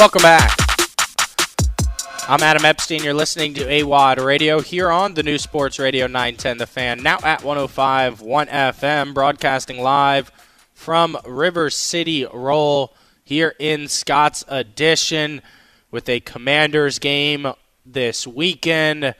Welcome 0.00 0.22
back. 0.22 0.56
I'm 2.26 2.42
Adam 2.42 2.64
Epstein. 2.64 3.04
You're 3.04 3.12
listening 3.12 3.52
to 3.52 3.66
AWadd 3.66 4.24
Radio 4.24 4.60
here 4.60 4.90
on 4.90 5.12
the 5.12 5.22
new 5.22 5.36
Sports 5.36 5.78
Radio 5.78 6.06
910 6.06 6.56
The 6.56 6.66
Fan, 6.66 7.02
now 7.02 7.18
at 7.22 7.44
105 7.44 8.22
1 8.22 8.46
FM, 8.46 9.12
broadcasting 9.12 9.78
live 9.78 10.32
from 10.72 11.18
River 11.26 11.68
City 11.68 12.26
Roll 12.32 12.94
here 13.24 13.54
in 13.58 13.88
Scott's 13.88 14.42
Addition 14.48 15.42
with 15.90 16.08
a 16.08 16.20
Commanders 16.20 16.98
game 16.98 17.52
this 17.84 18.26
weekend. 18.26 19.14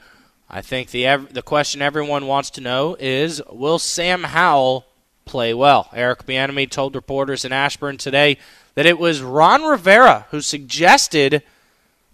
I 0.49 0.61
think 0.63 0.89
the 0.89 1.27
the 1.29 1.43
question 1.43 1.83
everyone 1.83 2.25
wants 2.25 2.49
to 2.49 2.59
know 2.59 2.97
is 2.99 3.39
will 3.51 3.77
Sam 3.77 4.23
Howell 4.23 4.87
play 5.25 5.53
well? 5.53 5.89
Eric 5.93 6.25
Bieniemy 6.25 6.71
told 6.71 6.95
reporters 6.95 7.45
in 7.45 7.53
Ashburn 7.53 7.97
today 7.97 8.39
that 8.75 8.85
it 8.85 8.99
was 8.99 9.21
Ron 9.21 9.63
Rivera 9.63 10.25
who 10.31 10.41
suggested 10.41 11.43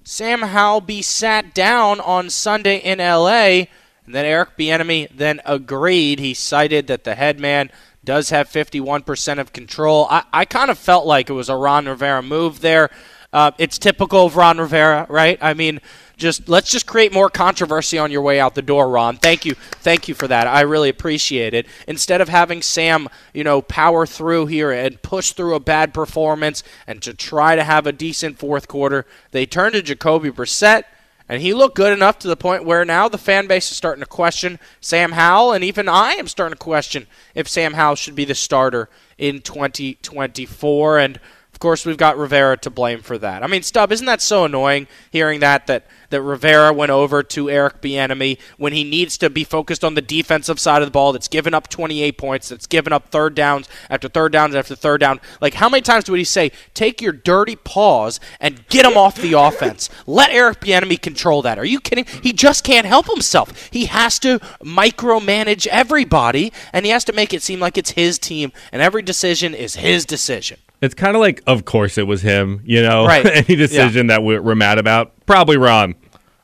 Sam 0.03 0.41
Howell 0.41 0.81
be 0.81 1.01
sat 1.01 1.53
down 1.53 1.99
on 1.99 2.29
Sunday 2.29 2.77
in 2.77 2.99
LA 2.99 3.67
and 4.07 4.15
then 4.15 4.25
Eric 4.25 4.57
Bieniemy 4.57 5.09
then 5.15 5.41
agreed. 5.45 6.19
He 6.19 6.33
cited 6.33 6.87
that 6.87 7.03
the 7.03 7.15
head 7.15 7.39
man 7.39 7.69
does 8.03 8.29
have 8.29 8.49
51% 8.49 9.37
of 9.37 9.51
control. 9.51 10.07
I, 10.09 10.23
I 10.31 10.45
kind 10.45 10.71
of 10.71 10.77
felt 10.77 11.05
like 11.05 11.29
it 11.29 11.33
was 11.33 11.49
a 11.49 11.57
Ron 11.57 11.87
Rivera 11.87 12.23
move 12.23 12.61
there. 12.61 12.89
Uh, 13.33 13.51
it's 13.57 13.77
typical 13.77 14.25
of 14.25 14.37
Ron 14.37 14.59
Rivera, 14.59 15.05
right? 15.09 15.37
I 15.41 15.53
mean, 15.53 15.81
just 16.17 16.49
let's 16.49 16.71
just 16.71 16.85
create 16.85 17.13
more 17.13 17.29
controversy 17.29 17.97
on 17.97 18.11
your 18.11 18.21
way 18.21 18.39
out 18.39 18.55
the 18.55 18.61
door, 18.61 18.89
Ron. 18.89 19.17
Thank 19.17 19.45
you, 19.45 19.53
thank 19.53 20.07
you 20.07 20.15
for 20.15 20.27
that. 20.27 20.47
I 20.47 20.61
really 20.61 20.89
appreciate 20.89 21.53
it. 21.53 21.67
Instead 21.87 22.19
of 22.19 22.29
having 22.29 22.61
Sam, 22.61 23.07
you 23.33 23.43
know, 23.43 23.61
power 23.61 24.05
through 24.05 24.47
here 24.47 24.71
and 24.71 25.01
push 25.01 25.31
through 25.31 25.55
a 25.55 25.59
bad 25.59 25.93
performance 25.93 26.63
and 26.87 27.01
to 27.03 27.13
try 27.13 27.55
to 27.55 27.63
have 27.63 27.87
a 27.87 27.91
decent 27.91 28.39
fourth 28.39 28.67
quarter, 28.67 29.05
they 29.31 29.45
turned 29.45 29.73
to 29.73 29.81
Jacoby 29.81 30.31
Brissett. 30.31 30.83
And 31.29 31.41
he 31.41 31.53
looked 31.53 31.75
good 31.75 31.91
enough 31.91 32.19
to 32.19 32.29
the 32.29 32.37
point 32.37 32.63
where 32.63 32.85
now 32.85 33.09
the 33.09 33.17
fan 33.17 33.47
base 33.47 33.69
is 33.69 33.75
starting 33.75 34.01
to 34.01 34.09
question 34.09 34.59
Sam 34.79 35.11
Howell, 35.11 35.51
and 35.51 35.61
even 35.61 35.89
I 35.89 36.13
am 36.13 36.27
starting 36.29 36.55
to 36.55 36.63
question 36.63 37.05
if 37.35 37.49
Sam 37.49 37.73
Howell 37.73 37.95
should 37.95 38.15
be 38.15 38.23
the 38.23 38.33
starter 38.33 38.87
in 39.17 39.41
2024. 39.41 40.99
And 40.99 41.19
of 41.57 41.59
course, 41.59 41.87
we've 41.87 41.97
got 41.97 42.19
Rivera 42.19 42.55
to 42.57 42.69
blame 42.69 43.01
for 43.01 43.17
that. 43.17 43.41
I 43.41 43.47
mean, 43.47 43.63
Stub, 43.63 43.91
isn't 43.91 44.05
that 44.05 44.21
so 44.21 44.45
annoying 44.45 44.85
hearing 45.09 45.39
that 45.39 45.65
that 45.65 45.87
that 46.11 46.21
Rivera 46.21 46.71
went 46.71 46.91
over 46.91 47.23
to 47.23 47.49
Eric 47.49 47.81
Bieniemy 47.81 48.37
when 48.57 48.73
he 48.73 48.83
needs 48.83 49.17
to 49.17 49.31
be 49.31 49.43
focused 49.43 49.83
on 49.83 49.95
the 49.95 50.01
defensive 50.03 50.59
side 50.59 50.83
of 50.83 50.87
the 50.87 50.91
ball 50.91 51.13
that's 51.13 51.27
given 51.27 51.55
up 51.55 51.67
28 51.67 52.15
points, 52.15 52.49
that's 52.49 52.67
given 52.67 52.93
up 52.93 53.09
third 53.09 53.33
downs 53.33 53.67
after 53.89 54.07
third 54.07 54.33
downs 54.33 54.53
after 54.53 54.75
third 54.75 54.99
down. 54.99 55.19
Like, 55.41 55.55
how 55.55 55.67
many 55.67 55.81
times 55.81 56.07
would 56.07 56.19
he 56.19 56.23
say, 56.23 56.51
take 56.75 57.01
your 57.01 57.11
dirty 57.11 57.55
paws 57.55 58.19
and 58.39 58.67
get 58.67 58.85
him 58.85 58.95
off 58.95 59.15
the 59.15 59.33
offense? 59.33 59.89
Let 60.05 60.29
Eric 60.29 60.59
Bieniemy 60.59 61.01
control 61.01 61.41
that. 61.41 61.57
Are 61.57 61.65
you 61.65 61.79
kidding? 61.79 62.05
He 62.21 62.33
just 62.33 62.63
can't 62.63 62.85
help 62.85 63.07
himself. 63.07 63.69
He 63.71 63.85
has 63.85 64.19
to 64.19 64.37
micromanage 64.63 65.65
everybody, 65.65 66.53
and 66.71 66.85
he 66.85 66.91
has 66.91 67.03
to 67.05 67.13
make 67.13 67.33
it 67.33 67.41
seem 67.41 67.59
like 67.59 67.79
it's 67.79 67.91
his 67.91 68.19
team, 68.19 68.51
and 68.71 68.79
every 68.79 69.01
decision 69.01 69.55
is 69.55 69.77
his 69.77 70.05
decision. 70.05 70.59
It's 70.81 70.93
kind 70.93 71.15
of 71.15 71.21
like, 71.21 71.41
of 71.47 71.65
course 71.65 71.97
it 71.97 72.03
was 72.03 72.21
him, 72.21 72.61
you 72.63 72.81
know? 72.81 73.05
Right. 73.05 73.25
Any 73.49 73.55
decision 73.55 74.07
yeah. 74.07 74.15
that 74.15 74.23
we're, 74.23 74.41
we're, 74.41 74.55
mad 74.55 74.77
about, 74.77 75.13
probably 75.25 75.57
Ron. 75.57 75.95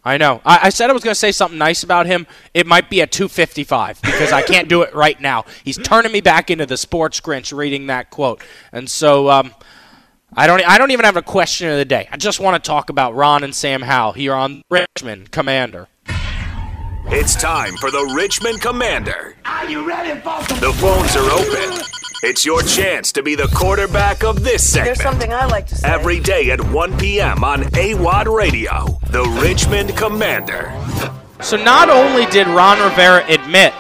I 0.04 0.18
know. 0.18 0.42
I, 0.46 0.60
I 0.64 0.70
said 0.70 0.90
I 0.90 0.94
was 0.94 1.04
going 1.04 1.14
to 1.14 1.20
say 1.20 1.32
something 1.32 1.58
nice 1.58 1.84
about 1.84 2.08
him. 2.08 2.28
It 2.54 2.68
might 2.68 2.90
be 2.90 3.02
at 3.02 3.12
255 3.12 4.02
because 4.02 4.34
I 4.34 4.42
can't 4.42 4.68
do 4.68 4.82
it 4.82 4.94
right 4.94 5.20
now. 5.22 5.46
He's 5.64 5.78
turning 5.78 6.12
me 6.12 6.20
back 6.20 6.50
into 6.50 6.66
the 6.66 6.78
sports 6.78 7.22
Grinch 7.22 7.56
reading 7.56 7.88
that 7.88 8.10
quote. 8.10 8.42
And 8.74 8.90
so 8.90 9.30
um, 9.30 9.54
I 10.36 10.48
don't 10.48 10.68
I 10.68 10.78
don't 10.78 10.92
even 10.92 11.06
have 11.06 11.16
a 11.16 11.22
question 11.22 11.70
of 11.70 11.78
the 11.78 11.86
day. 11.86 12.10
I 12.12 12.18
just 12.18 12.40
want 12.40 12.62
to 12.62 12.68
talk 12.68 12.90
about 12.90 13.16
Ron 13.16 13.44
and 13.44 13.56
Sam 13.56 13.82
Howell 13.82 14.14
here 14.14 14.34
on 14.34 14.64
Richmond 14.70 15.32
Commander. 15.32 15.88
It's 17.08 17.36
time 17.36 17.76
for 17.78 17.92
the 17.92 18.14
Richmond 18.16 18.62
Commander. 18.62 19.36
Are 19.46 19.70
you 19.70 19.88
ready, 19.88 20.20
folks? 20.22 20.48
The 20.60 20.74
phones 20.74 21.16
are 21.16 21.30
open. 21.30 22.03
It's 22.26 22.46
your 22.46 22.62
chance 22.62 23.12
to 23.12 23.22
be 23.22 23.36
the 23.36 23.50
quarterback 23.54 24.24
of 24.24 24.46
this 24.46 24.72
segment. 24.72 24.96
There's 24.96 25.02
something 25.02 25.34
I 25.34 25.46
like 25.48 25.68
to 25.68 25.76
say. 25.76 25.90
Every 25.90 26.22
day 26.22 26.52
at 26.52 26.62
1 26.72 26.98
p.m. 26.98 27.44
on 27.44 27.64
AWadd 27.64 28.34
Radio, 28.34 28.98
the 29.10 29.26
Richmond 29.42 29.98
Commander. 29.98 30.72
So 31.42 31.58
not 31.62 31.90
only 31.90 32.26
did 32.28 32.48
Ron 32.48 32.80
Rivera 32.80 33.26
admit 33.28 33.74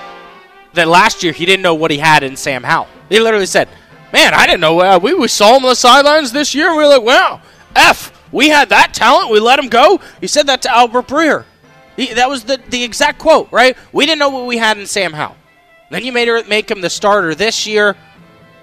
that 0.73 0.89
last 0.89 1.23
year 1.23 1.31
he 1.31 1.45
didn't 1.45 1.63
know 1.63 1.73
what 1.73 1.89
he 1.89 1.97
had 1.97 2.21
in 2.21 2.35
Sam 2.35 2.63
Howell, 2.63 2.89
he 3.07 3.17
literally 3.21 3.45
said, 3.45 3.69
Man, 4.11 4.33
I 4.33 4.45
didn't 4.45 4.59
know. 4.59 4.77
Uh, 4.77 4.99
we, 5.01 5.13
we 5.13 5.29
saw 5.29 5.55
him 5.55 5.63
on 5.63 5.69
the 5.69 5.75
sidelines 5.75 6.33
this 6.33 6.53
year, 6.53 6.67
and 6.67 6.75
we 6.75 6.83
were 6.83 6.89
like, 6.89 7.01
wow, 7.01 7.41
F, 7.77 8.11
we 8.33 8.49
had 8.49 8.67
that 8.69 8.93
talent. 8.93 9.31
We 9.31 9.39
let 9.39 9.57
him 9.57 9.69
go. 9.69 10.01
He 10.19 10.27
said 10.27 10.47
that 10.47 10.61
to 10.63 10.69
Albert 10.69 11.07
Breer. 11.07 11.45
He, 11.95 12.13
that 12.13 12.27
was 12.27 12.43
the, 12.43 12.59
the 12.67 12.83
exact 12.83 13.19
quote, 13.19 13.49
right? 13.53 13.77
We 13.93 14.05
didn't 14.05 14.19
know 14.19 14.29
what 14.29 14.47
we 14.47 14.57
had 14.57 14.77
in 14.77 14.85
Sam 14.85 15.13
Howell. 15.13 15.37
Then 15.91 16.03
you 16.03 16.11
made 16.11 16.27
her 16.27 16.43
make 16.43 16.69
him 16.69 16.81
the 16.81 16.89
starter 16.89 17.35
this 17.35 17.65
year 17.65 17.95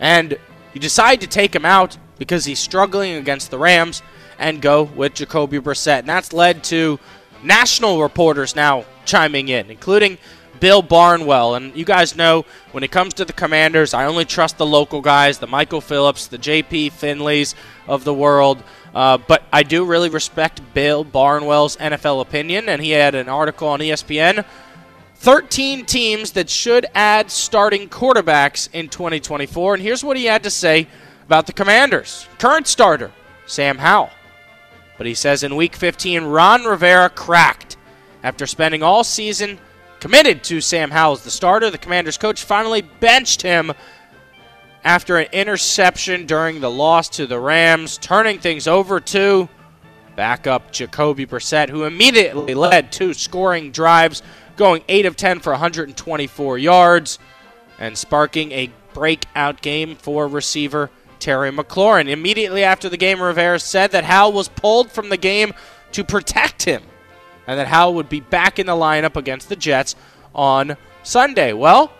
and 0.01 0.39
you 0.73 0.81
decide 0.81 1.21
to 1.21 1.27
take 1.27 1.55
him 1.55 1.65
out 1.65 1.97
because 2.19 2.45
he's 2.45 2.59
struggling 2.59 3.13
against 3.13 3.51
the 3.51 3.59
Rams 3.59 4.03
and 4.39 4.61
go 4.61 4.83
with 4.83 5.15
Jacoby 5.15 5.59
Brissett. 5.59 6.01
And 6.01 6.09
that's 6.09 6.33
led 6.33 6.65
to 6.65 6.99
national 7.45 8.03
reporters 8.03 8.57
now 8.57 8.85
chiming 9.05 9.49
in, 9.49 9.71
including 9.71 10.19
Bill 10.61 10.83
Barnwell. 10.83 11.55
And 11.55 11.75
you 11.77 11.85
guys 11.85 12.17
know 12.17 12.45
when 12.73 12.83
it 12.83 12.91
comes 12.91 13.15
to 13.15 13.25
the 13.25 13.33
commanders, 13.33 13.95
I 13.95 14.07
only 14.07 14.25
trust 14.25 14.59
the 14.59 14.67
local 14.67 15.01
guys, 15.01 15.39
the 15.39 15.47
Michael 15.47 15.81
Phillips, 15.81 16.27
the 16.27 16.39
JP 16.39 16.93
Finlays 16.93 17.55
of 17.87 18.05
the 18.05 18.15
world. 18.15 18.63
Uh, 18.95 19.19
but 19.19 19.43
I 19.53 19.63
do 19.63 19.85
really 19.85 20.09
respect 20.09 20.61
Bill 20.75 21.05
Barnwell's 21.05 21.77
NFL 21.77 22.21
opinion, 22.21 22.69
and 22.69 22.83
he 22.83 22.91
had 22.91 23.15
an 23.15 23.29
article 23.29 23.69
on 23.69 23.81
ESPN 23.81 24.45
13 25.21 25.85
teams 25.85 26.33
that 26.33 26.49
should 26.49 26.87
add 26.95 27.31
starting 27.31 27.91
quarterbacks 27.91 28.71
in 28.73 28.89
2024. 28.89 29.75
And 29.75 29.83
here's 29.83 30.03
what 30.03 30.17
he 30.17 30.25
had 30.25 30.43
to 30.45 30.51
say 30.51 30.89
about 31.27 31.47
the 31.47 31.53
Commanders. 31.53 32.27
Current 32.39 32.67
starter, 32.67 33.13
Sam 33.45 33.77
Howell. 33.77 34.09
But 34.97 35.07
he 35.07 35.13
says 35.13 35.43
in 35.43 35.57
week 35.57 35.77
15, 35.77 36.25
Ron 36.25 36.65
Rivera 36.65 37.11
cracked. 37.11 37.77
After 38.23 38.47
spending 38.47 38.83
all 38.83 39.05
season 39.05 39.59
committed 39.99 40.43
to 40.45 40.63
Sam 40.63 40.91
Howell 40.91 41.17
as 41.17 41.25
the 41.25 41.31
starter, 41.31 41.69
the 41.69 41.77
Commanders 41.77 42.17
coach 42.17 42.43
finally 42.43 42.81
benched 42.81 43.43
him 43.43 43.73
after 44.85 45.19
an 45.19 45.29
interception 45.33 46.25
during 46.25 46.63
the 46.63 46.71
loss 46.71 47.11
to 47.11 47.27
the 47.27 47.39
Rams, 47.39 47.99
turning 47.99 48.39
things 48.39 48.67
over 48.67 49.01
to 49.01 49.51
backup 50.17 50.73
Jacoby 50.73 51.27
Brissett, 51.27 51.69
who 51.69 51.85
immediately 51.85 52.55
led 52.55 52.91
two 52.91 53.13
scoring 53.13 53.71
drives 53.71 54.23
going 54.61 54.85
8 54.91 55.07
of 55.07 55.17
10 55.17 55.41
for 55.41 55.53
124 55.53 56.59
yards 56.59 57.19
and 57.79 57.97
sparking 57.97 58.53
a 58.53 58.71
breakout 58.93 59.63
game 59.63 59.97
for 59.97 60.29
receiver 60.29 60.91
Terry 61.19 61.51
McLaurin. 61.51 62.11
Immediately 62.11 62.63
after 62.63 62.91
the 62.91 62.99
game, 62.99 63.23
Rivera 63.23 63.59
said 63.59 63.91
that 63.93 64.05
Howell 64.05 64.35
was 64.35 64.49
pulled 64.49 64.91
from 64.91 65.09
the 65.09 65.17
game 65.17 65.55
to 65.93 66.05
protect 66.05 66.65
him 66.65 66.83
and 67.47 67.59
that 67.59 67.69
Howell 67.69 67.95
would 67.95 68.11
be 68.11 68.21
back 68.21 68.59
in 68.59 68.67
the 68.67 68.75
lineup 68.75 69.17
against 69.17 69.49
the 69.49 69.57
Jets 69.57 69.97
on 70.35 70.77
Sunday. 71.05 71.55
Well, 71.55 71.91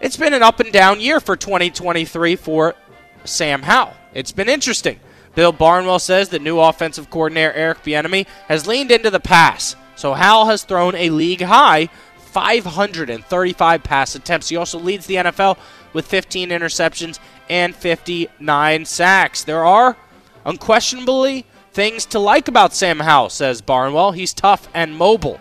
it's 0.00 0.16
been 0.16 0.34
an 0.34 0.44
up 0.44 0.60
and 0.60 0.72
down 0.72 1.00
year 1.00 1.18
for 1.18 1.34
2023 1.34 2.36
for 2.36 2.76
Sam 3.24 3.62
Howell. 3.62 3.94
It's 4.14 4.30
been 4.30 4.48
interesting. 4.48 5.00
Bill 5.34 5.50
Barnwell 5.50 5.98
says 5.98 6.28
that 6.28 6.40
new 6.40 6.60
offensive 6.60 7.10
coordinator 7.10 7.52
Eric 7.52 7.82
Bieniemy 7.82 8.28
has 8.46 8.68
leaned 8.68 8.92
into 8.92 9.10
the 9.10 9.18
pass 9.18 9.74
so 9.98 10.14
Howell 10.14 10.46
has 10.46 10.62
thrown 10.62 10.94
a 10.94 11.10
league 11.10 11.42
high 11.42 11.88
535 12.18 13.82
pass 13.82 14.14
attempts. 14.14 14.48
He 14.48 14.56
also 14.56 14.78
leads 14.78 15.06
the 15.06 15.16
NFL 15.16 15.58
with 15.92 16.06
15 16.06 16.50
interceptions 16.50 17.18
and 17.50 17.74
59 17.74 18.84
sacks. 18.84 19.42
There 19.42 19.64
are 19.64 19.96
unquestionably 20.44 21.46
things 21.72 22.06
to 22.06 22.20
like 22.20 22.46
about 22.46 22.74
Sam 22.74 23.00
Howell, 23.00 23.30
says 23.30 23.60
Barnwell. 23.60 24.12
He's 24.12 24.32
tough 24.32 24.68
and 24.72 24.96
mobile. 24.96 25.40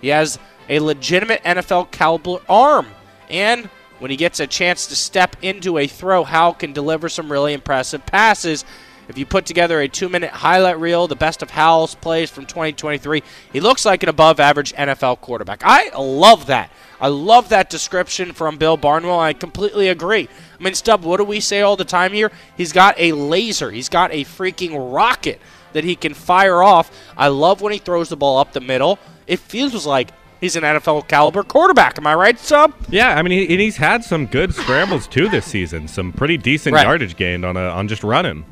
He 0.00 0.08
has 0.08 0.38
a 0.68 0.78
legitimate 0.78 1.42
NFL 1.42 1.90
caliber 1.90 2.38
arm. 2.48 2.86
And 3.28 3.68
when 3.98 4.12
he 4.12 4.16
gets 4.16 4.38
a 4.38 4.46
chance 4.46 4.86
to 4.86 4.94
step 4.94 5.34
into 5.42 5.78
a 5.78 5.88
throw, 5.88 6.22
Howell 6.22 6.54
can 6.54 6.72
deliver 6.72 7.08
some 7.08 7.32
really 7.32 7.54
impressive 7.54 8.06
passes. 8.06 8.64
If 9.08 9.18
you 9.18 9.26
put 9.26 9.46
together 9.46 9.80
a 9.80 9.88
two 9.88 10.08
minute 10.08 10.30
highlight 10.30 10.78
reel, 10.78 11.06
the 11.06 11.16
best 11.16 11.42
of 11.42 11.50
Howell's 11.50 11.94
plays 11.94 12.30
from 12.30 12.46
2023, 12.46 13.22
he 13.52 13.60
looks 13.60 13.84
like 13.84 14.02
an 14.02 14.08
above 14.08 14.40
average 14.40 14.72
NFL 14.74 15.20
quarterback. 15.20 15.62
I 15.64 15.90
love 15.96 16.46
that. 16.46 16.70
I 17.00 17.08
love 17.08 17.50
that 17.50 17.70
description 17.70 18.32
from 18.32 18.56
Bill 18.56 18.76
Barnwell. 18.76 19.20
I 19.20 19.32
completely 19.32 19.88
agree. 19.88 20.28
I 20.58 20.62
mean, 20.62 20.74
Stub, 20.74 21.04
what 21.04 21.18
do 21.18 21.24
we 21.24 21.40
say 21.40 21.60
all 21.60 21.76
the 21.76 21.84
time 21.84 22.12
here? 22.12 22.32
He's 22.56 22.72
got 22.72 22.98
a 22.98 23.12
laser, 23.12 23.70
he's 23.70 23.88
got 23.88 24.12
a 24.12 24.24
freaking 24.24 24.92
rocket 24.94 25.40
that 25.72 25.84
he 25.84 25.94
can 25.94 26.14
fire 26.14 26.62
off. 26.62 26.90
I 27.16 27.28
love 27.28 27.60
when 27.60 27.72
he 27.72 27.78
throws 27.78 28.08
the 28.08 28.16
ball 28.16 28.38
up 28.38 28.52
the 28.52 28.60
middle. 28.60 28.98
It 29.26 29.40
feels 29.40 29.84
like 29.84 30.10
he's 30.40 30.56
an 30.56 30.62
NFL 30.62 31.06
caliber 31.08 31.42
quarterback. 31.42 31.98
Am 31.98 32.06
I 32.06 32.14
right, 32.14 32.38
Stub? 32.38 32.72
Yeah, 32.88 33.14
I 33.14 33.22
mean, 33.22 33.46
he, 33.46 33.56
he's 33.56 33.76
had 33.76 34.02
some 34.02 34.26
good 34.26 34.54
scrambles 34.54 35.06
too 35.06 35.28
this 35.28 35.44
season. 35.44 35.86
Some 35.88 36.12
pretty 36.12 36.38
decent 36.38 36.74
right. 36.74 36.86
yardage 36.86 37.16
gained 37.16 37.44
on 37.44 37.56
a, 37.56 37.68
on 37.68 37.88
just 37.88 38.02
running. 38.02 38.44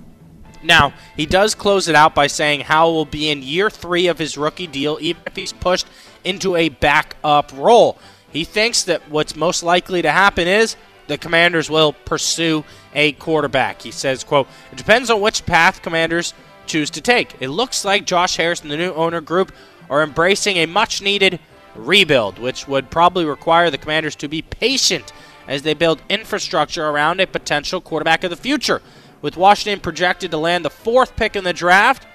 Now, 0.65 0.95
he 1.17 1.27
does 1.27 1.55
close 1.55 1.89
it 1.89 1.95
out 1.95 2.15
by 2.15 2.27
saying 2.27 2.63
Howell 2.63 2.95
will 2.95 3.05
be 3.05 3.31
in 3.31 3.43
year 3.43 3.71
three 3.71 4.07
of 4.07 4.19
his 4.19 4.39
rookie 4.39 4.67
deal, 4.67 4.99
even 5.01 5.23
if 5.27 5.37
he's 5.37 5.53
pushed 5.53 5.87
into 6.25 6.57
a 6.57 6.71
backup 6.71 7.53
role. 7.55 7.99
He 8.31 8.45
thinks 8.45 8.83
that 8.85 9.09
what's 9.11 9.37
most 9.37 9.63
likely 9.63 10.03
to 10.03 10.11
happen 10.11 10.49
is 10.49 10.77
the 11.07 11.19
commanders 11.19 11.69
will 11.69 11.93
pursue 11.93 12.65
a 12.95 13.13
quarterback. 13.13 13.83
He 13.83 13.91
says, 13.91 14.25
quote, 14.25 14.49
it 14.73 14.77
depends 14.77 15.11
on 15.11 15.21
which 15.21 15.47
path 15.47 15.83
commanders 15.83 16.35
choose 16.67 16.91
to 16.91 17.01
take. 17.01 17.37
It 17.41 17.49
looks 17.49 17.85
like 17.85 18.07
Josh 18.07 18.37
Harris 18.37 18.63
and 18.63 18.71
the 18.71 18.77
new 18.77 18.93
owner 18.95 19.21
group 19.21 19.53
are 19.91 20.03
embracing 20.03 20.57
a 20.57 20.67
much 20.67 21.03
needed 21.03 21.39
rebuild, 21.75 22.39
which 22.39 22.67
would 22.67 22.91
probably 22.91 23.25
require 23.25 23.71
the 23.71 23.79
commanders 23.79 24.17
to 24.17 24.29
be 24.29 24.43
patient 24.43 25.13
as 25.47 25.63
they 25.63 25.75
build 25.75 26.01
infrastructure 26.09 26.87
around 26.87 27.21
a 27.21 27.27
potential 27.27 27.81
quarterback 27.81 28.25
of 28.25 28.31
the 28.31 28.37
future. 28.37 28.81
With 29.25 29.39
Washington 29.39 29.81
projected 29.81 30.33
to 30.33 30.37
land 30.37 30.67
the 30.67 30.71
fourth 30.71 31.17
pick 31.17 31.35
in 31.35 31.45
the 31.45 31.55
draft, 31.55 32.07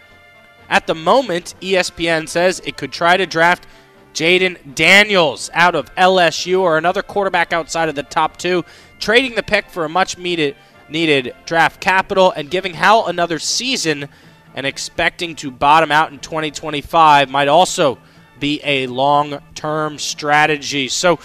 at 0.70 0.86
the 0.86 0.94
moment, 0.94 1.56
ESPN 1.60 2.30
says 2.30 2.62
it 2.64 2.78
could 2.78 2.92
try 2.92 3.18
to 3.18 3.26
draft 3.26 3.66
Jayden 4.14 4.76
Daniels 4.76 5.50
out 5.56 5.74
of 5.74 5.92
LSU 5.96 6.60
or 6.60 6.78
another 6.78 7.02
quarterback 7.02 7.52
outside 7.52 7.90
of 7.90 7.96
the 7.96 8.04
top 8.04 8.38
two, 8.38 8.64
trading 9.00 9.34
the 9.34 9.42
pick 9.42 9.72
for 9.72 9.86
a 9.86 9.90
much 9.90 10.20
needed 10.20 10.56
needed 10.88 11.34
draft 11.48 11.82
capital 11.82 12.32
and 12.32 12.52
giving 12.52 12.76
Howell 12.76 13.08
another 13.08 13.40
season 13.40 14.08
and 14.54 14.68
expecting 14.68 15.36
to 15.38 15.50
bottom 15.50 15.92
out 15.92 16.12
in 16.12 16.20
2025 16.20 17.32
might 17.32 17.48
also 17.48 17.98
be 18.40 18.62
a 18.64 18.86
long-term 18.86 19.98
strategy. 19.98 20.88
So 20.88 21.18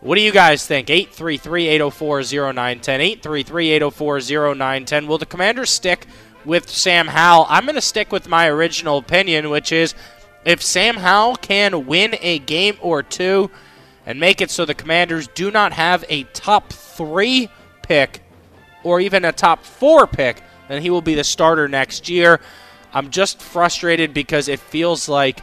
what 0.00 0.14
do 0.14 0.22
you 0.22 0.32
guys 0.32 0.66
think? 0.66 0.88
833-804-0910. 0.88 3.20
833-804-0910. 3.20 5.06
Will 5.06 5.18
the 5.18 5.26
Commanders 5.26 5.68
stick 5.70 6.06
with 6.44 6.70
Sam 6.70 7.08
Howell? 7.08 7.46
I'm 7.48 7.66
going 7.66 7.74
to 7.74 7.82
stick 7.82 8.10
with 8.10 8.28
my 8.28 8.48
original 8.48 8.98
opinion, 8.98 9.50
which 9.50 9.72
is 9.72 9.94
if 10.44 10.62
Sam 10.62 10.96
Howell 10.96 11.36
can 11.36 11.86
win 11.86 12.16
a 12.20 12.38
game 12.38 12.76
or 12.80 13.02
two 13.02 13.50
and 14.06 14.18
make 14.18 14.40
it 14.40 14.50
so 14.50 14.64
the 14.64 14.74
Commanders 14.74 15.28
do 15.28 15.50
not 15.50 15.74
have 15.74 16.02
a 16.08 16.22
top 16.24 16.72
three 16.72 17.50
pick 17.82 18.22
or 18.82 19.00
even 19.00 19.26
a 19.26 19.32
top 19.32 19.64
four 19.64 20.06
pick, 20.06 20.42
then 20.68 20.80
he 20.80 20.88
will 20.88 21.02
be 21.02 21.14
the 21.14 21.24
starter 21.24 21.68
next 21.68 22.08
year. 22.08 22.40
I'm 22.94 23.10
just 23.10 23.42
frustrated 23.42 24.14
because 24.14 24.48
it 24.48 24.60
feels 24.60 25.10
like 25.10 25.42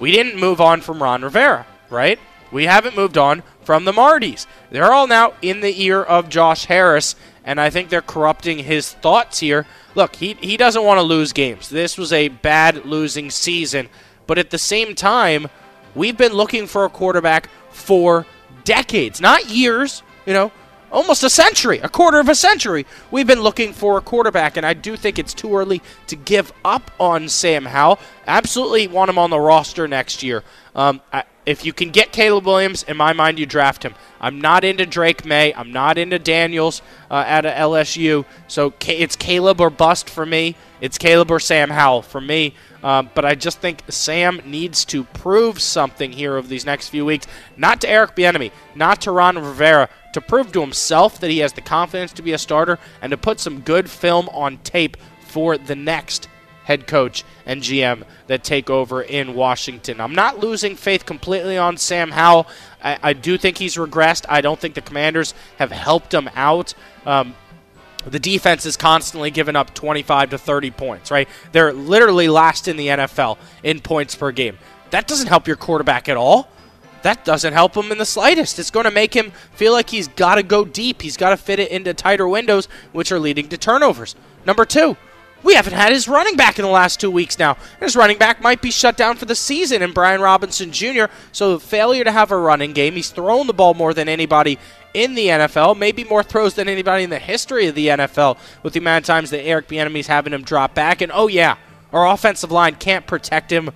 we 0.00 0.10
didn't 0.10 0.40
move 0.40 0.60
on 0.60 0.80
from 0.80 1.00
Ron 1.00 1.22
Rivera, 1.22 1.64
right? 1.90 2.18
We 2.50 2.64
haven't 2.64 2.96
moved 2.96 3.16
on 3.16 3.44
from 3.64 3.84
the 3.84 3.92
Martys. 3.92 4.46
They're 4.70 4.92
all 4.92 5.06
now 5.06 5.34
in 5.42 5.60
the 5.60 5.82
ear 5.82 6.02
of 6.02 6.28
Josh 6.28 6.66
Harris, 6.66 7.16
and 7.44 7.60
I 7.60 7.70
think 7.70 7.88
they're 7.88 8.02
corrupting 8.02 8.58
his 8.58 8.92
thoughts 8.92 9.40
here. 9.40 9.66
Look, 9.94 10.16
he, 10.16 10.34
he 10.34 10.56
doesn't 10.56 10.84
want 10.84 10.98
to 10.98 11.02
lose 11.02 11.32
games. 11.32 11.68
This 11.68 11.98
was 11.98 12.12
a 12.12 12.28
bad 12.28 12.84
losing 12.84 13.30
season, 13.30 13.88
but 14.26 14.38
at 14.38 14.50
the 14.50 14.58
same 14.58 14.94
time, 14.94 15.48
we've 15.94 16.16
been 16.16 16.32
looking 16.32 16.66
for 16.66 16.84
a 16.84 16.90
quarterback 16.90 17.48
for 17.70 18.26
decades, 18.64 19.20
not 19.20 19.48
years, 19.48 20.02
you 20.26 20.32
know, 20.32 20.52
almost 20.92 21.24
a 21.24 21.30
century, 21.30 21.78
a 21.78 21.88
quarter 21.88 22.20
of 22.20 22.28
a 22.28 22.34
century. 22.34 22.86
We've 23.10 23.26
been 23.26 23.40
looking 23.40 23.72
for 23.72 23.98
a 23.98 24.00
quarterback, 24.00 24.56
and 24.56 24.64
I 24.64 24.74
do 24.74 24.96
think 24.96 25.18
it's 25.18 25.34
too 25.34 25.56
early 25.56 25.82
to 26.06 26.16
give 26.16 26.52
up 26.64 26.90
on 27.00 27.28
Sam 27.28 27.64
Howell. 27.64 27.98
Absolutely 28.26 28.86
want 28.86 29.10
him 29.10 29.18
on 29.18 29.30
the 29.30 29.40
roster 29.40 29.88
next 29.88 30.22
year. 30.22 30.44
Um, 30.74 31.00
I, 31.12 31.24
if 31.44 31.64
you 31.64 31.72
can 31.72 31.90
get 31.90 32.12
Caleb 32.12 32.46
Williams, 32.46 32.84
in 32.84 32.96
my 32.96 33.12
mind, 33.12 33.38
you 33.38 33.46
draft 33.46 33.84
him. 33.84 33.94
I'm 34.20 34.40
not 34.40 34.62
into 34.62 34.86
Drake 34.86 35.24
Maye. 35.24 35.52
I'm 35.54 35.72
not 35.72 35.98
into 35.98 36.18
Daniels 36.18 36.82
uh, 37.10 37.24
of 37.26 37.44
LSU. 37.44 38.24
So 38.46 38.72
it's 38.86 39.16
Caleb 39.16 39.60
or 39.60 39.68
bust 39.68 40.08
for 40.08 40.24
me. 40.24 40.56
It's 40.80 40.98
Caleb 40.98 41.30
or 41.30 41.40
Sam 41.40 41.70
Howell 41.70 42.02
for 42.02 42.20
me. 42.20 42.54
Um, 42.84 43.10
but 43.14 43.24
I 43.24 43.34
just 43.34 43.58
think 43.60 43.82
Sam 43.88 44.40
needs 44.44 44.84
to 44.86 45.04
prove 45.04 45.60
something 45.60 46.12
here 46.12 46.36
over 46.36 46.46
these 46.46 46.66
next 46.66 46.88
few 46.88 47.04
weeks. 47.04 47.26
Not 47.56 47.80
to 47.80 47.88
Eric 47.88 48.14
Bieniemy, 48.14 48.52
not 48.74 49.00
to 49.02 49.12
Ron 49.12 49.36
Rivera, 49.36 49.88
to 50.12 50.20
prove 50.20 50.52
to 50.52 50.60
himself 50.60 51.18
that 51.20 51.30
he 51.30 51.38
has 51.38 51.52
the 51.52 51.60
confidence 51.60 52.12
to 52.12 52.22
be 52.22 52.32
a 52.32 52.38
starter 52.38 52.78
and 53.00 53.10
to 53.10 53.16
put 53.16 53.40
some 53.40 53.60
good 53.60 53.90
film 53.90 54.28
on 54.28 54.58
tape 54.58 54.96
for 55.20 55.56
the 55.58 55.74
next 55.74 56.28
head 56.64 56.86
coach 56.86 57.24
and 57.46 57.62
GM 57.62 58.04
that 58.26 58.44
take 58.44 58.70
over 58.70 59.02
in 59.02 59.34
Washington. 59.34 60.00
I'm 60.00 60.14
not 60.14 60.38
losing 60.38 60.76
faith 60.76 61.06
completely 61.06 61.58
on 61.58 61.76
Sam 61.76 62.10
Howell. 62.12 62.46
I, 62.82 62.98
I 63.02 63.12
do 63.12 63.36
think 63.36 63.58
he's 63.58 63.76
regressed. 63.76 64.24
I 64.28 64.40
don't 64.40 64.58
think 64.58 64.74
the 64.74 64.80
Commanders 64.80 65.34
have 65.58 65.72
helped 65.72 66.14
him 66.14 66.28
out. 66.34 66.74
Um, 67.04 67.34
the 68.06 68.18
defense 68.18 68.66
is 68.66 68.76
constantly 68.76 69.30
giving 69.30 69.56
up 69.56 69.74
25 69.74 70.30
to 70.30 70.38
30 70.38 70.70
points, 70.72 71.10
right? 71.10 71.28
They're 71.52 71.72
literally 71.72 72.28
last 72.28 72.66
in 72.68 72.76
the 72.76 72.88
NFL 72.88 73.38
in 73.62 73.80
points 73.80 74.14
per 74.14 74.32
game. 74.32 74.58
That 74.90 75.06
doesn't 75.06 75.28
help 75.28 75.46
your 75.46 75.56
quarterback 75.56 76.08
at 76.08 76.16
all. 76.16 76.48
That 77.02 77.24
doesn't 77.24 77.52
help 77.52 77.76
him 77.76 77.90
in 77.90 77.98
the 77.98 78.06
slightest. 78.06 78.58
It's 78.58 78.70
going 78.70 78.84
to 78.84 78.90
make 78.90 79.14
him 79.14 79.32
feel 79.54 79.72
like 79.72 79.90
he's 79.90 80.08
got 80.08 80.36
to 80.36 80.42
go 80.42 80.64
deep. 80.64 81.02
He's 81.02 81.16
got 81.16 81.30
to 81.30 81.36
fit 81.36 81.58
it 81.58 81.70
into 81.70 81.94
tighter 81.94 82.28
windows, 82.28 82.68
which 82.92 83.10
are 83.10 83.18
leading 83.18 83.48
to 83.48 83.58
turnovers. 83.58 84.14
Number 84.46 84.64
two, 84.64 84.96
we 85.42 85.54
haven't 85.54 85.74
had 85.74 85.92
his 85.92 86.08
running 86.08 86.36
back 86.36 86.58
in 86.58 86.64
the 86.64 86.70
last 86.70 87.00
two 87.00 87.10
weeks 87.10 87.38
now. 87.38 87.56
His 87.80 87.96
running 87.96 88.18
back 88.18 88.40
might 88.40 88.62
be 88.62 88.70
shut 88.70 88.96
down 88.96 89.16
for 89.16 89.24
the 89.24 89.34
season 89.34 89.82
in 89.82 89.92
Brian 89.92 90.20
Robinson 90.20 90.72
Jr., 90.72 91.04
so 91.32 91.58
failure 91.58 92.04
to 92.04 92.12
have 92.12 92.30
a 92.30 92.36
running 92.36 92.72
game. 92.72 92.94
He's 92.94 93.10
thrown 93.10 93.46
the 93.46 93.52
ball 93.52 93.74
more 93.74 93.94
than 93.94 94.08
anybody 94.08 94.58
in 94.94 95.14
the 95.14 95.28
NFL, 95.28 95.76
maybe 95.76 96.04
more 96.04 96.22
throws 96.22 96.54
than 96.54 96.68
anybody 96.68 97.04
in 97.04 97.10
the 97.10 97.18
history 97.18 97.66
of 97.66 97.74
the 97.74 97.88
NFL 97.88 98.38
with 98.62 98.74
the 98.74 98.80
amount 98.80 99.04
of 99.04 99.06
times 99.06 99.30
that 99.30 99.44
Eric 99.44 99.68
Bieniemy's 99.68 100.06
having 100.06 100.32
him 100.32 100.42
drop 100.42 100.74
back. 100.74 101.00
And 101.00 101.10
oh 101.14 101.28
yeah, 101.28 101.56
our 101.92 102.06
offensive 102.06 102.50
line 102.50 102.74
can't 102.74 103.06
protect 103.06 103.50
him 103.50 103.70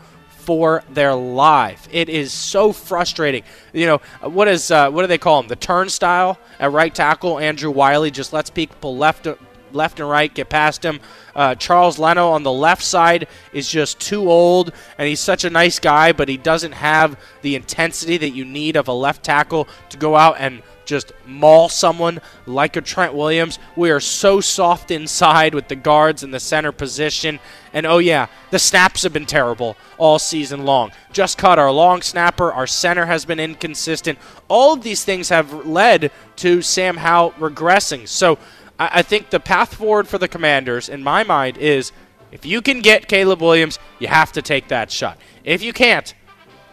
for 0.46 0.84
their 0.90 1.14
life. 1.14 1.88
It 1.90 2.08
is 2.08 2.32
so 2.32 2.72
frustrating. 2.72 3.42
You 3.72 3.86
know 3.86 4.00
what 4.22 4.46
is 4.46 4.70
uh, 4.70 4.90
what 4.90 5.02
do 5.02 5.08
they 5.08 5.18
call 5.18 5.40
him? 5.40 5.48
The 5.48 5.56
turnstile 5.56 6.38
at 6.60 6.70
right 6.70 6.94
tackle. 6.94 7.38
Andrew 7.38 7.70
Wylie 7.70 8.12
just 8.12 8.32
lets 8.32 8.48
people 8.48 8.96
left 8.96 9.26
left 9.72 10.00
and 10.00 10.08
right 10.08 10.32
get 10.32 10.48
past 10.48 10.84
him. 10.84 11.00
Uh, 11.34 11.54
Charles 11.54 11.98
Leno 11.98 12.30
on 12.30 12.42
the 12.42 12.52
left 12.52 12.82
side 12.82 13.28
is 13.52 13.68
just 13.68 14.00
too 14.00 14.30
old, 14.30 14.72
and 14.98 15.08
he's 15.08 15.20
such 15.20 15.44
a 15.44 15.50
nice 15.50 15.78
guy, 15.78 16.12
but 16.12 16.28
he 16.28 16.36
doesn't 16.36 16.72
have 16.72 17.18
the 17.42 17.54
intensity 17.54 18.16
that 18.16 18.30
you 18.30 18.44
need 18.44 18.76
of 18.76 18.88
a 18.88 18.92
left 18.92 19.22
tackle 19.22 19.68
to 19.90 19.96
go 19.96 20.16
out 20.16 20.36
and 20.38 20.62
just 20.86 21.12
maul 21.26 21.68
someone 21.68 22.20
like 22.46 22.76
a 22.76 22.80
Trent 22.80 23.12
Williams. 23.12 23.58
We 23.74 23.90
are 23.90 24.00
so 24.00 24.40
soft 24.40 24.90
inside 24.90 25.54
with 25.54 25.68
the 25.68 25.76
guards 25.76 26.22
in 26.22 26.30
the 26.30 26.40
center 26.40 26.72
position. 26.72 27.40
And 27.72 27.84
oh, 27.84 27.98
yeah, 27.98 28.28
the 28.50 28.58
snaps 28.58 29.02
have 29.02 29.12
been 29.12 29.26
terrible 29.26 29.76
all 29.98 30.18
season 30.18 30.64
long. 30.64 30.92
Just 31.12 31.36
caught 31.36 31.58
our 31.58 31.72
long 31.72 32.00
snapper. 32.00 32.52
Our 32.52 32.66
center 32.66 33.06
has 33.06 33.24
been 33.24 33.40
inconsistent. 33.40 34.18
All 34.48 34.74
of 34.74 34.82
these 34.82 35.04
things 35.04 35.28
have 35.28 35.66
led 35.66 36.10
to 36.36 36.62
Sam 36.62 36.96
Howell 36.98 37.32
regressing. 37.32 38.08
So 38.08 38.38
I, 38.78 38.90
I 38.94 39.02
think 39.02 39.30
the 39.30 39.40
path 39.40 39.74
forward 39.74 40.08
for 40.08 40.18
the 40.18 40.28
Commanders, 40.28 40.88
in 40.88 41.02
my 41.02 41.22
mind, 41.22 41.58
is 41.58 41.92
if 42.32 42.44
you 42.44 42.60
can 42.60 42.80
get 42.80 43.08
Caleb 43.08 43.40
Williams, 43.40 43.78
you 43.98 44.08
have 44.08 44.32
to 44.32 44.42
take 44.42 44.68
that 44.68 44.90
shot. 44.90 45.18
If 45.44 45.62
you 45.62 45.72
can't, 45.72 46.12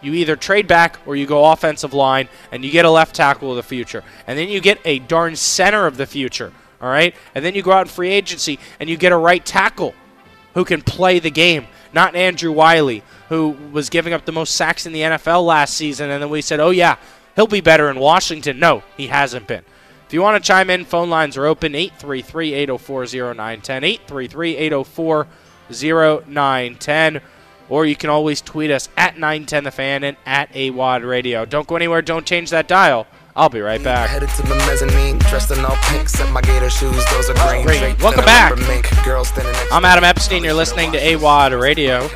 you 0.02 0.12
either 0.14 0.36
trade 0.36 0.66
back 0.66 0.98
or 1.06 1.16
you 1.16 1.26
go 1.26 1.50
offensive 1.50 1.94
line 1.94 2.28
and 2.52 2.64
you 2.64 2.70
get 2.70 2.84
a 2.84 2.90
left 2.90 3.14
tackle 3.14 3.50
of 3.50 3.56
the 3.56 3.62
future. 3.62 4.04
And 4.26 4.38
then 4.38 4.48
you 4.48 4.60
get 4.60 4.78
a 4.84 4.98
darn 4.98 5.36
center 5.36 5.86
of 5.86 5.96
the 5.96 6.06
future. 6.06 6.52
All 6.80 6.90
right? 6.90 7.14
And 7.34 7.44
then 7.44 7.54
you 7.54 7.62
go 7.62 7.72
out 7.72 7.86
in 7.86 7.88
free 7.88 8.10
agency 8.10 8.58
and 8.78 8.90
you 8.90 8.96
get 8.96 9.12
a 9.12 9.16
right 9.16 9.44
tackle 9.44 9.94
who 10.52 10.64
can 10.64 10.82
play 10.82 11.18
the 11.18 11.30
game, 11.30 11.66
not 11.92 12.14
Andrew 12.14 12.52
Wylie, 12.52 13.02
who 13.28 13.50
was 13.72 13.88
giving 13.88 14.12
up 14.12 14.24
the 14.24 14.32
most 14.32 14.54
sacks 14.54 14.86
in 14.86 14.92
the 14.92 15.00
NFL 15.00 15.46
last 15.46 15.74
season. 15.74 16.10
And 16.10 16.22
then 16.22 16.30
we 16.30 16.42
said, 16.42 16.60
oh, 16.60 16.70
yeah, 16.70 16.96
he'll 17.34 17.46
be 17.46 17.62
better 17.62 17.88
in 17.90 17.98
Washington. 17.98 18.58
No, 18.58 18.82
he 18.96 19.06
hasn't 19.06 19.46
been. 19.46 19.64
If 20.14 20.16
you 20.16 20.22
want 20.22 20.40
to 20.40 20.46
chime 20.46 20.70
in, 20.70 20.84
phone 20.84 21.10
lines 21.10 21.36
are 21.36 21.44
open 21.44 21.74
833 21.74 22.54
804 22.54 23.06
0910. 23.34 23.82
833 23.82 24.56
804 24.58 25.26
0910. 25.70 27.20
Or 27.68 27.84
you 27.84 27.96
can 27.96 28.10
always 28.10 28.40
tweet 28.40 28.70
us 28.70 28.88
at 28.96 29.18
910 29.18 29.64
The 29.64 29.72
Fan 29.72 30.04
and 30.04 30.16
at 30.24 30.52
AWadd 30.52 31.04
Radio. 31.04 31.44
Don't 31.44 31.66
go 31.66 31.74
anywhere. 31.74 32.00
Don't 32.00 32.24
change 32.24 32.50
that 32.50 32.68
dial. 32.68 33.08
I'll 33.34 33.48
be 33.48 33.60
right 33.60 33.82
back. 33.82 34.08
Headed 34.08 34.28
to 34.28 34.42
the 34.42 34.54
mezzanine, 34.54 35.18
dressed 35.18 35.50
in 35.50 35.64
all 35.64 35.76
pink, 35.86 36.08
set 36.08 36.30
my 36.30 36.42
gator 36.42 36.70
shoes, 36.70 37.04
those 37.10 37.30
are 37.30 37.48
green. 37.48 37.66
Great. 37.66 38.00
Welcome 38.00 38.24
back. 38.24 38.52
I'm 39.72 39.84
Adam 39.84 40.04
Epstein. 40.04 40.44
You're 40.44 40.54
listening 40.54 40.92
to 40.92 40.98
AWadd 41.00 41.60
Radio 41.60 42.06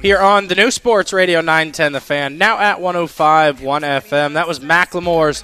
here 0.00 0.20
on 0.20 0.46
the 0.46 0.54
new 0.54 0.70
Sports 0.70 1.12
Radio 1.12 1.40
910 1.40 1.90
The 1.90 2.00
Fan, 2.00 2.38
now 2.38 2.60
at 2.60 2.80
105 2.80 3.62
1 3.62 3.82
FM. 3.82 4.34
That 4.34 4.46
was 4.46 4.60
Macklemore's 4.60 5.42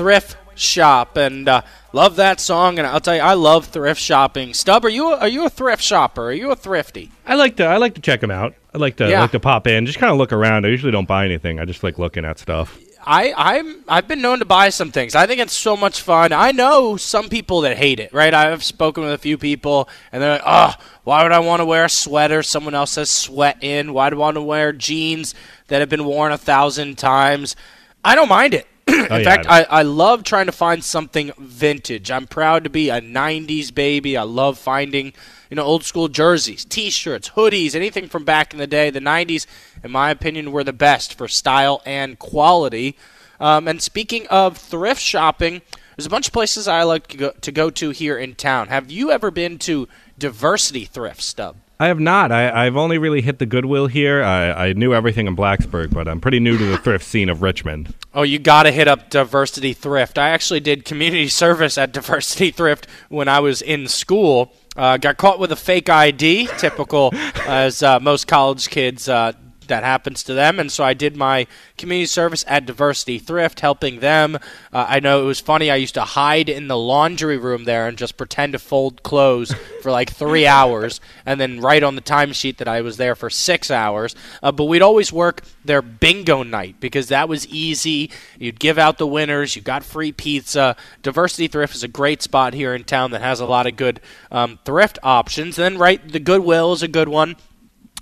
Thrift 0.00 0.38
Shop, 0.60 1.16
and 1.16 1.48
uh, 1.48 1.62
love 1.92 2.16
that 2.16 2.40
song. 2.40 2.78
And 2.78 2.86
I'll 2.86 3.00
tell 3.00 3.16
you, 3.16 3.22
I 3.22 3.34
love 3.34 3.66
thrift 3.66 4.00
shopping. 4.00 4.54
Stub, 4.54 4.84
are 4.84 4.90
you 4.90 5.12
a, 5.12 5.18
are 5.18 5.28
you 5.28 5.46
a 5.46 5.50
thrift 5.50 5.82
shopper? 5.82 6.24
Are 6.24 6.32
you 6.32 6.50
a 6.50 6.56
thrifty? 6.56 7.10
I 7.26 7.34
like 7.34 7.56
to 7.56 7.64
I 7.64 7.78
like 7.78 7.94
to 7.94 8.00
check 8.00 8.20
them 8.20 8.30
out. 8.30 8.54
I 8.74 8.78
like 8.78 8.96
to 8.96 9.08
yeah. 9.08 9.22
like 9.22 9.32
to 9.32 9.40
pop 9.40 9.66
in, 9.66 9.86
just 9.86 9.98
kind 9.98 10.12
of 10.12 10.18
look 10.18 10.32
around. 10.32 10.66
I 10.66 10.68
usually 10.68 10.92
don't 10.92 11.08
buy 11.08 11.24
anything. 11.24 11.58
I 11.58 11.64
just 11.64 11.82
like 11.82 11.98
looking 11.98 12.24
at 12.24 12.38
stuff. 12.38 12.78
I 13.04 13.32
I'm 13.36 13.84
I've 13.88 14.06
been 14.06 14.20
known 14.20 14.40
to 14.40 14.44
buy 14.44 14.68
some 14.68 14.92
things. 14.92 15.14
I 15.14 15.26
think 15.26 15.40
it's 15.40 15.56
so 15.56 15.76
much 15.76 16.02
fun. 16.02 16.32
I 16.32 16.52
know 16.52 16.96
some 16.96 17.28
people 17.28 17.62
that 17.62 17.78
hate 17.78 17.98
it, 17.98 18.12
right? 18.12 18.32
I've 18.32 18.62
spoken 18.62 19.02
with 19.04 19.12
a 19.12 19.18
few 19.18 19.38
people, 19.38 19.88
and 20.12 20.22
they're 20.22 20.32
like, 20.32 20.42
"Oh, 20.44 20.74
why 21.04 21.22
would 21.22 21.32
I 21.32 21.38
want 21.38 21.60
to 21.60 21.64
wear 21.64 21.86
a 21.86 21.88
sweater? 21.88 22.42
Someone 22.42 22.74
else 22.74 22.92
says 22.92 23.10
sweat 23.10 23.62
in. 23.62 23.94
Why 23.94 24.10
do 24.10 24.16
I 24.16 24.18
want 24.20 24.34
to 24.34 24.42
wear 24.42 24.72
jeans 24.72 25.34
that 25.68 25.80
have 25.80 25.88
been 25.88 26.04
worn 26.04 26.32
a 26.32 26.38
thousand 26.38 26.98
times?" 26.98 27.56
I 28.04 28.14
don't 28.14 28.28
mind 28.28 28.54
it. 28.54 28.66
In 28.94 29.12
Oh, 29.12 29.16
yeah, 29.16 29.24
fact, 29.24 29.46
I- 29.48 29.62
I, 29.64 29.82
love 29.82 30.24
trying 30.24 30.46
to 30.46 30.52
find 30.52 30.82
something 30.84 31.32
vintage. 31.38 32.10
I'm 32.10 32.26
proud 32.26 32.64
to 32.64 32.70
be 32.70 32.88
a 32.88 33.00
90s 33.00 33.70
baby. 33.74 34.16
I 34.16 34.22
love 34.22 34.58
finding, 34.58 35.12
you 35.48 35.56
know, 35.56 35.64
old 35.64 35.84
school 35.84 36.08
jerseys, 36.08 36.64
t-shirts, 36.64 37.30
hoodies, 37.30 37.74
anything 37.74 38.08
from 38.08 38.24
back 38.24 38.52
in 38.52 38.58
the 38.58 38.66
day. 38.66 38.90
The 38.90 39.00
90s, 39.00 39.46
in 39.84 39.90
my 39.90 40.10
opinion, 40.10 40.52
were 40.52 40.64
the 40.64 40.72
best 40.72 41.14
for 41.14 41.28
style 41.28 41.82
and 41.86 42.18
quality. 42.18 42.96
Um, 43.38 43.66
and 43.68 43.80
speaking 43.80 44.26
of 44.28 44.56
thrift 44.58 45.00
shopping, 45.00 45.62
there's 45.96 46.06
a 46.06 46.10
bunch 46.10 46.26
of 46.28 46.32
places 46.32 46.68
I 46.68 46.82
like 46.82 47.06
to 47.08 47.16
go, 47.16 47.30
to 47.40 47.52
go 47.52 47.70
to 47.70 47.90
here 47.90 48.18
in 48.18 48.34
town. 48.34 48.68
Have 48.68 48.90
you 48.90 49.10
ever 49.10 49.30
been 49.30 49.58
to 49.60 49.88
Diversity 50.18 50.84
Thrift 50.84 51.22
Stub? 51.22 51.56
I 51.80 51.86
have 51.86 51.98
not. 51.98 52.30
I, 52.30 52.66
I've 52.66 52.76
only 52.76 52.98
really 52.98 53.22
hit 53.22 53.38
the 53.38 53.46
Goodwill 53.46 53.86
here. 53.86 54.22
I, 54.22 54.68
I 54.68 54.72
knew 54.74 54.92
everything 54.92 55.26
in 55.26 55.34
Blacksburg, 55.34 55.94
but 55.94 56.06
I'm 56.08 56.20
pretty 56.20 56.38
new 56.38 56.58
to 56.58 56.64
the 56.66 56.76
thrift 56.76 57.06
scene 57.06 57.30
of 57.30 57.40
Richmond. 57.40 57.94
Oh, 58.12 58.20
you 58.20 58.38
got 58.38 58.64
to 58.64 58.70
hit 58.70 58.86
up 58.86 59.08
Diversity 59.08 59.72
Thrift. 59.72 60.18
I 60.18 60.28
actually 60.28 60.60
did 60.60 60.84
community 60.84 61.28
service 61.30 61.78
at 61.78 61.92
Diversity 61.92 62.50
Thrift 62.50 62.86
when 63.08 63.28
I 63.28 63.40
was 63.40 63.62
in 63.62 63.88
school. 63.88 64.52
Uh, 64.76 64.98
got 64.98 65.16
caught 65.16 65.38
with 65.38 65.52
a 65.52 65.56
fake 65.56 65.88
ID, 65.88 66.48
typical 66.58 67.12
as 67.46 67.82
uh, 67.82 67.98
most 67.98 68.26
college 68.26 68.68
kids 68.68 69.08
uh, 69.08 69.32
that 69.70 69.82
happens 69.82 70.22
to 70.24 70.34
them. 70.34 70.60
And 70.60 70.70
so 70.70 70.84
I 70.84 70.94
did 70.94 71.16
my 71.16 71.46
community 71.78 72.06
service 72.06 72.44
at 72.46 72.66
Diversity 72.66 73.18
Thrift, 73.18 73.60
helping 73.60 74.00
them. 74.00 74.36
Uh, 74.72 74.86
I 74.88 75.00
know 75.00 75.22
it 75.22 75.26
was 75.26 75.40
funny. 75.40 75.70
I 75.70 75.76
used 75.76 75.94
to 75.94 76.02
hide 76.02 76.48
in 76.48 76.68
the 76.68 76.76
laundry 76.76 77.38
room 77.38 77.64
there 77.64 77.88
and 77.88 77.96
just 77.96 78.16
pretend 78.16 78.52
to 78.52 78.58
fold 78.58 79.02
clothes 79.02 79.54
for 79.82 79.90
like 79.90 80.10
three 80.10 80.46
hours, 80.46 81.00
and 81.24 81.40
then 81.40 81.60
write 81.60 81.82
on 81.82 81.94
the 81.94 82.02
timesheet 82.02 82.58
that 82.58 82.68
I 82.68 82.82
was 82.82 82.98
there 82.98 83.14
for 83.14 83.30
six 83.30 83.70
hours. 83.70 84.14
Uh, 84.42 84.52
but 84.52 84.64
we'd 84.64 84.82
always 84.82 85.12
work 85.12 85.42
their 85.64 85.82
bingo 85.82 86.42
night 86.42 86.76
because 86.80 87.08
that 87.08 87.28
was 87.28 87.46
easy. 87.48 88.10
You'd 88.38 88.60
give 88.60 88.78
out 88.78 88.98
the 88.98 89.06
winners. 89.06 89.56
You 89.56 89.62
got 89.62 89.84
free 89.84 90.12
pizza. 90.12 90.76
Diversity 91.02 91.48
Thrift 91.48 91.74
is 91.74 91.82
a 91.82 91.88
great 91.88 92.22
spot 92.22 92.52
here 92.54 92.74
in 92.74 92.84
town 92.84 93.12
that 93.12 93.22
has 93.22 93.40
a 93.40 93.46
lot 93.46 93.66
of 93.66 93.76
good 93.76 94.00
um, 94.30 94.58
thrift 94.64 94.98
options. 95.02 95.56
then 95.56 95.78
right, 95.78 96.06
the 96.06 96.20
Goodwill 96.20 96.72
is 96.72 96.82
a 96.82 96.88
good 96.88 97.08
one. 97.08 97.36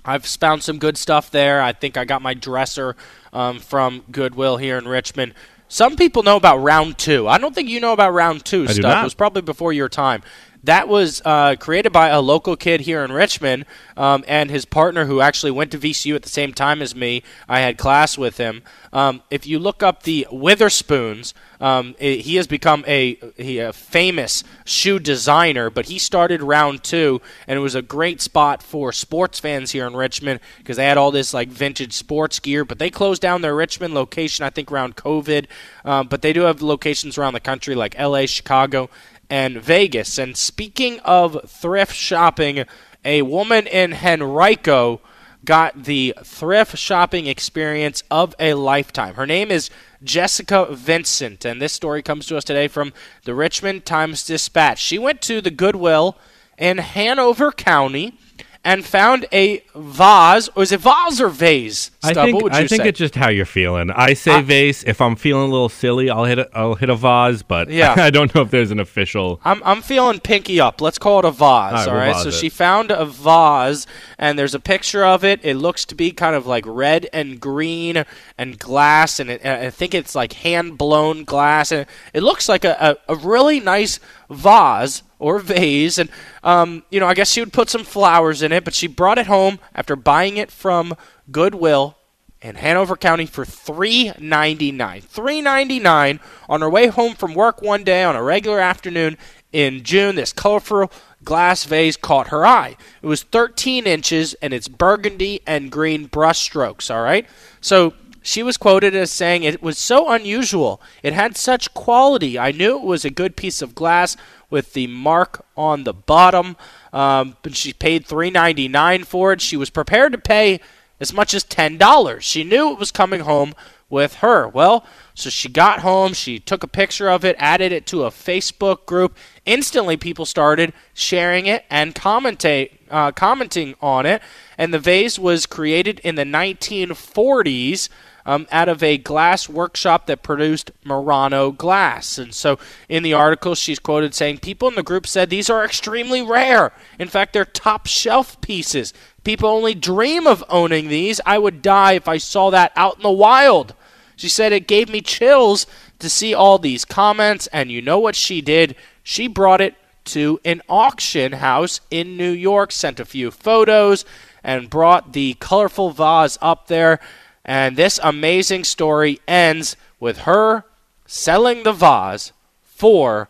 I've 0.09 0.25
found 0.25 0.63
some 0.63 0.79
good 0.79 0.97
stuff 0.97 1.29
there. 1.29 1.61
I 1.61 1.71
think 1.71 1.97
I 1.97 2.05
got 2.05 2.21
my 2.21 2.33
dresser 2.33 2.95
um, 3.31 3.59
from 3.59 4.03
Goodwill 4.11 4.57
here 4.57 4.77
in 4.77 4.87
Richmond. 4.87 5.33
Some 5.67 5.95
people 5.95 6.23
know 6.23 6.35
about 6.35 6.57
round 6.57 6.97
two. 6.97 7.27
I 7.27 7.37
don't 7.37 7.53
think 7.53 7.69
you 7.69 7.79
know 7.79 7.93
about 7.93 8.11
round 8.11 8.43
two 8.43 8.65
do 8.65 8.73
stuff. 8.73 9.01
It 9.01 9.03
was 9.03 9.13
probably 9.13 9.43
before 9.43 9.71
your 9.71 9.87
time. 9.87 10.23
That 10.63 10.89
was 10.89 11.21
uh, 11.23 11.55
created 11.57 11.93
by 11.93 12.09
a 12.09 12.19
local 12.19 12.57
kid 12.57 12.81
here 12.81 13.03
in 13.05 13.13
Richmond 13.13 13.65
um, 13.95 14.25
and 14.27 14.51
his 14.51 14.65
partner 14.65 15.05
who 15.05 15.21
actually 15.21 15.51
went 15.51 15.71
to 15.71 15.77
VCU 15.77 16.15
at 16.15 16.23
the 16.23 16.29
same 16.29 16.53
time 16.53 16.81
as 16.81 16.93
me. 16.93 17.23
I 17.47 17.61
had 17.61 17.77
class 17.77 18.17
with 18.17 18.37
him. 18.37 18.63
Um, 18.91 19.21
if 19.31 19.47
you 19.47 19.57
look 19.57 19.81
up 19.83 20.03
the 20.03 20.27
Wotherspoons, 20.31 21.33
um, 21.61 21.95
i- 22.01 22.03
he 22.21 22.35
has 22.35 22.45
become 22.47 22.83
a, 22.87 23.15
he, 23.37 23.59
a 23.59 23.71
famous 23.71 24.43
shoe 24.65 24.99
designer, 24.99 25.69
but 25.69 25.85
he 25.87 25.97
started 25.97 26.41
round 26.41 26.83
two, 26.83 27.21
and 27.47 27.57
it 27.57 27.61
was 27.61 27.75
a 27.75 27.81
great 27.81 28.19
spot 28.19 28.61
for 28.61 28.91
sports 28.91 29.39
fans 29.39 29.71
here 29.71 29.87
in 29.87 29.95
Richmond 29.95 30.41
because 30.57 30.75
they 30.75 30.85
had 30.85 30.97
all 30.97 31.11
this 31.11 31.33
like 31.33 31.47
vintage 31.47 31.93
sports 31.93 32.39
gear. 32.39 32.65
But 32.65 32.79
they 32.79 32.89
closed 32.89 33.21
down 33.21 33.41
their 33.41 33.55
Richmond 33.55 33.93
location, 33.93 34.43
I 34.43 34.49
think, 34.49 34.71
around 34.71 34.97
COVID. 34.97 35.45
Um, 35.85 36.07
but 36.07 36.21
they 36.21 36.33
do 36.33 36.41
have 36.41 36.61
locations 36.61 37.17
around 37.17 37.33
the 37.33 37.39
country 37.39 37.75
like 37.75 37.97
LA, 37.97 38.25
Chicago, 38.25 38.89
and 39.29 39.57
Vegas. 39.57 40.17
And 40.17 40.35
speaking 40.35 40.99
of 41.01 41.49
thrift 41.49 41.95
shopping, 41.95 42.65
a 43.05 43.21
woman 43.21 43.67
in 43.67 43.93
Henrico 43.93 45.01
got 45.45 45.83
the 45.83 46.13
thrift 46.23 46.77
shopping 46.77 47.27
experience 47.27 48.03
of 48.11 48.35
a 48.39 48.53
lifetime. 48.55 49.15
Her 49.15 49.25
name 49.25 49.51
is 49.51 49.69
Jessica 50.03 50.67
Vincent, 50.71 51.45
and 51.45 51.61
this 51.61 51.73
story 51.73 52.01
comes 52.01 52.25
to 52.27 52.37
us 52.37 52.43
today 52.43 52.67
from 52.67 52.93
the 53.23 53.33
Richmond 53.33 53.85
Times 53.85 54.25
Dispatch. 54.25 54.79
She 54.79 54.99
went 54.99 55.21
to 55.23 55.41
the 55.41 55.51
Goodwill 55.51 56.17
in 56.57 56.79
Hanover 56.79 57.51
County 57.51 58.17
and 58.63 58.83
found 58.85 59.25
a 59.31 59.63
vase, 59.73 60.49
or 60.49 60.63
is 60.63 60.71
it 60.73 60.81
vase 60.81 61.21
or 61.21 61.29
vase? 61.29 61.91
I 62.03 62.13
think 62.13 62.35
what 62.35 62.43
would 62.43 62.53
you 62.53 62.59
I 62.59 62.67
think 62.67 62.85
it's 62.85 62.99
just 62.99 63.15
how 63.15 63.29
you're 63.29 63.45
feeling. 63.45 63.89
I 63.89 64.13
say 64.13 64.33
I- 64.33 64.41
vase. 64.41 64.83
If 64.83 64.99
I'm 64.99 65.15
feeling 65.15 65.47
a 65.49 65.51
little 65.51 65.69
silly, 65.69 66.09
I'll 66.09 66.25
hit 66.25 66.39
a, 66.39 66.49
I'll 66.53 66.75
hit 66.75 66.89
a 66.89 66.95
vase. 66.95 67.41
But 67.41 67.69
Yeah. 67.79 67.95
I 67.97 68.09
don't 68.09 68.33
know 68.35 68.41
if 68.41 68.51
there's 68.51 68.71
an 68.71 68.79
official. 68.79 69.39
I'm, 69.45 69.61
I'm 69.63 69.81
feeling 69.81 70.19
pinky 70.19 70.59
up. 70.59 70.81
Let's 70.81 70.97
call 70.97 71.19
it 71.19 71.25
a 71.25 71.31
vase. 71.31 71.87
right, 71.87 72.09
all 72.09 72.15
we'll 72.15 72.23
So 72.25 72.31
she 72.31 72.49
found 72.49 72.91
a 72.91 73.05
vase, 73.05 73.87
and 74.17 74.37
there's 74.37 74.53
a 74.53 74.59
picture 74.59 75.05
of 75.05 75.23
it. 75.23 75.39
It 75.43 75.55
looks 75.55 75.85
to 75.85 75.95
be 75.95 76.11
kind 76.11 76.35
of 76.35 76.45
like 76.45 76.65
red 76.67 77.07
and 77.13 77.39
green 77.39 78.03
and 78.37 78.59
glass, 78.59 79.19
and, 79.19 79.29
it, 79.29 79.41
and 79.43 79.67
I 79.67 79.69
think 79.69 79.93
it's 79.93 80.15
like 80.15 80.33
hand 80.33 80.77
blown 80.77 81.23
glass, 81.23 81.71
and 81.71 81.85
it 82.13 82.23
looks 82.23 82.49
like 82.49 82.65
a, 82.65 82.97
a, 83.07 83.13
a 83.13 83.15
really 83.15 83.59
nice 83.61 83.99
vase 84.29 85.03
or 85.19 85.37
vase. 85.39 85.97
And 85.97 86.09
um, 86.43 86.83
you 86.89 86.99
know, 86.99 87.07
I 87.07 87.13
guess 87.13 87.29
she 87.29 87.41
would 87.41 87.53
put 87.53 87.69
some 87.69 87.83
flowers 87.83 88.41
in 88.41 88.51
it, 88.51 88.63
but 88.63 88.73
she 88.73 88.87
brought 88.87 89.19
it 89.19 89.27
home 89.27 89.59
after 89.75 89.95
buying 89.95 90.37
it 90.37 90.49
from 90.49 90.95
Goodwill 91.31 91.97
in 92.41 92.55
Hanover 92.55 92.95
County 92.95 93.25
for 93.25 93.45
three 93.45 94.11
ninety 94.19 94.71
nine. 94.71 95.01
Three 95.01 95.41
ninety 95.41 95.79
nine 95.79 96.19
on 96.47 96.61
her 96.61 96.69
way 96.69 96.87
home 96.87 97.13
from 97.13 97.33
work 97.33 97.61
one 97.61 97.83
day 97.83 98.03
on 98.03 98.15
a 98.15 98.23
regular 98.23 98.59
afternoon 98.59 99.17
in 99.51 99.83
June. 99.83 100.15
This 100.15 100.33
colorful 100.33 100.91
glass 101.23 101.65
vase 101.65 101.97
caught 101.97 102.29
her 102.29 102.45
eye. 102.45 102.77
It 103.01 103.07
was 103.07 103.23
13 103.23 103.85
inches 103.85 104.33
and 104.35 104.53
it's 104.53 104.69
burgundy 104.69 105.41
and 105.45 105.69
green 105.69 106.05
brush 106.05 106.39
strokes. 106.39 106.89
All 106.89 107.03
right, 107.03 107.27
so. 107.61 107.93
She 108.21 108.43
was 108.43 108.57
quoted 108.57 108.95
as 108.95 109.11
saying, 109.11 109.43
It 109.43 109.61
was 109.61 109.77
so 109.77 110.09
unusual. 110.11 110.81
It 111.03 111.13
had 111.13 111.37
such 111.37 111.73
quality. 111.73 112.37
I 112.37 112.51
knew 112.51 112.77
it 112.77 112.83
was 112.83 113.05
a 113.05 113.09
good 113.09 113.35
piece 113.35 113.61
of 113.61 113.75
glass 113.75 114.17
with 114.49 114.73
the 114.73 114.87
mark 114.87 115.45
on 115.55 115.83
the 115.83 115.93
bottom. 115.93 116.57
Um, 116.91 117.37
but 117.41 117.55
she 117.55 117.73
paid 117.73 118.05
$3.99 118.05 119.05
for 119.05 119.33
it. 119.33 119.41
She 119.41 119.57
was 119.57 119.69
prepared 119.69 120.11
to 120.11 120.17
pay 120.17 120.59
as 120.99 121.13
much 121.13 121.33
as 121.33 121.45
$10. 121.45 122.21
She 122.21 122.43
knew 122.43 122.71
it 122.71 122.79
was 122.79 122.91
coming 122.91 123.21
home 123.21 123.53
with 123.89 124.15
her. 124.15 124.47
Well, 124.47 124.85
so 125.15 125.29
she 125.29 125.49
got 125.49 125.79
home, 125.79 126.13
she 126.13 126.39
took 126.39 126.63
a 126.63 126.67
picture 126.67 127.09
of 127.09 127.25
it, 127.25 127.35
added 127.39 127.71
it 127.71 127.85
to 127.87 128.03
a 128.03 128.11
Facebook 128.11 128.85
group. 128.85 129.17
Instantly, 129.45 129.97
people 129.97 130.25
started 130.25 130.73
sharing 130.93 131.47
it 131.47 131.65
and 131.69 131.95
commentate, 131.95 132.71
uh, 132.89 133.11
commenting 133.11 133.75
on 133.81 134.05
it. 134.05 134.21
And 134.57 134.73
the 134.73 134.79
vase 134.79 135.17
was 135.17 135.45
created 135.45 135.99
in 135.99 136.15
the 136.15 136.23
1940s 136.23 137.89
um, 138.29 138.45
out 138.51 138.69
of 138.69 138.83
a 138.83 138.99
glass 138.99 139.49
workshop 139.49 140.05
that 140.05 140.21
produced 140.21 140.69
Murano 140.83 141.51
glass. 141.51 142.19
And 142.19 142.31
so 142.31 142.59
in 142.87 143.01
the 143.01 143.11
article, 143.11 143.55
she's 143.55 143.79
quoted 143.79 144.13
saying, 144.13 144.37
People 144.37 144.67
in 144.67 144.75
the 144.75 144.83
group 144.83 145.07
said 145.07 145.31
these 145.31 145.49
are 145.49 145.65
extremely 145.65 146.21
rare. 146.21 146.71
In 146.99 147.07
fact, 147.07 147.33
they're 147.33 147.43
top 147.43 147.87
shelf 147.87 148.39
pieces. 148.39 148.93
People 149.23 149.49
only 149.49 149.73
dream 149.73 150.27
of 150.27 150.43
owning 150.47 150.89
these. 150.89 151.19
I 151.25 151.39
would 151.39 151.63
die 151.63 151.93
if 151.93 152.07
I 152.07 152.19
saw 152.19 152.51
that 152.51 152.71
out 152.75 152.97
in 152.97 153.01
the 153.01 153.09
wild. 153.09 153.73
She 154.15 154.29
said 154.29 154.53
it 154.53 154.67
gave 154.67 154.89
me 154.89 155.01
chills 155.01 155.65
to 155.97 156.07
see 156.07 156.31
all 156.31 156.59
these 156.59 156.85
comments, 156.85 157.47
and 157.47 157.71
you 157.71 157.81
know 157.81 157.97
what 157.97 158.15
she 158.15 158.41
did? 158.41 158.75
She 159.01 159.27
brought 159.27 159.59
it 159.59 159.73
to 160.05 160.39
an 160.45 160.61
auction 160.69 161.31
house 161.31 161.81
in 161.89 162.15
New 162.15 162.31
York, 162.31 162.71
sent 162.71 162.99
a 162.99 163.05
few 163.05 163.31
photos, 163.31 164.05
and 164.43 164.69
brought 164.69 165.13
the 165.13 165.35
colorful 165.39 165.89
vase 165.89 166.37
up 166.43 166.67
there. 166.67 166.99
And 167.45 167.75
this 167.75 167.99
amazing 168.03 168.63
story 168.63 169.19
ends 169.27 169.75
with 169.99 170.19
her 170.19 170.65
selling 171.05 171.63
the 171.63 171.73
vase 171.73 172.31
for 172.61 173.29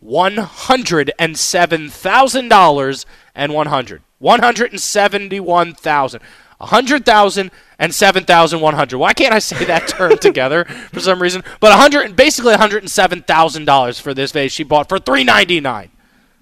one 0.00 0.36
hundred 0.36 1.10
and 1.18 1.36
seven 1.36 1.88
thousand 1.88 2.48
dollars 2.48 3.06
and 3.34 3.52
one 3.52 3.66
hundred. 3.66 4.02
One 4.18 4.40
hundred 4.40 4.72
and 4.72 4.80
seventy-one 4.80 5.74
thousand. 5.74 6.22
A 6.60 6.66
hundred 6.66 7.04
thousand 7.04 7.50
and 7.78 7.94
seven 7.94 8.24
thousand 8.24 8.60
one 8.60 8.74
hundred. 8.74 8.98
Why 8.98 9.12
can't 9.12 9.34
I 9.34 9.38
say 9.38 9.64
that 9.64 9.88
term 9.88 10.18
together 10.20 10.64
for 10.64 11.00
some 11.00 11.22
reason? 11.22 11.44
But 11.60 11.72
a 11.72 11.76
hundred, 11.76 12.16
basically, 12.16 12.52
one 12.52 12.60
hundred 12.60 12.82
and 12.82 12.90
seven 12.90 13.22
thousand 13.22 13.64
dollars 13.64 14.00
for 14.00 14.12
this 14.12 14.32
vase 14.32 14.52
she 14.52 14.64
bought 14.64 14.88
for 14.88 14.98
three 14.98 15.24
ninety-nine. 15.24 15.90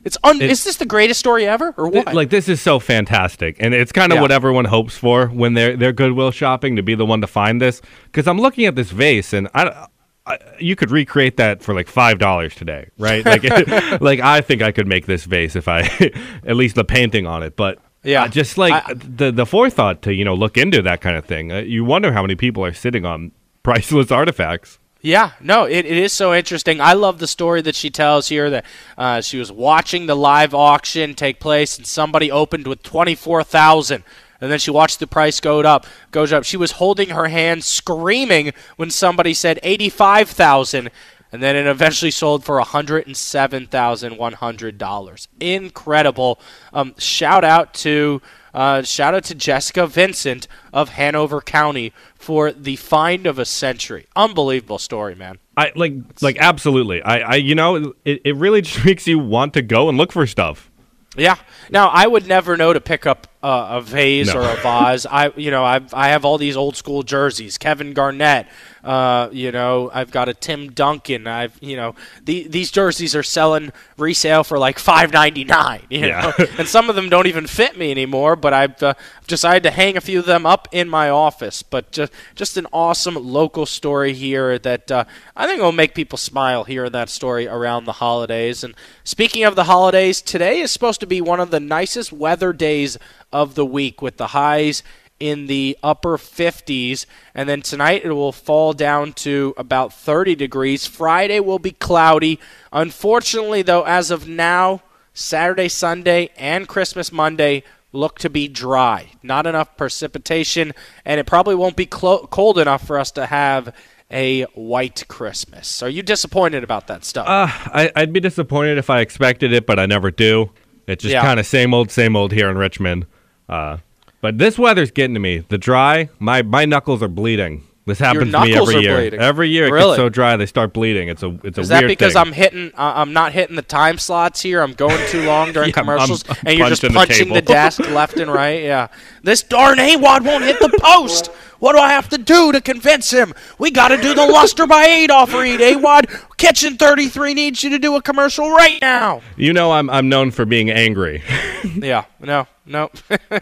It's 0.06 0.16
un- 0.25 0.40
It- 0.40 0.50
is 0.50 0.62
this 0.64 0.76
the 0.76 0.86
greatest 0.86 1.18
story 1.18 1.46
ever, 1.46 1.75
or 1.76 1.88
what? 1.88 2.14
Like 2.14 2.30
this 2.30 2.48
is 2.48 2.60
so 2.62 2.78
fantastic, 2.78 3.56
and 3.58 3.75
it's 3.75 3.90
kind 3.92 4.12
of 4.12 4.16
Yeah. 4.16 4.22
what 4.22 4.30
everyone 4.30 4.64
hopes 4.66 4.96
for 4.96 5.26
when 5.26 5.54
they're 5.54 5.76
they're 5.76 5.92
Goodwill 5.92 6.30
shopping 6.30 6.76
to 6.76 6.82
be 6.82 6.94
the 6.94 7.04
one 7.04 7.20
to 7.22 7.26
find 7.26 7.60
this. 7.60 7.82
Because 8.04 8.28
I'm 8.28 8.40
looking 8.40 8.66
at 8.66 8.76
this 8.76 8.90
vase, 8.92 9.32
and 9.32 9.48
I, 9.52 9.86
I 10.25 10.38
you 10.60 10.76
could 10.76 10.92
recreate 10.92 11.36
that 11.38 11.60
for 11.60 11.75
like 11.75 11.88
five 11.88 12.18
dollars 12.20 12.54
today, 12.54 12.88
right? 12.98 13.25
Like, 13.26 13.42
like 14.00 14.20
I 14.20 14.40
think 14.42 14.62
I 14.62 14.70
could 14.70 14.86
make 14.86 15.06
this 15.06 15.25
vase 15.25 15.56
if 15.56 15.66
I 15.66 15.80
at 16.46 16.54
least 16.56 16.76
the 16.76 16.84
painting 16.84 17.26
on 17.26 17.42
it, 17.42 17.56
but. 17.56 17.78
Yeah. 18.04 18.22
uh, 18.22 18.28
just 18.28 18.56
like 18.56 18.72
I- 18.72 18.94
the 18.94 19.32
the 19.32 19.44
forethought 19.44 20.02
to 20.02 20.14
you 20.14 20.25
know 20.25 20.34
look 20.34 20.56
into 20.56 20.80
that 20.82 21.00
kind 21.00 21.16
of 21.16 21.25
thing. 21.25 21.50
Uh, 21.50 21.58
you 21.58 21.84
wonder 21.84 22.12
how 22.12 22.22
many 22.22 22.36
people 22.36 22.64
are 22.64 22.72
sitting 22.72 23.04
on 23.04 23.32
priceless 23.64 24.12
artifacts. 24.12 24.78
Yeah, 25.06 25.30
no, 25.40 25.64
it, 25.66 25.86
it 25.86 25.96
is 25.96 26.12
so 26.12 26.34
interesting. 26.34 26.80
I 26.80 26.94
love 26.94 27.20
the 27.20 27.28
story 27.28 27.62
that 27.62 27.76
she 27.76 27.90
tells 27.90 28.26
here 28.26 28.50
that 28.50 28.64
uh, 28.98 29.20
she 29.20 29.38
was 29.38 29.52
watching 29.52 30.06
the 30.06 30.16
live 30.16 30.52
auction 30.52 31.14
take 31.14 31.38
place 31.38 31.78
and 31.78 31.86
somebody 31.86 32.28
opened 32.28 32.66
with 32.66 32.82
24,000 32.82 34.02
and 34.40 34.50
then 34.50 34.58
she 34.58 34.72
watched 34.72 34.98
the 34.98 35.06
price 35.06 35.38
go 35.38 35.60
up, 35.60 35.86
goes 36.10 36.32
up. 36.32 36.42
She 36.42 36.56
was 36.56 36.72
holding 36.72 37.10
her 37.10 37.28
hand 37.28 37.62
screaming 37.62 38.52
when 38.75 38.90
somebody 38.90 39.32
said 39.32 39.60
85,000 39.62 40.90
and 41.30 41.40
then 41.40 41.54
it 41.54 41.68
eventually 41.68 42.10
sold 42.10 42.44
for 42.44 42.60
$107,100. 42.60 45.28
Incredible. 45.38 46.40
Um, 46.72 46.96
shout 46.98 47.44
out 47.44 47.75
to 47.75 48.20
uh, 48.56 48.80
shout 48.80 49.14
out 49.14 49.22
to 49.25 49.34
Jessica 49.34 49.86
Vincent 49.86 50.48
of 50.72 50.88
Hanover 50.88 51.42
County 51.42 51.92
for 52.14 52.50
the 52.50 52.76
find 52.76 53.26
of 53.26 53.38
a 53.38 53.44
century. 53.44 54.06
Unbelievable 54.16 54.78
story, 54.78 55.14
man. 55.14 55.36
I 55.58 55.72
like 55.76 55.92
like 56.22 56.38
absolutely. 56.38 57.02
I, 57.02 57.18
I 57.18 57.34
you 57.34 57.54
know 57.54 57.92
it, 58.06 58.22
it 58.25 58.34
really 58.34 58.62
just 58.62 58.82
makes 58.86 59.06
you 59.06 59.18
want 59.18 59.52
to 59.54 59.62
go 59.62 59.90
and 59.90 59.98
look 59.98 60.10
for 60.10 60.26
stuff. 60.26 60.70
Yeah. 61.18 61.36
Now 61.70 61.88
I 61.88 62.06
would 62.06 62.26
never 62.26 62.56
know 62.56 62.72
to 62.72 62.80
pick 62.80 63.04
up 63.04 63.26
uh, 63.42 63.68
a 63.72 63.80
vase 63.82 64.32
no. 64.32 64.40
or 64.40 64.50
a 64.50 64.56
vase. 64.56 65.04
I 65.04 65.32
you 65.36 65.50
know 65.50 65.62
I 65.62 65.82
I 65.92 66.08
have 66.08 66.25
all 66.25 66.38
these 66.38 66.56
old 66.56 66.76
school 66.76 67.02
jerseys. 67.02 67.58
Kevin 67.58 67.92
Garnett, 67.92 68.48
uh, 68.87 69.28
you 69.33 69.50
know, 69.50 69.90
I've 69.93 70.12
got 70.12 70.28
a 70.28 70.35
Tim 70.35 70.71
Duncan. 70.71 71.26
I've 71.26 71.59
you 71.61 71.76
know 71.76 71.97
the, 72.25 72.47
these 72.47 72.71
jerseys 72.71 73.16
are 73.16 73.25
selling 73.25 73.73
resale 73.99 74.45
for 74.45 74.59
like 74.61 74.78
five 74.78 75.12
ninety 75.12 75.43
nine. 75.43 75.83
You 75.90 76.07
yeah. 76.07 76.33
know, 76.38 76.47
and 76.59 76.69
some 76.69 76.88
of 76.88 76.95
them 76.95 77.09
don't 77.09 77.26
even 77.26 77.49
fit 77.49 77.76
me 77.76 77.90
anymore. 77.90 78.37
But 78.37 78.52
I've 78.52 78.81
uh, 78.83 78.95
decided 79.26 79.64
to 79.64 79.73
hang 79.73 79.97
a 79.97 80.00
few 80.00 80.21
of 80.21 80.26
them 80.26 80.47
up 80.47 80.69
in 80.71 80.88
my 80.88 81.11
office. 81.11 81.64
But 81.64 81.90
just 81.90 82.12
just 82.37 82.57
an 82.57 82.69
awesome 82.73 83.16
local 83.16 83.66
story 83.66 84.12
here 84.12 84.57
that 84.61 84.90
uh, 84.90 85.05
I 85.35 85.49
think 85.49 85.61
will 85.61 85.73
make 85.73 85.95
people 85.95 86.16
smile 86.16 86.62
hearing 86.62 86.93
that 86.93 87.09
story 87.09 87.49
around 87.49 87.87
the 87.87 87.95
holidays. 87.95 88.62
And 88.62 88.75
speaking 89.02 89.43
of 89.43 89.57
the 89.57 89.64
holidays, 89.64 90.23
today 90.23 90.61
is 90.61 90.71
supposed 90.71 91.00
to 91.00 91.07
be 91.07 91.21
one 91.21 91.40
of 91.40 91.50
the 91.50 91.61
nicest 91.61 92.12
weather 92.12 92.52
days 92.52 92.99
of 93.33 93.57
the 93.57 93.66
week 93.66 94.00
with 94.00 94.16
the 94.16 94.28
highs 94.28 94.85
in 95.18 95.46
the 95.46 95.76
upper 95.82 96.16
50s. 96.16 97.06
And 97.35 97.49
then 97.49 97.62
tonight 97.62 98.04
it 98.04 98.12
will 98.12 98.32
fall 98.32 98.73
down 98.73 99.12
to 99.14 99.54
about 99.56 99.92
30 99.92 100.35
degrees. 100.35 100.87
Friday 100.87 101.40
will 101.40 101.58
be 101.58 101.73
cloudy. 101.73 102.38
Unfortunately, 102.73 103.62
though, 103.62 103.82
as 103.82 104.11
of 104.11 104.28
now, 104.28 104.82
Saturday, 105.14 105.68
Sunday, 105.68 106.30
and 106.37 106.68
Christmas 106.68 107.11
Monday 107.11 107.62
look 107.92 108.18
to 108.18 108.30
be 108.30 108.49
dry. 108.49 109.11
Not 109.23 109.46
enough 109.46 109.76
precipitation, 109.76 110.73
and 111.04 111.18
it 111.18 111.25
probably 111.26 111.54
won't 111.54 111.76
be 111.76 111.87
clo- 111.87 112.26
cold 112.26 112.58
enough 112.58 112.87
for 112.87 112.99
us 112.99 113.11
to 113.12 113.26
have 113.26 113.75
a 114.11 114.42
white 114.54 115.08
Christmas. 115.08 115.82
Are 115.82 115.88
you 115.88 116.02
disappointed 116.02 116.62
about 116.62 116.87
that 116.88 117.04
stuff? 117.04 117.26
Uh, 117.26 117.49
I, 117.50 117.90
would 117.96 118.12
be 118.12 118.20
disappointed 118.20 118.78
if 118.78 118.90
I 118.90 119.00
expected 119.00 119.52
it, 119.52 119.66
but 119.66 119.78
I 119.78 119.87
never 119.87 120.11
do. 120.11 120.50
It's 120.87 121.02
just 121.02 121.12
yeah. 121.12 121.23
kind 121.23 121.40
of 121.40 121.46
same 121.46 121.75
old, 121.75 121.90
same 121.90 122.14
old 122.14 122.32
here 122.32 122.49
in 122.49 122.56
Richmond. 122.58 123.06
Uh, 123.49 123.78
but 124.26 124.38
this 124.38 124.59
weather's 124.59 124.90
getting 124.90 125.14
to 125.14 125.21
me. 125.21 125.38
The 125.38 125.56
dry, 125.56 126.09
my 126.18 126.42
my 126.42 126.64
knuckles 126.64 127.00
are 127.00 127.06
bleeding. 127.06 127.62
This 127.85 128.00
happens 128.00 128.33
to 128.33 128.40
me 128.40 128.56
every 128.56 128.80
year. 128.80 128.97
Bleeding. 128.97 129.21
Every 129.21 129.49
year 129.49 129.73
really? 129.73 129.85
it 129.85 129.90
gets 129.90 129.97
so 129.99 130.09
dry 130.09 130.37
they 130.37 130.47
start 130.47 130.73
bleeding. 130.73 131.06
It's 131.06 131.23
a 131.23 131.38
it's 131.45 131.59
a 131.59 131.61
Is 131.61 131.68
that 131.68 131.87
because 131.87 132.14
thing. 132.14 132.23
I'm 132.23 132.33
hitting 132.33 132.73
uh, 132.75 132.95
I'm 132.97 133.12
not 133.12 133.30
hitting 133.30 133.54
the 133.54 133.62
time 133.62 133.99
slots 133.99 134.42
here? 134.42 134.62
I'm 134.62 134.73
going 134.73 134.99
too 135.11 135.25
long 135.25 135.52
during 135.52 135.68
yeah, 135.75 135.75
commercials 135.75 136.25
I'm, 136.28 136.35
I'm 136.40 136.47
and 136.47 136.59
you're 136.59 136.68
just 136.71 136.83
punching 136.83 137.28
the, 137.28 137.35
the, 137.35 137.42
desk 137.42 137.78
left 137.90 138.16
and 138.16 138.28
right. 138.28 138.64
Yeah. 138.64 138.88
This 139.23 139.45
darn 139.45 139.78
AWadd 139.78 140.25
won't 140.25 140.42
hit 140.42 140.59
the 140.59 140.76
post. 140.83 141.30
What 141.58 141.72
do 141.72 141.78
I 141.78 141.90
have 141.90 142.08
to 142.10 142.18
do 142.18 142.52
to 142.52 142.60
convince 142.60 143.10
him? 143.10 143.34
We 143.58 143.70
got 143.70 143.88
to 143.88 143.96
do 143.96 144.14
the 144.14 144.26
Luster 144.26 144.66
by 144.66 144.84
Adolph 144.84 145.32
read. 145.32 145.60
AWadd 145.60 146.36
Kitchen 146.36 146.76
33 146.76 147.34
needs 147.34 147.62
you 147.62 147.70
to 147.70 147.78
do 147.78 147.96
a 147.96 148.02
commercial 148.02 148.50
right 148.50 148.80
now. 148.80 149.22
You 149.36 149.52
know 149.52 149.72
I'm 149.72 149.88
I'm 149.88 150.08
known 150.08 150.30
for 150.30 150.44
being 150.44 150.70
angry. 150.70 151.22
yeah. 151.75 152.04
No. 152.20 152.46
No. 152.66 152.90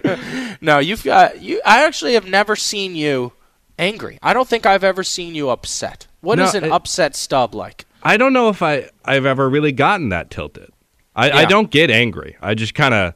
no, 0.61 0.78
you've 0.78 1.04
got 1.04 1.42
you 1.42 1.61
I 1.64 1.85
actually 1.85 2.14
have 2.14 2.27
never 2.27 2.57
seen 2.57 2.94
you 2.94 3.33
angry. 3.79 4.18
I 4.22 4.33
don't 4.33 4.48
think 4.48 4.66
I've 4.66 4.85
ever 4.85 5.03
seen 5.03 5.35
you 5.35 5.50
upset. 5.50 6.07
What 6.20 6.38
no, 6.38 6.44
is 6.44 6.55
an 6.55 6.64
it, 6.64 6.72
upset 6.72 7.16
stub 7.16 7.55
like? 7.55 7.87
I 8.03 8.16
don't 8.16 8.33
know 8.33 8.48
if 8.48 8.62
I 8.62 8.90
I've 9.05 9.27
ever 9.27 9.48
really 9.48 9.72
gotten 9.72 10.11
that 10.11 10.31
tilted. 10.31 10.70
I, 11.16 11.29
yeah. 11.29 11.37
I 11.38 11.44
don't 11.44 11.70
get 11.70 11.90
angry. 11.90 12.37
I 12.40 12.55
just 12.55 12.74
kind 12.74 12.92
of 12.92 13.14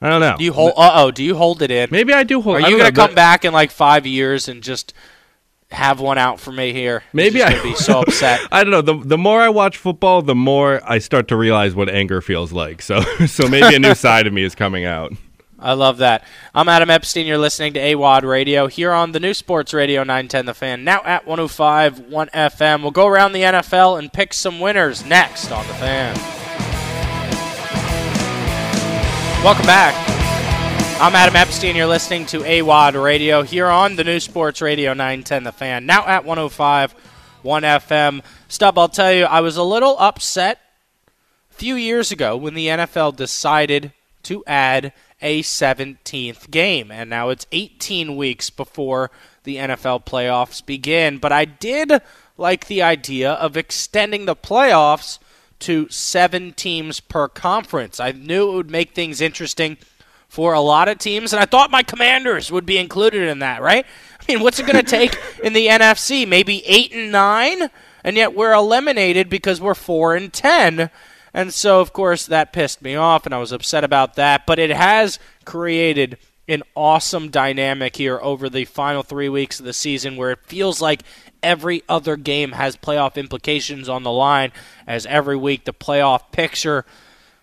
I 0.00 0.08
don't 0.08 0.20
know. 0.20 0.36
Do 0.36 0.44
you 0.44 0.52
hold? 0.52 0.74
Uh 0.76 0.92
oh. 0.94 1.10
Do 1.10 1.24
you 1.24 1.34
hold 1.36 1.60
it 1.62 1.70
in? 1.70 1.88
Maybe 1.90 2.12
I 2.12 2.22
do 2.22 2.40
hold. 2.40 2.56
Are 2.56 2.60
you 2.60 2.76
gonna 2.78 2.90
know, 2.90 3.06
come 3.06 3.14
back 3.14 3.44
in 3.44 3.52
like 3.52 3.70
five 3.70 4.06
years 4.06 4.48
and 4.48 4.62
just 4.62 4.94
have 5.70 5.98
one 5.98 6.18
out 6.18 6.38
for 6.38 6.52
me 6.52 6.72
here? 6.72 7.02
Maybe 7.12 7.42
I 7.42 7.60
be 7.62 7.74
so 7.74 8.00
upset. 8.06 8.40
I 8.52 8.62
don't 8.62 8.70
know. 8.70 8.82
The 8.82 9.04
the 9.04 9.18
more 9.18 9.40
I 9.40 9.48
watch 9.48 9.76
football, 9.76 10.22
the 10.22 10.36
more 10.36 10.80
I 10.88 10.98
start 10.98 11.28
to 11.28 11.36
realize 11.36 11.74
what 11.74 11.88
anger 11.88 12.20
feels 12.20 12.52
like. 12.52 12.80
So 12.80 13.00
so 13.26 13.48
maybe 13.48 13.74
a 13.74 13.80
new 13.80 13.94
side 13.96 14.26
of 14.28 14.32
me 14.32 14.44
is 14.44 14.54
coming 14.54 14.84
out. 14.84 15.12
I 15.60 15.72
love 15.72 15.98
that. 15.98 16.24
I'm 16.54 16.68
Adam 16.68 16.88
Epstein. 16.88 17.26
You're 17.26 17.36
listening 17.36 17.72
to 17.72 17.80
AWadd 17.80 18.22
Radio 18.22 18.68
here 18.68 18.92
on 18.92 19.10
the 19.10 19.18
new 19.18 19.34
Sports 19.34 19.74
Radio 19.74 20.02
910 20.02 20.46
The 20.46 20.54
Fan, 20.54 20.84
now 20.84 21.02
at 21.04 21.26
105 21.26 21.98
1 21.98 22.28
FM. 22.28 22.82
We'll 22.82 22.92
go 22.92 23.08
around 23.08 23.32
the 23.32 23.42
NFL 23.42 23.98
and 23.98 24.12
pick 24.12 24.32
some 24.32 24.60
winners 24.60 25.04
next 25.04 25.50
on 25.50 25.66
The 25.66 25.74
Fan. 25.74 26.47
Welcome 29.44 29.66
back. 29.66 29.94
I'm 31.00 31.14
Adam 31.14 31.36
Epstein. 31.36 31.76
You're 31.76 31.86
listening 31.86 32.26
to 32.26 32.40
AWadd 32.40 33.00
Radio 33.00 33.42
here 33.42 33.68
on 33.68 33.94
the 33.94 34.02
new 34.02 34.18
Sports 34.18 34.60
Radio 34.60 34.94
910 34.94 35.44
The 35.44 35.52
Fan, 35.52 35.86
now 35.86 36.04
at 36.06 36.24
105 36.24 36.92
1 37.42 37.62
FM. 37.62 38.22
Stub, 38.48 38.76
I'll 38.76 38.88
tell 38.88 39.12
you, 39.12 39.24
I 39.26 39.40
was 39.40 39.56
a 39.56 39.62
little 39.62 39.96
upset 40.00 40.58
a 41.52 41.54
few 41.54 41.76
years 41.76 42.10
ago 42.10 42.36
when 42.36 42.54
the 42.54 42.66
NFL 42.66 43.14
decided 43.14 43.92
to 44.24 44.42
add 44.44 44.92
a 45.22 45.42
17th 45.42 46.50
game. 46.50 46.90
And 46.90 47.08
now 47.08 47.28
it's 47.28 47.46
18 47.52 48.16
weeks 48.16 48.50
before 48.50 49.12
the 49.44 49.56
NFL 49.56 50.04
playoffs 50.04 50.66
begin. 50.66 51.18
But 51.18 51.30
I 51.30 51.44
did 51.44 52.02
like 52.36 52.66
the 52.66 52.82
idea 52.82 53.32
of 53.34 53.56
extending 53.56 54.24
the 54.24 54.36
playoffs 54.36 55.20
to 55.60 55.88
seven 55.88 56.52
teams 56.52 57.00
per 57.00 57.28
conference. 57.28 58.00
I 58.00 58.12
knew 58.12 58.50
it 58.50 58.54
would 58.54 58.70
make 58.70 58.94
things 58.94 59.20
interesting 59.20 59.76
for 60.28 60.52
a 60.52 60.60
lot 60.60 60.88
of 60.88 60.98
teams, 60.98 61.32
and 61.32 61.40
I 61.40 61.46
thought 61.46 61.70
my 61.70 61.82
commanders 61.82 62.52
would 62.52 62.66
be 62.66 62.78
included 62.78 63.28
in 63.28 63.38
that, 63.38 63.62
right? 63.62 63.84
I 64.20 64.32
mean, 64.32 64.42
what's 64.42 64.58
it 64.58 64.66
going 64.66 64.76
to 64.84 64.90
take 64.90 65.18
in 65.42 65.52
the 65.52 65.68
NFC? 65.68 66.28
Maybe 66.28 66.64
eight 66.66 66.92
and 66.92 67.10
nine, 67.10 67.70
and 68.04 68.16
yet 68.16 68.34
we're 68.34 68.52
eliminated 68.52 69.28
because 69.28 69.60
we're 69.60 69.74
four 69.74 70.14
and 70.14 70.32
ten. 70.32 70.90
And 71.34 71.52
so, 71.52 71.80
of 71.80 71.92
course, 71.92 72.26
that 72.26 72.52
pissed 72.52 72.82
me 72.82 72.94
off, 72.94 73.26
and 73.26 73.34
I 73.34 73.38
was 73.38 73.52
upset 73.52 73.84
about 73.84 74.14
that. 74.14 74.46
But 74.46 74.58
it 74.58 74.70
has 74.70 75.18
created 75.44 76.18
an 76.48 76.62
awesome 76.74 77.30
dynamic 77.30 77.96
here 77.96 78.18
over 78.22 78.48
the 78.48 78.64
final 78.64 79.02
three 79.02 79.28
weeks 79.28 79.60
of 79.60 79.66
the 79.66 79.72
season 79.72 80.16
where 80.16 80.30
it 80.30 80.38
feels 80.44 80.80
like 80.80 81.02
every 81.42 81.82
other 81.88 82.16
game 82.16 82.52
has 82.52 82.76
playoff 82.76 83.16
implications 83.16 83.88
on 83.88 84.02
the 84.02 84.12
line 84.12 84.52
as 84.86 85.06
every 85.06 85.36
week 85.36 85.64
the 85.64 85.72
playoff 85.72 86.30
picture 86.32 86.84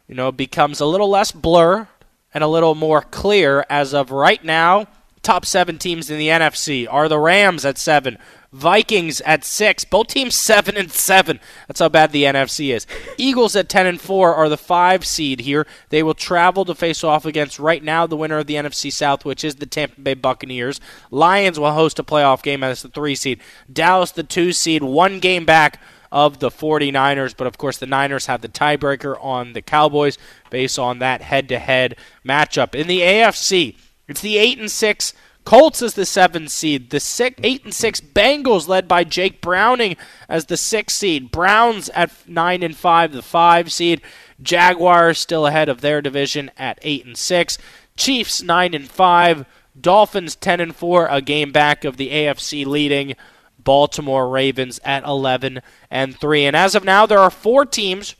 you 0.07 0.15
know 0.15 0.31
becomes 0.31 0.79
a 0.79 0.85
little 0.85 1.09
less 1.09 1.31
blur 1.31 1.87
and 2.33 2.43
a 2.43 2.47
little 2.47 2.75
more 2.75 3.01
clear. 3.01 3.65
As 3.69 3.93
of 3.93 4.11
right 4.11 4.43
now 4.43 4.87
top 5.23 5.45
7 5.45 5.79
teams 5.79 6.11
in 6.11 6.19
the 6.19 6.27
NFC 6.27 6.87
are 6.89 7.09
the 7.09 7.17
Rams 7.17 7.65
at 7.65 7.79
7 7.79 8.17
Vikings 8.55 9.19
at 9.21 9.43
six. 9.43 9.83
Both 9.83 10.07
teams 10.07 10.33
seven 10.33 10.77
and 10.77 10.89
seven. 10.89 11.41
That's 11.67 11.81
how 11.81 11.89
bad 11.89 12.13
the 12.13 12.23
NFC 12.23 12.73
is. 12.73 12.87
Eagles 13.17 13.53
at 13.55 13.67
ten 13.67 13.85
and 13.85 13.99
four 13.99 14.33
are 14.33 14.47
the 14.47 14.57
five 14.57 15.05
seed 15.05 15.41
here. 15.41 15.67
They 15.89 16.01
will 16.01 16.13
travel 16.13 16.63
to 16.65 16.73
face 16.73 17.03
off 17.03 17.25
against 17.25 17.59
right 17.59 17.83
now 17.83 18.07
the 18.07 18.15
winner 18.15 18.37
of 18.37 18.47
the 18.47 18.55
NFC 18.55 18.91
South, 18.91 19.25
which 19.25 19.43
is 19.43 19.55
the 19.55 19.65
Tampa 19.65 19.99
Bay 19.99 20.13
Buccaneers. 20.13 20.79
Lions 21.11 21.59
will 21.59 21.73
host 21.73 21.99
a 21.99 22.03
playoff 22.03 22.41
game 22.41 22.63
as 22.63 22.81
the 22.81 22.87
three 22.87 23.15
seed. 23.15 23.41
Dallas 23.71 24.11
the 24.11 24.23
two 24.23 24.53
seed, 24.53 24.81
one 24.83 25.19
game 25.19 25.43
back 25.45 25.81
of 26.09 26.39
the 26.39 26.49
49ers, 26.49 27.35
but 27.35 27.47
of 27.47 27.57
course 27.57 27.77
the 27.77 27.85
Niners 27.85 28.27
have 28.27 28.39
the 28.39 28.47
tiebreaker 28.47 29.21
on 29.21 29.51
the 29.51 29.61
Cowboys 29.61 30.17
based 30.49 30.79
on 30.79 30.99
that 30.99 31.21
head-to-head 31.21 31.97
matchup. 32.25 32.73
In 32.73 32.87
the 32.87 33.01
AFC, 33.01 33.75
it's 34.07 34.21
the 34.21 34.37
8 34.37 34.59
and 34.59 34.71
6 34.71 35.13
Colts 35.45 35.83
is 35.83 35.93
the 35.93 36.07
seven 36.07 36.47
seed. 36.47 36.89
The 36.89 36.99
six, 36.99 37.39
eight 37.43 37.63
and 37.63 37.73
six 37.73 38.01
Bengals, 38.01 38.67
led 38.67 38.87
by 38.87 39.03
Jake 39.03 39.41
Browning, 39.41 39.95
as 40.27 40.47
the 40.47 40.57
six 40.57 40.95
seed. 40.95 41.31
Browns 41.31 41.87
at 41.89 42.11
nine 42.27 42.63
and 42.63 42.75
five, 42.75 43.13
the 43.13 43.21
five 43.21 43.71
seed. 43.71 44.01
Jaguars 44.41 45.19
still 45.19 45.45
ahead 45.45 45.69
of 45.69 45.81
their 45.81 46.01
division 46.01 46.49
at 46.57 46.79
eight 46.81 47.05
and 47.05 47.15
six. 47.15 47.59
Chiefs 47.95 48.41
nine 48.41 48.73
and 48.73 48.89
five. 48.89 49.45
Dolphins 49.79 50.35
ten 50.35 50.59
and 50.59 50.75
four, 50.75 51.07
a 51.07 51.21
game 51.21 51.51
back 51.51 51.85
of 51.85 51.97
the 51.97 52.09
AFC 52.09 52.65
leading 52.65 53.15
Baltimore 53.59 54.29
Ravens 54.29 54.79
at 54.83 55.03
eleven 55.03 55.61
and 55.91 56.17
three. 56.17 56.45
And 56.45 56.55
as 56.55 56.75
of 56.75 56.83
now, 56.83 57.05
there 57.05 57.19
are 57.19 57.29
four 57.29 57.65
teams 57.65 58.15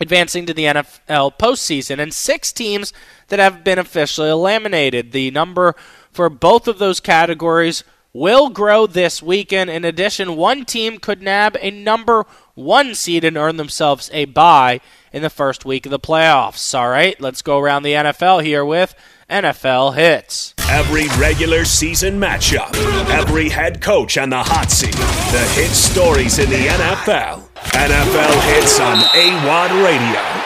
advancing 0.00 0.44
to 0.46 0.52
the 0.52 0.64
NFL 0.64 1.38
postseason 1.38 1.98
and 1.98 2.12
six 2.12 2.52
teams 2.52 2.92
that 3.28 3.38
have 3.38 3.64
been 3.64 3.78
officially 3.78 4.28
eliminated. 4.28 5.12
The 5.12 5.30
number 5.30 5.76
for 6.12 6.28
both 6.28 6.68
of 6.68 6.78
those 6.78 7.00
categories 7.00 7.84
will 8.12 8.50
grow 8.50 8.86
this 8.86 9.22
weekend. 9.22 9.70
In 9.70 9.84
addition, 9.84 10.36
one 10.36 10.64
team 10.64 10.98
could 10.98 11.22
nab 11.22 11.56
a 11.60 11.70
number 11.70 12.26
one 12.54 12.94
seed 12.94 13.24
and 13.24 13.36
earn 13.36 13.56
themselves 13.56 14.10
a 14.12 14.26
bye 14.26 14.80
in 15.12 15.22
the 15.22 15.30
first 15.30 15.64
week 15.64 15.86
of 15.86 15.90
the 15.90 15.98
playoffs. 15.98 16.78
All 16.78 16.88
right, 16.88 17.18
let's 17.20 17.42
go 17.42 17.58
around 17.58 17.82
the 17.82 17.92
NFL 17.92 18.44
here 18.44 18.64
with 18.64 18.94
NFL 19.30 19.94
hits. 19.94 20.54
Every 20.68 21.08
regular 21.18 21.64
season 21.64 22.20
matchup, 22.20 22.74
every 23.10 23.48
head 23.48 23.80
coach 23.80 24.18
on 24.18 24.30
the 24.30 24.42
hot 24.42 24.70
seat, 24.70 24.92
the 24.92 25.46
hit 25.54 25.70
stories 25.70 26.38
in 26.38 26.50
the 26.50 26.66
NFL. 26.66 27.48
NFL 27.72 28.54
hits 28.54 28.80
on 28.80 28.98
AWadd 28.98 29.84
Radio. 29.84 30.41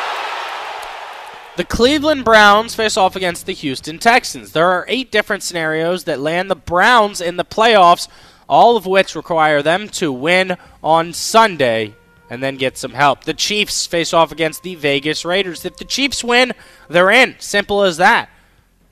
The 1.56 1.64
Cleveland 1.64 2.22
Browns 2.22 2.74
face 2.74 2.98
off 2.98 3.16
against 3.16 3.46
the 3.46 3.54
Houston 3.54 3.98
Texans. 3.98 4.52
There 4.52 4.68
are 4.68 4.84
eight 4.88 5.10
different 5.10 5.42
scenarios 5.42 6.04
that 6.04 6.20
land 6.20 6.50
the 6.50 6.54
Browns 6.54 7.22
in 7.22 7.38
the 7.38 7.46
playoffs, 7.46 8.08
all 8.46 8.76
of 8.76 8.84
which 8.84 9.14
require 9.14 9.62
them 9.62 9.88
to 9.90 10.12
win 10.12 10.58
on 10.84 11.14
Sunday 11.14 11.94
and 12.28 12.42
then 12.42 12.58
get 12.58 12.76
some 12.76 12.92
help. 12.92 13.24
The 13.24 13.32
Chiefs 13.32 13.86
face 13.86 14.12
off 14.12 14.32
against 14.32 14.64
the 14.64 14.74
Vegas 14.74 15.24
Raiders. 15.24 15.64
If 15.64 15.78
the 15.78 15.86
Chiefs 15.86 16.22
win, 16.22 16.52
they're 16.90 17.10
in. 17.10 17.36
Simple 17.38 17.84
as 17.84 17.96
that. 17.96 18.28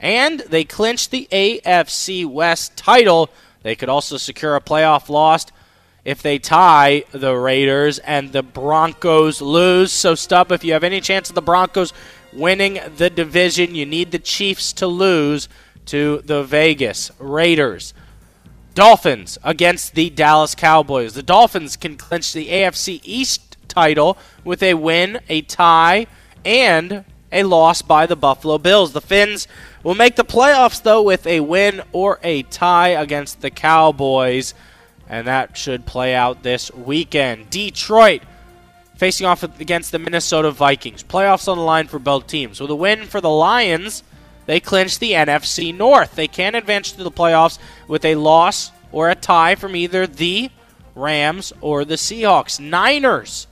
And 0.01 0.41
they 0.41 0.65
clinch 0.65 1.11
the 1.11 1.29
AFC 1.31 2.25
West 2.25 2.79
title. 2.79 3.29
They 3.63 3.75
could 3.75 3.91
also 3.91 4.17
secure 4.17 4.57
a 4.57 4.61
playoff 4.63 5.11
loss 5.11 5.45
if 6.05 6.23
they 6.23 6.39
tie 6.39 7.05
the 7.13 7.35
Raiders 7.35 7.99
and 7.99 8.33
the 8.33 8.43
Broncos 8.43 9.41
lose. 9.41 9.93
So, 9.93 10.15
Stub, 10.15 10.53
if 10.53 10.65
you 10.65 10.73
have 10.73 10.85
any 10.85 11.01
chance 11.01 11.29
of 11.29 11.35
the 11.35 11.43
Broncos 11.43 11.93
winning 12.35 12.81
the 12.97 13.11
division. 13.11 13.75
You 13.75 13.87
need 13.87 14.11
the 14.11 14.19
Chiefs 14.19 14.73
to 14.75 14.87
lose 14.87 15.49
to 15.87 16.23
the 16.25 16.43
Vegas 16.43 17.11
Raiders. 17.19 17.95
Dolphins 18.75 19.39
against 19.45 19.95
the 19.95 20.11
Dallas 20.11 20.55
Cowboys. 20.55 21.15
The 21.15 21.23
Dolphins 21.23 21.77
can 21.77 21.97
clinch 21.97 22.33
the 22.33 22.49
AFC 22.49 23.01
East 23.05 23.57
title 23.69 24.19
with 24.43 24.63
a 24.63 24.75
win, 24.75 25.21
a 25.29 25.43
tie, 25.43 26.07
and 26.45 27.05
a 27.31 27.43
loss 27.45 27.83
by 27.83 28.07
the 28.07 28.17
Buffalo 28.17 28.59
Bills. 28.59 28.93
The 28.93 29.01
Fins 29.01 29.47
will 29.83 29.95
make 29.95 30.17
the 30.17 30.25
playoffs, 30.25 30.83
though, 30.83 31.03
with 31.03 31.27
a 31.27 31.41
win 31.41 31.83
or 31.93 32.19
a 32.23 32.43
tie 32.45 32.89
against 32.89 33.41
the 33.41 33.51
Cowboys, 33.51 34.55
and 35.09 35.27
that 35.27 35.57
should 35.57 35.87
play 35.87 36.15
out 36.15 36.43
this 36.43 36.73
weekend. 36.73 37.51
Detroit 37.51 38.23
facing 38.97 39.27
off 39.27 39.43
against 39.43 39.93
the 39.93 39.99
Minnesota 39.99 40.51
Vikings. 40.51 41.03
Playoffs 41.03 41.49
on 41.49 41.59
the 41.59 41.65
line 41.65 41.87
for 41.87 41.99
both 41.99 42.27
teams. 42.27 42.61
With 42.61 42.71
a 42.71 42.77
win 42.77 43.05
for 43.05 43.21
the 43.21 43.31
Lions, 43.31 44.03
they 44.47 44.61
clinch 44.61 44.99
the 44.99 45.13
NFC 45.13 45.77
North. 45.77 46.15
They 46.15 46.29
can 46.29 46.55
advance 46.55 46.93
to 46.93 47.03
the 47.03 47.11
playoffs 47.11 47.59
with 47.89 48.05
a 48.05 48.15
loss 48.15 48.71
or 48.93 49.11
a 49.11 49.15
tie 49.15 49.55
from 49.55 49.75
either 49.75 50.07
the 50.07 50.51
Rams 50.95 51.53
or 51.61 51.85
the 51.85 51.95
Seahawks. 51.95 52.61
Niners. 52.61 53.47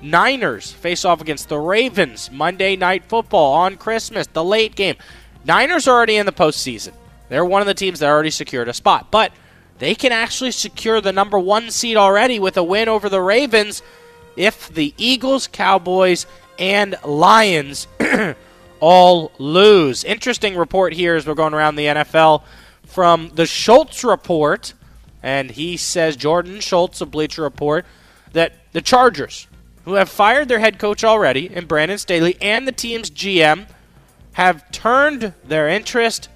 Niners 0.00 0.72
face 0.72 1.04
off 1.04 1.20
against 1.20 1.48
the 1.48 1.58
Ravens 1.58 2.30
Monday 2.32 2.74
Night 2.74 3.04
Football 3.04 3.54
on 3.54 3.76
Christmas, 3.76 4.26
the 4.26 4.42
late 4.42 4.74
game. 4.74 4.96
Niners 5.44 5.86
are 5.86 5.96
already 5.96 6.16
in 6.16 6.26
the 6.26 6.32
postseason. 6.32 6.92
They're 7.28 7.44
one 7.44 7.60
of 7.60 7.66
the 7.66 7.74
teams 7.74 8.00
that 8.00 8.10
already 8.10 8.30
secured 8.30 8.68
a 8.68 8.74
spot, 8.74 9.12
but 9.12 9.32
they 9.78 9.94
can 9.94 10.12
actually 10.12 10.50
secure 10.50 11.00
the 11.00 11.12
number 11.12 11.38
one 11.38 11.70
seed 11.70 11.96
already 11.96 12.40
with 12.40 12.56
a 12.56 12.64
win 12.64 12.88
over 12.88 13.08
the 13.08 13.20
Ravens 13.20 13.82
if 14.36 14.68
the 14.68 14.94
Eagles, 14.96 15.46
Cowboys, 15.46 16.26
and 16.58 16.96
Lions 17.04 17.86
all 18.80 19.32
lose. 19.38 20.04
Interesting 20.04 20.56
report 20.56 20.92
here 20.92 21.14
as 21.14 21.26
we're 21.26 21.34
going 21.34 21.54
around 21.54 21.76
the 21.76 21.86
NFL 21.86 22.42
from 22.84 23.30
the 23.34 23.46
Schultz 23.46 24.04
report, 24.04 24.74
and 25.22 25.50
he 25.50 25.76
says 25.76 26.16
Jordan 26.16 26.60
Schultz 26.60 27.00
of 27.00 27.10
Bleacher 27.10 27.42
Report 27.42 27.86
that 28.32 28.54
the 28.72 28.82
Chargers, 28.82 29.46
who 29.84 29.94
have 29.94 30.08
fired 30.08 30.48
their 30.48 30.58
head 30.58 30.78
coach 30.78 31.04
already, 31.04 31.50
and 31.54 31.68
Brandon 31.68 31.98
Staley, 31.98 32.36
and 32.40 32.66
the 32.66 32.72
team's 32.72 33.10
GM, 33.10 33.66
have 34.32 34.70
turned 34.72 35.34
their 35.44 35.68
interest, 35.68 36.28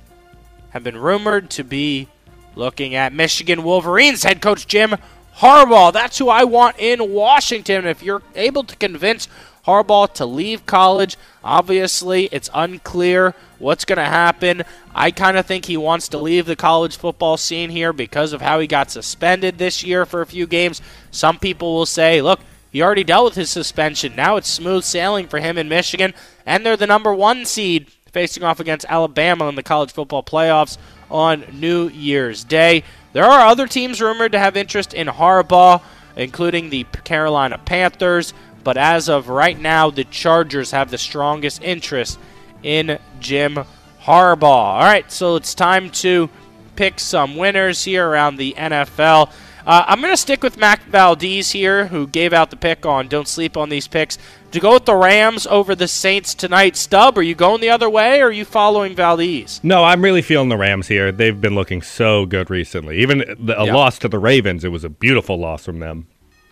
have 0.70 0.85
been 0.85 0.96
rumored 0.96 1.50
to 1.50 1.64
be 1.64 2.09
looking 2.54 2.94
at 2.94 3.12
Michigan 3.12 3.62
Wolverines 3.62 4.22
head 4.22 4.40
coach 4.40 4.66
Jim 4.66 4.96
Harbaugh. 5.38 5.92
That's 5.92 6.18
who 6.18 6.29
I 6.29 6.44
want 6.44 6.77
in 6.79 7.12
Washington. 7.12 7.87
If 7.87 8.03
you're 8.03 8.22
able 8.35 8.64
to 8.64 8.77
convince 8.77 9.29
Harbaugh 9.66 10.12
to 10.14 10.25
leave 10.25 10.64
college, 10.64 11.16
obviously 11.44 12.27
it's 12.33 12.49
unclear 12.55 13.35
what's 13.59 13.85
going 13.85 13.99
to 13.99 14.05
happen. 14.05 14.62
I 14.94 15.11
kind 15.11 15.37
of 15.37 15.44
think 15.44 15.66
he 15.66 15.77
wants 15.77 16.09
to 16.09 16.18
leave 16.18 16.46
the 16.46 16.57
college 16.57 16.96
football 16.96 17.37
scene 17.37 17.70
here 17.70 17.92
because 17.92 18.33
of 18.33 18.40
how 18.40 18.61
he 18.61 18.66
got 18.66 18.90
suspended 18.90 19.59
this 19.59 19.85
year 19.85 20.07
for 20.07 20.22
a 20.22 20.27
few 20.27 20.46
games. 20.46 20.81
Some 21.11 21.38
people 21.38 21.75
will 21.75 21.87
say, 21.87 22.22
look, 22.22 22.40
he 22.70 22.83
already 22.83 23.05
dealt 23.05 23.25
with 23.25 23.35
his 23.35 23.51
suspension. 23.51 24.14
Now 24.16 24.37
it's 24.37 24.49
smooth 24.49 24.85
sailing 24.85 25.29
for 25.29 25.40
him 25.40 25.59
in 25.59 25.68
Michigan, 25.68 26.14
and 26.44 26.64
they're 26.64 26.77
the 26.77 26.87
number 26.87 27.12
one 27.12 27.44
seed 27.44 27.88
facing 28.12 28.42
off 28.42 28.61
against 28.61 28.87
Alabama 28.88 29.49
in 29.49 29.55
the 29.57 29.62
college 29.62 29.92
football 29.92 30.22
playoffs 30.22 30.79
on 31.11 31.44
New 31.53 31.88
Year's 31.88 32.44
Day. 32.44 32.83
There 33.16 33.24
are 33.24 33.46
other 33.46 33.66
teams 33.66 34.02
rumored 34.02 34.33
to 34.33 34.38
have 34.38 34.59
interest 34.59 34.92
in 34.92 35.07
Harbaugh, 35.07 35.81
including 36.16 36.68
the 36.68 36.85
Carolina 37.02 37.57
Panthers, 37.57 38.35
but 38.62 38.76
as 38.76 39.09
of 39.09 39.31
right 39.31 39.59
now, 39.59 39.88
the 39.88 40.05
Chargers 40.05 40.72
have 40.72 40.90
the 40.90 40.98
strongest 40.98 41.62
interest 41.62 42.18
in 42.62 42.98
Jim 43.18 43.64
Harbaugh. 44.02 44.42
All 44.42 44.81
right, 44.81 45.11
so 45.11 45.37
it's 45.37 45.55
time 45.55 45.88
to 45.92 46.29
pick 46.74 47.00
some 47.00 47.37
winners 47.37 47.85
here 47.85 48.07
around 48.07 48.37
the 48.37 48.52
NFL. 48.59 49.33
Uh, 49.66 49.85
I'm 49.88 50.00
going 50.00 50.12
to 50.12 50.16
stick 50.16 50.44
with 50.44 50.57
Mac 50.57 50.85
Valdez 50.85 51.50
here, 51.50 51.88
who 51.88 52.07
gave 52.07 52.33
out 52.33 52.50
the 52.50 52.57
pick 52.57 52.87
on 52.87 53.09
Don't 53.09 53.26
Sleep 53.26 53.57
on 53.57 53.68
These 53.68 53.88
Picks. 53.88 54.16
To 54.52 54.61
go 54.61 54.74
with 54.74 54.85
the 54.85 54.94
Rams 54.94 55.44
over 55.48 55.74
the 55.74 55.88
Saints 55.88 56.35
tonight, 56.35 56.76
Stub, 56.76 57.18
are 57.18 57.22
you 57.22 57.35
going 57.35 57.61
the 57.61 57.70
other 57.70 57.90
way 57.90 58.20
or 58.20 58.26
are 58.26 58.33
you 58.33 58.44
following 58.44 58.94
Valdez? 58.94 59.61
No, 59.64 59.83
I'm 59.83 60.02
really 60.02 60.22
feeling 60.22 60.50
the 60.50 60.57
Rams 60.57 60.87
here. 60.87 61.11
They've 61.11 61.38
been 61.38 61.57
looking 61.57 61.83
so 61.83 62.26
good 62.26 62.48
recently. 62.48 62.98
Even 62.98 63.24
the, 63.40 63.61
a 63.61 63.64
loss 63.64 63.98
to 63.98 64.09
the 64.09 64.20
Ravens, 64.20 64.62
it 64.62 64.68
was 64.68 64.85
a 64.85 64.88
beautiful 64.88 65.37
loss 65.37 65.64
from 65.64 65.81
them. 65.81 66.07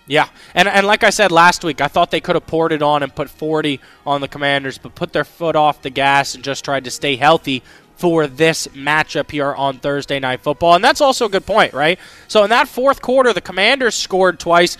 Yeah, 0.07 0.29
and 0.55 0.68
and 0.68 0.87
like 0.87 1.03
I 1.03 1.09
said 1.09 1.33
last 1.33 1.64
week, 1.64 1.81
I 1.81 1.88
thought 1.88 2.11
they 2.11 2.20
could 2.20 2.35
have 2.35 2.46
poured 2.46 2.72
it 2.72 2.83
on 2.83 3.03
and 3.03 3.14
put 3.14 3.31
40 3.31 3.81
on 4.05 4.20
the 4.20 4.29
Commanders, 4.29 4.77
but 4.77 4.94
put 4.94 5.14
their 5.14 5.24
foot 5.24 5.57
off 5.57 5.81
the 5.81 5.88
gas 5.88 6.35
and 6.35 6.44
just 6.44 6.62
tried 6.62 6.85
to 6.85 6.90
stay 6.90 7.16
healthy 7.16 7.62
for 7.96 8.26
this 8.26 8.66
matchup 8.68 9.30
here 9.30 9.54
on 9.54 9.78
Thursday 9.78 10.18
Night 10.18 10.40
Football. 10.40 10.74
And 10.74 10.85
that's 10.85 11.00
also 11.00 11.26
a 11.26 11.28
good 11.28 11.46
point, 11.46 11.72
right? 11.72 11.98
So 12.28 12.42
in 12.44 12.50
that 12.50 12.68
fourth 12.68 13.00
quarter, 13.00 13.33
the 13.33 13.40
Commanders 13.40 13.94
scored 13.94 14.40
twice. 14.40 14.76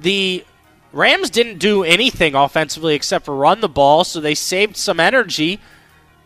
The 0.00 0.44
Rams 0.92 1.30
didn't 1.30 1.58
do 1.58 1.82
anything 1.84 2.34
offensively 2.34 2.94
except 2.94 3.24
for 3.24 3.34
run 3.34 3.60
the 3.60 3.68
ball, 3.68 4.04
so 4.04 4.20
they 4.20 4.34
saved 4.34 4.76
some 4.76 5.00
energy 5.00 5.60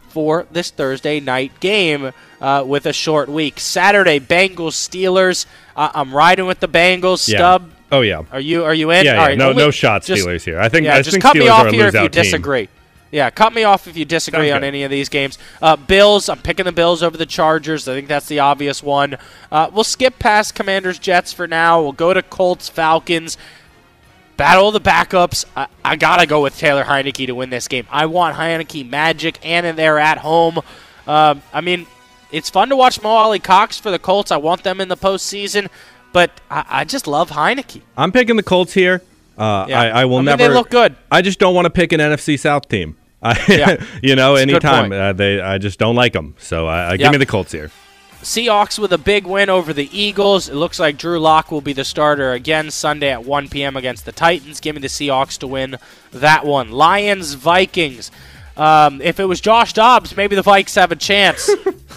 for 0.08 0.46
this 0.50 0.70
Thursday 0.70 1.20
night 1.20 1.58
game 1.60 2.12
uh, 2.40 2.64
with 2.66 2.86
a 2.86 2.92
short 2.92 3.28
week. 3.28 3.58
Saturday, 3.60 4.20
Bengals 4.20 4.72
Steelers. 4.74 5.46
Uh, 5.76 5.90
I'm 5.94 6.14
riding 6.14 6.46
with 6.46 6.60
the 6.60 6.68
Bengals. 6.68 7.28
Yeah. 7.28 7.38
Stub. 7.38 7.70
Oh 7.90 8.02
yeah. 8.02 8.22
Are 8.30 8.40
you 8.40 8.64
are 8.64 8.74
you 8.74 8.90
in? 8.90 9.04
Yeah, 9.04 9.14
yeah. 9.14 9.26
right, 9.26 9.38
no 9.38 9.52
no 9.52 9.70
shot 9.70 10.04
just- 10.04 10.22
Steelers 10.26 10.44
here. 10.44 10.60
I 10.60 10.68
think 10.68 10.84
yeah, 10.84 10.94
I 10.94 10.98
just 11.02 11.12
think 11.12 11.22
cut 11.22 11.36
Steelers 11.36 11.40
me 11.40 11.48
off 11.48 11.70
here 11.70 11.86
if 11.88 11.94
you 11.94 12.00
team. 12.00 12.10
disagree. 12.10 12.68
Yeah, 13.10 13.30
cut 13.30 13.54
me 13.54 13.64
off 13.64 13.86
if 13.86 13.96
you 13.96 14.04
disagree 14.04 14.50
on 14.50 14.62
any 14.62 14.82
of 14.82 14.90
these 14.90 15.08
games. 15.08 15.38
Uh, 15.62 15.76
Bills, 15.76 16.28
I'm 16.28 16.38
picking 16.38 16.66
the 16.66 16.72
Bills 16.72 17.02
over 17.02 17.16
the 17.16 17.26
Chargers. 17.26 17.88
I 17.88 17.94
think 17.94 18.06
that's 18.06 18.26
the 18.26 18.40
obvious 18.40 18.82
one. 18.82 19.16
Uh, 19.50 19.70
we'll 19.72 19.84
skip 19.84 20.18
past 20.18 20.54
Commanders 20.54 20.98
Jets 20.98 21.32
for 21.32 21.46
now. 21.46 21.80
We'll 21.80 21.92
go 21.92 22.12
to 22.12 22.22
Colts 22.22 22.68
Falcons. 22.68 23.38
Battle 24.36 24.68
of 24.68 24.74
the 24.74 24.80
backups. 24.80 25.46
I, 25.56 25.68
I 25.84 25.96
gotta 25.96 26.26
go 26.26 26.42
with 26.42 26.58
Taylor 26.58 26.84
Heinicke 26.84 27.26
to 27.26 27.32
win 27.32 27.50
this 27.50 27.66
game. 27.66 27.86
I 27.90 28.06
want 28.06 28.36
Heinicke 28.36 28.88
magic, 28.88 29.38
and 29.42 29.76
they're 29.76 29.98
at 29.98 30.18
home. 30.18 30.58
Um, 31.06 31.42
I 31.52 31.62
mean, 31.62 31.86
it's 32.30 32.50
fun 32.50 32.68
to 32.68 32.76
watch 32.76 33.02
Mo 33.02 33.08
Alie-Cox 33.08 33.80
for 33.80 33.90
the 33.90 33.98
Colts. 33.98 34.30
I 34.30 34.36
want 34.36 34.62
them 34.62 34.80
in 34.80 34.88
the 34.88 34.96
postseason, 34.96 35.68
but 36.12 36.30
I, 36.50 36.64
I 36.68 36.84
just 36.84 37.06
love 37.06 37.30
Heinicke. 37.30 37.80
I'm 37.96 38.12
picking 38.12 38.36
the 38.36 38.42
Colts 38.42 38.74
here. 38.74 39.02
Uh, 39.38 39.66
Yeah. 39.68 39.80
I, 39.80 39.88
I 39.88 40.04
will 40.04 40.16
I 40.16 40.18
mean, 40.18 40.24
never. 40.26 40.42
they 40.48 40.48
look 40.48 40.68
good. 40.70 40.96
I 41.10 41.22
just 41.22 41.38
don't 41.38 41.54
want 41.54 41.64
to 41.66 41.70
pick 41.70 41.92
an 41.92 42.00
NFC 42.00 42.38
South 42.38 42.68
team. 42.68 42.96
Yeah. 43.48 43.82
you 44.02 44.14
know, 44.16 44.34
good 44.36 44.48
anytime 44.50 44.92
uh, 44.92 45.12
they, 45.12 45.40
I 45.40 45.58
just 45.58 45.78
don't 45.78 45.96
like 45.96 46.12
them. 46.12 46.34
So 46.38 46.66
I, 46.66 46.80
I 46.82 46.90
Yep. 46.92 46.98
give 47.00 47.10
me 47.12 47.18
the 47.18 47.26
Colts 47.26 47.52
here. 47.52 47.70
Seahawks 48.22 48.78
with 48.80 48.92
a 48.92 48.98
big 48.98 49.26
win 49.26 49.48
over 49.48 49.72
the 49.72 49.88
Eagles. 49.96 50.48
It 50.48 50.54
looks 50.56 50.80
like 50.80 50.98
Drew 50.98 51.20
Lock 51.20 51.52
will 51.52 51.60
be 51.60 51.72
the 51.72 51.84
starter 51.84 52.32
again 52.32 52.70
Sunday 52.72 53.10
at 53.12 53.24
1 53.24 53.48
p.m. 53.48 53.76
against 53.76 54.04
the 54.06 54.12
Titans. 54.12 54.58
Give 54.60 54.74
me 54.74 54.80
the 54.80 54.88
Seahawks 54.88 55.38
to 55.38 55.46
win 55.46 55.76
that 56.10 56.44
one. 56.44 56.72
Lions 56.72 57.34
Vikings. 57.34 58.10
Um, 58.56 59.00
if 59.02 59.20
it 59.20 59.24
was 59.26 59.40
Josh 59.40 59.72
Dobbs, 59.72 60.16
maybe 60.16 60.34
the 60.34 60.42
Vikes 60.42 60.74
have 60.74 60.90
a 60.90 60.96
chance. 60.96 61.48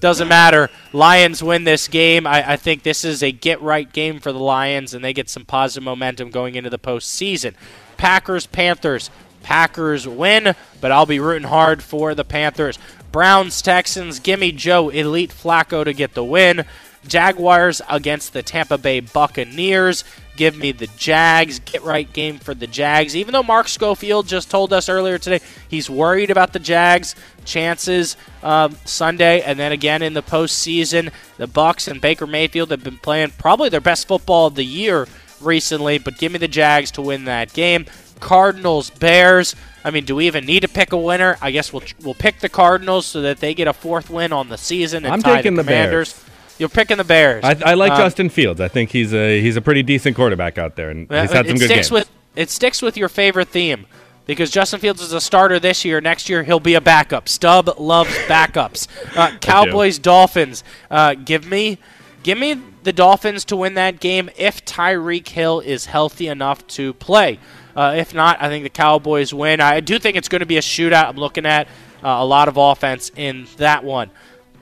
Doesn't 0.00 0.28
matter. 0.28 0.70
Lions 0.94 1.42
win 1.42 1.64
this 1.64 1.86
game. 1.86 2.26
I, 2.26 2.52
I 2.52 2.56
think 2.56 2.82
this 2.82 3.04
is 3.04 3.22
a 3.22 3.30
get 3.30 3.60
right 3.60 3.90
game 3.92 4.18
for 4.18 4.32
the 4.32 4.38
Lions, 4.38 4.94
and 4.94 5.04
they 5.04 5.12
get 5.12 5.28
some 5.28 5.44
positive 5.44 5.84
momentum 5.84 6.30
going 6.30 6.54
into 6.54 6.70
the 6.70 6.78
postseason. 6.78 7.54
Packers 7.98 8.46
Panthers. 8.46 9.10
Packers 9.42 10.06
win, 10.08 10.54
but 10.80 10.92
I'll 10.92 11.06
be 11.06 11.20
rooting 11.20 11.48
hard 11.48 11.82
for 11.82 12.14
the 12.14 12.24
Panthers. 12.24 12.78
Browns 13.12 13.60
Texans. 13.60 14.20
Gimme 14.20 14.52
Joe 14.52 14.88
Elite 14.88 15.30
Flacco 15.30 15.84
to 15.84 15.92
get 15.92 16.14
the 16.14 16.24
win. 16.24 16.64
Jaguars 17.06 17.80
against 17.88 18.32
the 18.32 18.42
Tampa 18.42 18.78
Bay 18.78 19.00
Buccaneers. 19.00 20.04
Give 20.36 20.56
me 20.56 20.72
the 20.72 20.88
Jags. 20.96 21.58
Get 21.58 21.82
right 21.82 22.10
game 22.10 22.38
for 22.38 22.54
the 22.54 22.66
Jags. 22.66 23.16
Even 23.16 23.32
though 23.32 23.42
Mark 23.42 23.68
Schofield 23.68 24.26
just 24.26 24.50
told 24.50 24.72
us 24.72 24.88
earlier 24.88 25.18
today 25.18 25.40
he's 25.68 25.90
worried 25.90 26.30
about 26.30 26.52
the 26.52 26.58
Jags' 26.58 27.14
chances 27.50 28.16
um, 28.42 28.76
Sunday, 28.84 29.42
and 29.42 29.58
then 29.58 29.72
again 29.72 30.00
in 30.02 30.14
the 30.14 30.22
postseason, 30.22 31.12
the 31.36 31.46
Bucs 31.48 31.88
and 31.88 32.00
Baker 32.00 32.26
Mayfield 32.26 32.70
have 32.70 32.82
been 32.84 32.96
playing 32.98 33.32
probably 33.36 33.68
their 33.68 33.80
best 33.80 34.08
football 34.08 34.46
of 34.46 34.54
the 34.54 34.64
year 34.64 35.06
recently. 35.40 35.98
But 35.98 36.16
give 36.18 36.32
me 36.32 36.38
the 36.38 36.48
Jags 36.48 36.90
to 36.92 37.02
win 37.02 37.24
that 37.24 37.52
game. 37.52 37.86
Cardinals, 38.20 38.90
Bears. 38.90 39.54
I 39.84 39.90
mean, 39.90 40.04
do 40.04 40.14
we 40.16 40.26
even 40.26 40.44
need 40.44 40.60
to 40.60 40.68
pick 40.68 40.92
a 40.92 40.98
winner? 40.98 41.36
I 41.40 41.50
guess 41.50 41.72
we'll 41.72 41.82
we'll 42.02 42.14
pick 42.14 42.40
the 42.40 42.48
Cardinals 42.48 43.06
so 43.06 43.22
that 43.22 43.38
they 43.38 43.54
get 43.54 43.66
a 43.66 43.72
fourth 43.72 44.10
win 44.10 44.32
on 44.32 44.48
the 44.48 44.58
season 44.58 45.04
and 45.04 45.12
I'm 45.14 45.22
tie 45.22 45.36
taking 45.36 45.54
the 45.54 45.62
the 45.62 45.68
Commanders. 45.68 46.12
Bears. 46.12 46.26
You're 46.58 46.68
picking 46.68 46.98
the 46.98 47.04
Bears. 47.04 47.42
I, 47.42 47.56
I 47.64 47.74
like 47.74 47.92
Um, 47.92 47.98
Justin 47.98 48.28
Fields. 48.28 48.60
I 48.60 48.68
think 48.68 48.90
he's 48.90 49.14
a 49.14 49.40
he's 49.40 49.56
a 49.56 49.62
pretty 49.62 49.82
decent 49.82 50.14
quarterback 50.16 50.58
out 50.58 50.76
there, 50.76 50.90
and 50.90 51.10
he's 51.10 51.32
had 51.32 51.46
some 51.46 51.56
good 51.56 51.70
sticks 51.70 51.88
games. 51.88 51.90
with 51.90 52.10
it 52.36 52.50
sticks 52.50 52.82
with 52.82 52.96
your 52.98 53.08
favorite 53.08 53.48
theme 53.48 53.86
because 54.26 54.50
Justin 54.50 54.80
Fields 54.80 55.00
is 55.00 55.12
a 55.12 55.20
starter 55.20 55.58
this 55.58 55.84
year. 55.84 56.00
Next 56.00 56.28
year 56.28 56.42
he'll 56.42 56.60
be 56.60 56.74
a 56.74 56.80
backup. 56.80 57.28
Stub 57.28 57.68
loves 57.78 58.10
backups. 58.28 58.86
Uh, 59.16 59.36
Cowboys 59.38 59.98
Dolphins. 59.98 60.64
Uh, 60.90 61.14
give 61.14 61.46
me 61.46 61.78
give 62.22 62.38
me 62.38 62.60
the 62.82 62.92
Dolphins 62.92 63.44
to 63.46 63.56
win 63.56 63.74
that 63.74 64.00
game 64.00 64.30
if 64.36 64.64
Tyreek 64.64 65.28
Hill 65.28 65.60
is 65.60 65.86
healthy 65.86 66.28
enough 66.28 66.66
to 66.68 66.94
play. 66.94 67.38
Uh, 67.76 67.94
if 67.96 68.14
not, 68.14 68.40
I 68.42 68.48
think 68.48 68.64
the 68.64 68.70
Cowboys 68.70 69.32
win. 69.32 69.60
I 69.60 69.80
do 69.80 69.98
think 69.98 70.16
it's 70.16 70.28
going 70.28 70.40
to 70.40 70.46
be 70.46 70.56
a 70.56 70.62
shootout. 70.62 71.06
I'm 71.06 71.16
looking 71.16 71.46
at 71.46 71.66
uh, 72.02 72.08
a 72.08 72.24
lot 72.24 72.48
of 72.48 72.56
offense 72.56 73.10
in 73.14 73.46
that 73.56 73.84
one. 73.84 74.10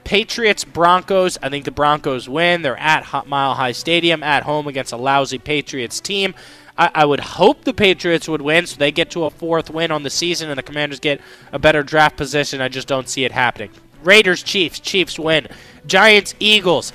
Patriots 0.05 0.65
Broncos. 0.65 1.37
I 1.43 1.49
think 1.51 1.65
the 1.65 1.71
Broncos 1.71 2.29
win. 2.29 2.63
They're 2.63 2.79
at 2.79 3.05
Hot 3.05 3.29
Mile 3.29 3.55
High 3.55 3.73
Stadium 3.73 4.23
at 4.23 4.43
home 4.43 4.67
against 4.67 4.93
a 4.93 4.97
lousy 4.97 5.39
Patriots 5.39 6.01
team. 6.01 6.35
I, 6.79 6.91
I 6.95 7.05
would 7.05 7.21
hope 7.21 7.65
the 7.65 7.75
Patriots 7.75 8.29
would 8.29 8.41
win 8.41 8.67
so 8.67 8.77
they 8.77 8.93
get 8.93 9.11
to 9.11 9.25
a 9.25 9.31
fourth 9.31 9.69
win 9.69 9.91
on 9.91 10.05
the 10.05 10.11
season 10.11 10.49
and 10.49 10.57
the 10.57 10.63
Commanders 10.63 11.01
get 11.01 11.21
a 11.53 11.59
better 11.59 11.83
draft 11.83 12.17
position. 12.17 12.61
I 12.61 12.69
just 12.69 12.89
don't 12.89 13.09
see 13.09 13.25
it 13.25 13.33
happening. 13.33 13.71
Raiders 14.05 14.43
Chiefs. 14.43 14.79
Chiefs 14.79 15.19
win. 15.19 15.49
Giants 15.87 16.35
Eagles. 16.39 16.93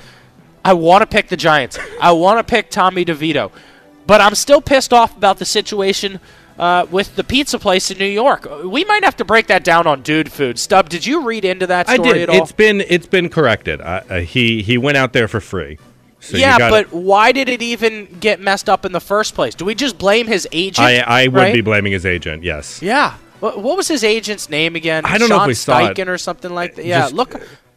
I 0.64 0.72
want 0.72 1.02
to 1.02 1.06
pick 1.06 1.28
the 1.28 1.36
Giants. 1.36 1.78
I 2.00 2.12
want 2.12 2.44
to 2.44 2.50
pick 2.50 2.70
Tommy 2.70 3.04
DeVito. 3.04 3.52
But 4.06 4.20
I'm 4.20 4.34
still 4.34 4.60
pissed 4.60 4.92
off 4.92 5.16
about 5.16 5.38
the 5.38 5.44
situation 5.44 6.20
uh, 6.58 6.86
with 6.90 7.16
the 7.16 7.24
pizza 7.24 7.58
place 7.58 7.90
in 7.90 7.98
New 7.98 8.04
York. 8.06 8.46
We 8.64 8.84
might 8.84 9.04
have 9.04 9.16
to 9.16 9.24
break 9.24 9.48
that 9.48 9.64
down 9.64 9.86
on 9.86 10.02
Dude 10.02 10.30
Food. 10.30 10.58
Stub, 10.58 10.88
did 10.88 11.04
you 11.04 11.22
read 11.22 11.44
into 11.44 11.66
that 11.66 11.88
I 11.88 11.96
did. 11.96 12.16
at 12.16 12.28
all? 12.28 12.42
It's 12.42 12.52
been 12.52 12.82
it's 12.82 13.06
been 13.06 13.28
corrected. 13.28 13.80
Uh, 13.80 14.02
uh, 14.08 14.18
he 14.20 14.62
he 14.62 14.78
went 14.78 14.96
out 14.96 15.12
there 15.12 15.28
for 15.28 15.40
free. 15.40 15.78
So 16.24 16.36
yeah, 16.36 16.58
gotta- 16.58 16.70
but 16.88 16.92
why 16.92 17.32
did 17.32 17.48
it 17.48 17.62
even 17.62 18.06
get 18.20 18.40
messed 18.40 18.68
up 18.68 18.84
in 18.84 18.92
the 18.92 19.00
first 19.00 19.34
place? 19.34 19.54
Do 19.54 19.64
we 19.64 19.74
just 19.74 19.98
blame 19.98 20.26
his 20.26 20.48
agent? 20.52 20.86
I 20.86 20.98
I 21.00 21.28
would 21.28 21.34
right? 21.34 21.54
be 21.54 21.60
blaming 21.60 21.92
his 21.92 22.06
agent. 22.06 22.42
Yes. 22.42 22.80
Yeah. 22.82 23.14
What, 23.40 23.60
what 23.60 23.76
was 23.76 23.88
his 23.88 24.02
agent's 24.04 24.48
name 24.48 24.74
again? 24.76 25.04
I 25.04 25.18
don't 25.18 25.28
know 25.28 25.36
if 25.36 25.40
Sean 25.40 25.48
we 25.48 25.54
saw 25.54 25.78
it. 25.90 25.96
Steichen 25.96 26.08
or 26.08 26.16
something 26.18 26.54
like 26.54 26.76
that. 26.76 26.84
Yeah, 26.86 27.00
Just- 27.02 27.14
look. 27.14 27.30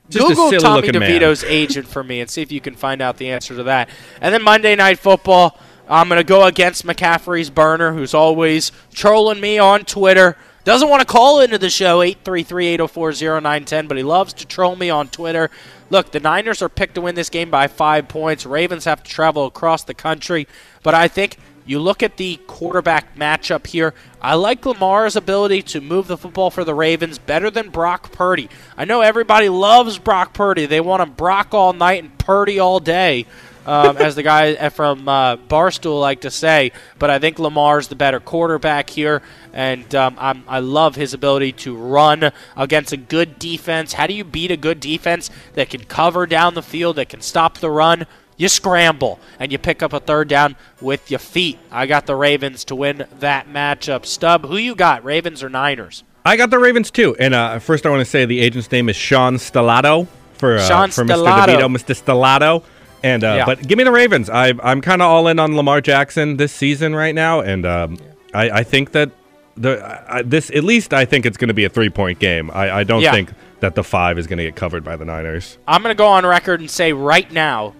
just 0.09 0.25
Google 0.25 0.49
Tommy 0.51 0.59
silly-looking 0.59 0.99
man. 0.99 1.11
DeVito's 1.11 1.43
agent 1.43 1.87
for 1.87 2.03
me 2.03 2.21
and 2.21 2.29
see 2.29 2.41
if 2.41 2.51
you 2.51 2.61
can 2.61 2.75
find 2.75 3.01
out 3.01 3.17
the 3.17 3.29
answer 3.29 3.55
to 3.57 3.63
that. 3.63 3.89
And 4.21 4.33
then 4.33 4.41
Monday 4.43 4.75
Night 4.75 4.99
Football, 4.99 5.59
I'm 5.89 6.07
going 6.07 6.19
to 6.19 6.23
go 6.23 6.45
against 6.45 6.85
McCaffrey's 6.85 7.49
burner, 7.49 7.91
who's 7.93 8.13
always 8.13 8.71
trolling 8.93 9.41
me 9.41 9.57
on 9.59 9.83
Twitter. 9.83 10.37
Doesn't 10.67 10.89
want 10.89 10.99
to 10.99 11.07
call 11.07 11.39
into 11.39 11.57
the 11.57 11.69
show, 11.69 11.99
833-804-0910, 11.99 13.87
but 13.87 13.95
he 13.95 14.03
loves 14.03 14.33
to 14.33 14.45
troll 14.45 14.75
me 14.75 14.89
on 14.89 15.07
Twitter. 15.07 15.49
Look, 15.89 16.11
the 16.11 16.19
Niners 16.19 16.61
are 16.61 16.67
picked 16.67 16.95
to 16.95 17.01
win 17.01 17.15
this 17.15 17.29
game 17.29 17.49
by 17.49 17.67
five 17.67 18.09
points. 18.09 18.45
Ravens 18.45 18.83
have 18.83 19.01
to 19.01 19.09
travel 19.09 19.45
across 19.45 19.85
the 19.85 19.93
country. 19.93 20.45
But 20.83 20.93
I 20.93 21.07
think 21.07 21.37
you 21.65 21.79
look 21.79 22.03
at 22.03 22.17
the 22.17 22.41
quarterback 22.47 23.15
matchup 23.15 23.67
here. 23.67 23.93
I 24.21 24.35
like 24.35 24.65
Lamar's 24.65 25.15
ability 25.15 25.61
to 25.61 25.79
move 25.79 26.07
the 26.07 26.17
football 26.17 26.49
for 26.49 26.65
the 26.65 26.75
Ravens 26.75 27.17
better 27.17 27.49
than 27.49 27.69
Brock 27.69 28.11
Purdy. 28.11 28.49
I 28.75 28.83
know 28.83 28.99
everybody 28.99 29.47
loves 29.47 29.97
Brock 29.97 30.33
Purdy. 30.33 30.65
They 30.65 30.81
want 30.81 31.01
him 31.01 31.13
Brock 31.13 31.53
all 31.53 31.71
night 31.71 32.03
and 32.03 32.17
Purdy 32.17 32.59
all 32.59 32.81
day, 32.81 33.25
um, 33.67 33.97
as 33.97 34.15
the 34.15 34.23
guy 34.23 34.69
from 34.69 35.07
uh, 35.07 35.37
Barstool 35.37 35.99
like 35.99 36.21
to 36.21 36.31
say. 36.31 36.71
But 36.97 37.09
I 37.09 37.19
think 37.19 37.37
Lamar's 37.37 37.87
the 37.89 37.95
better 37.95 38.19
quarterback 38.19 38.89
here, 38.89 39.21
and 39.53 39.93
um, 39.93 40.15
I'm, 40.17 40.43
I 40.47 40.59
love 40.59 40.95
his 40.95 41.13
ability 41.13 41.51
to 41.53 41.75
run 41.75 42.31
against 42.55 42.93
a 42.93 42.97
good 42.97 43.37
defense. 43.37 43.93
How 43.93 44.07
do 44.07 44.13
you 44.13 44.23
beat 44.23 44.49
a 44.49 44.57
good 44.57 44.79
defense 44.79 45.29
that 45.53 45.69
can 45.69 45.83
cover 45.83 46.25
down 46.25 46.53
the 46.53 46.63
field, 46.63 46.95
that 46.95 47.09
can 47.09 47.21
stop 47.21 47.59
the 47.59 47.69
run? 47.69 48.07
you 48.39 48.47
scramble 48.47 49.19
and 49.39 49.51
you 49.51 49.57
pick 49.57 49.81
up 49.81 49.93
a 49.93 49.99
third 49.99 50.27
down 50.27 50.55
with 50.79 51.09
your 51.09 51.19
feet. 51.19 51.57
I 51.71 51.87
got 51.87 52.05
the 52.05 52.15
Ravens 52.15 52.63
to 52.65 52.75
win 52.75 53.07
that 53.19 53.47
matchup. 53.47 54.05
Stub, 54.05 54.45
who 54.45 54.57
you 54.57 54.75
got, 54.75 55.03
Ravens 55.03 55.43
or 55.43 55.49
Niners? 55.49 56.03
I 56.23 56.37
got 56.37 56.51
the 56.51 56.59
Ravens 56.59 56.91
too. 56.91 57.15
And 57.19 57.33
uh, 57.33 57.57
first, 57.59 57.85
I 57.85 57.89
want 57.89 58.01
to 58.01 58.05
say 58.05 58.25
the 58.25 58.39
agent's 58.39 58.71
name 58.71 58.89
is 58.89 58.95
Sean 58.95 59.37
Stellato 59.37 60.07
for 60.33 60.57
uh, 60.57 60.67
Sean 60.67 60.91
for 60.91 61.03
Stellato. 61.03 61.47
Mr. 61.47 61.59
DeVito, 61.59 61.75
Mr. 61.75 62.03
Stellato. 62.03 62.63
And 63.03 63.23
uh, 63.23 63.35
Yeah. 63.37 63.45
but 63.45 63.67
give 63.67 63.77
me 63.77 63.83
the 63.83 63.91
Ravens. 63.91 64.29
I, 64.29 64.53
I'm 64.63 64.81
kind 64.81 65.01
of 65.01 65.07
all 65.09 65.27
in 65.27 65.39
on 65.39 65.55
Lamar 65.55 65.81
Jackson 65.81 66.37
this 66.37 66.51
season 66.51 66.95
right 66.95 67.13
now, 67.15 67.41
and 67.41 67.65
um, 67.65 67.97
I, 68.33 68.49
I 68.49 68.63
think 68.63 68.91
that 68.93 69.11
the 69.55 70.03
I, 70.11 70.21
this 70.23 70.49
at 70.51 70.63
least 70.63 70.93
I 70.93 71.05
think 71.05 71.25
it's 71.25 71.37
going 71.37 71.47
to 71.49 71.53
be 71.53 71.63
a 71.65 71.69
three 71.69 71.89
point 71.89 72.19
game. 72.19 72.49
I, 72.51 72.79
I 72.79 72.83
don't 72.83 73.01
Yeah. 73.01 73.11
think 73.11 73.31
that 73.59 73.73
the 73.75 73.83
five 73.83 74.19
is 74.19 74.27
going 74.27 74.37
to 74.37 74.43
get 74.43 74.55
covered 74.55 74.83
by 74.83 74.95
the 74.95 75.05
Niners. 75.05 75.57
I'm 75.67 75.81
going 75.81 75.93
to 75.93 75.97
go 75.97 76.07
on 76.07 76.25
record 76.25 76.59
and 76.59 76.69
say 76.69 76.93
right 76.93 77.31
now 77.31 77.73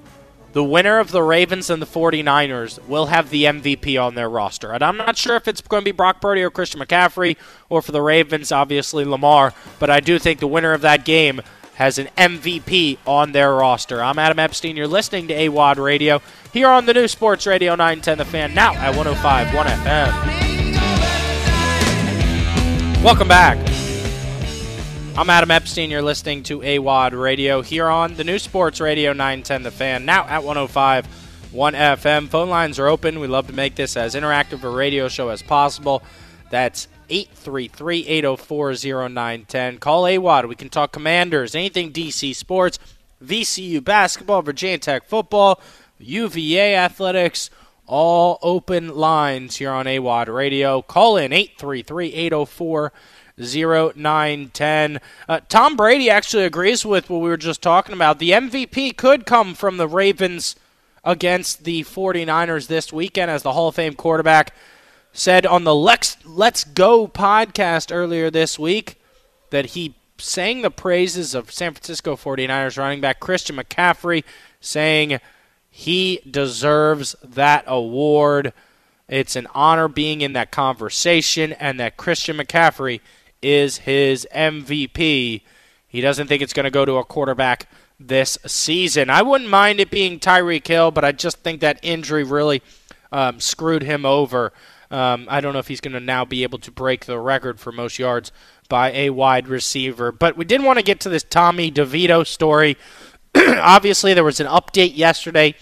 the 0.53 0.63
winner 0.63 0.97
of 0.97 1.11
the 1.11 1.21
Ravens 1.21 1.69
and 1.69 1.79
the 1.79 1.85
49ers 1.85 2.83
will 2.87 3.07
have 3.07 3.29
the 3.29 3.43
MVP 3.43 4.01
on 4.03 4.15
their 4.15 4.27
roster. 4.29 4.71
And 4.73 4.83
I'm 4.83 4.97
not 4.97 5.15
sure 5.17 5.35
if 5.35 5.47
it's 5.47 5.61
going 5.61 5.81
to 5.81 5.85
be 5.85 5.91
Brock 5.91 6.19
Purdy 6.19 6.41
or 6.41 6.49
Christian 6.49 6.79
McCaffrey, 6.81 7.37
or 7.69 7.83
for 7.83 7.91
the 7.91 8.01
Ravens, 8.01 8.51
obviously 8.51 9.05
Lamar. 9.05 9.53
But 9.77 9.91
I 9.91 9.99
do 9.99 10.17
think 10.17 10.39
the 10.39 10.47
winner 10.47 10.73
of 10.73 10.81
that 10.81 11.05
game 11.05 11.41
has 11.77 11.97
an 11.99 12.09
MVP 12.17 12.97
on 13.05 13.31
their 13.33 13.53
roster. 13.53 14.01
I'm 14.01 14.17
Adam 14.17 14.39
Epstein. 14.39 14.75
You're 14.75 14.87
listening 14.87 15.27
to 15.27 15.35
AWadd 15.35 15.77
Radio 15.77 16.23
here 16.51 16.67
on 16.67 16.87
the 16.87 16.93
new 16.95 17.07
Sports 17.07 17.45
Radio 17.45 17.75
910 17.75 18.17
The 18.17 18.25
Fan, 18.25 18.55
now 18.55 18.73
at 18.73 18.95
105 18.95 19.53
1 19.53 19.67
FM. 19.67 20.11
Welcome 23.03 23.27
back. 23.27 23.59
I'm 25.15 25.29
Adam 25.29 25.51
Epstein. 25.51 25.91
You're 25.91 26.01
listening 26.01 26.41
to 26.43 26.61
AWadd 26.61 27.11
Radio 27.11 27.61
here 27.61 27.87
on 27.87 28.15
the 28.15 28.23
new 28.23 28.39
Sports 28.39 28.81
Radio 28.81 29.13
910 29.13 29.61
The 29.61 29.69
Fan, 29.69 30.03
now 30.03 30.23
at 30.23 30.43
105 30.43 31.05
1 31.53 31.73
FM. 31.75 32.27
Phone 32.27 32.49
lines 32.49 32.79
are 32.79 32.87
open. 32.87 33.19
We 33.19 33.27
love 33.27 33.45
to 33.47 33.53
make 33.53 33.75
this 33.75 33.95
as 33.95 34.15
interactive 34.15 34.63
a 34.63 34.69
radio 34.69 35.09
show 35.09 35.29
as 35.29 35.43
possible. 35.43 36.01
That's 36.49 36.87
833 37.09 38.07
804 38.07 38.73
0910. 38.73 39.77
Call 39.77 40.03
AWadd. 40.03 40.47
We 40.47 40.55
can 40.55 40.69
talk 40.69 40.91
commanders, 40.91 41.55
anything 41.55 41.91
DC 41.91 42.35
sports, 42.35 42.79
VCU 43.23 43.83
basketball, 43.83 44.41
Virginia 44.41 44.77
Tech 44.77 45.07
football, 45.07 45.61
UVA 45.99 46.75
athletics, 46.75 47.49
all 47.85 48.37
open 48.41 48.95
lines 48.95 49.55
here 49.57 49.71
on 49.71 49.85
AWadd 49.85 50.33
Radio. 50.33 50.81
Call 50.81 51.17
in 51.17 51.31
833 51.33 52.13
804 52.13 52.91
0910. 53.39 54.99
Uh, 55.29 55.39
Tom 55.47 55.75
Brady 55.75 56.09
actually 56.09 56.43
agrees 56.43 56.85
with 56.85 57.09
what 57.09 57.21
we 57.21 57.29
were 57.29 57.37
just 57.37 57.61
talking 57.61 57.93
about. 57.93 58.19
The 58.19 58.31
MVP 58.31 58.97
could 58.97 59.25
come 59.25 59.53
from 59.53 59.77
the 59.77 59.87
Ravens 59.87 60.55
against 61.03 61.63
the 61.63 61.83
49ers 61.83 62.67
this 62.67 62.91
weekend 62.91 63.31
as 63.31 63.43
the 63.43 63.53
Hall 63.53 63.69
of 63.69 63.75
Fame 63.75 63.93
quarterback 63.93 64.53
said 65.17 65.47
on 65.47 65.63
the 65.63 65.73
Lex 65.73 66.15
Let's 66.25 66.63
Go 66.63 67.07
podcast 67.07 67.91
earlier 67.91 68.29
this 68.29 68.59
week 68.59 69.01
that 69.49 69.67
he 69.67 69.95
sang 70.19 70.61
the 70.61 70.69
praises 70.69 71.33
of 71.33 71.51
San 71.51 71.73
Francisco 71.73 72.15
49ers 72.15 72.77
running 72.77 73.01
back 73.01 73.19
Christian 73.19 73.55
McCaffrey, 73.55 74.23
saying 74.61 75.19
he 75.71 76.21
deserves 76.29 77.15
that 77.23 77.63
award. 77.65 78.53
It's 79.09 79.35
an 79.35 79.47
honor 79.55 79.87
being 79.87 80.21
in 80.21 80.33
that 80.33 80.51
conversation, 80.51 81.51
and 81.53 81.79
that 81.79 81.97
Christian 81.97 82.37
McCaffrey 82.37 82.99
is 83.41 83.79
his 83.79 84.27
MVP. 84.35 85.41
He 85.87 86.01
doesn't 86.01 86.27
think 86.27 86.43
it's 86.43 86.53
going 86.53 86.65
to 86.65 86.69
go 86.69 86.85
to 86.85 86.97
a 86.97 87.03
quarterback 87.03 87.67
this 87.99 88.37
season. 88.45 89.09
I 89.09 89.23
wouldn't 89.23 89.49
mind 89.49 89.79
it 89.79 89.89
being 89.89 90.19
Tyreek 90.19 90.67
Hill, 90.67 90.91
but 90.91 91.03
I 91.03 91.11
just 91.11 91.39
think 91.39 91.61
that 91.61 91.79
injury 91.81 92.23
really 92.23 92.61
um, 93.11 93.39
screwed 93.39 93.81
him 93.81 94.05
over. 94.05 94.53
Um, 94.89 95.27
I 95.29 95.41
don't 95.41 95.53
know 95.53 95.59
if 95.59 95.67
he's 95.67 95.81
going 95.81 95.93
to 95.93 95.99
now 95.99 96.25
be 96.25 96.43
able 96.43 96.59
to 96.59 96.71
break 96.71 97.05
the 97.05 97.19
record 97.19 97.59
for 97.59 97.71
most 97.71 97.99
yards 97.99 98.31
by 98.69 98.91
a 98.91 99.09
wide 99.09 99.47
receiver. 99.47 100.11
But 100.11 100.37
we 100.37 100.45
did 100.45 100.63
want 100.63 100.79
to 100.79 100.83
get 100.83 100.99
to 101.01 101.09
this 101.09 101.23
Tommy 101.23 101.71
DeVito 101.71 102.25
story. 102.25 102.77
Obviously, 103.35 104.13
there 104.13 104.23
was 104.23 104.39
an 104.39 104.47
update 104.47 104.95
yesterday. 104.95 105.55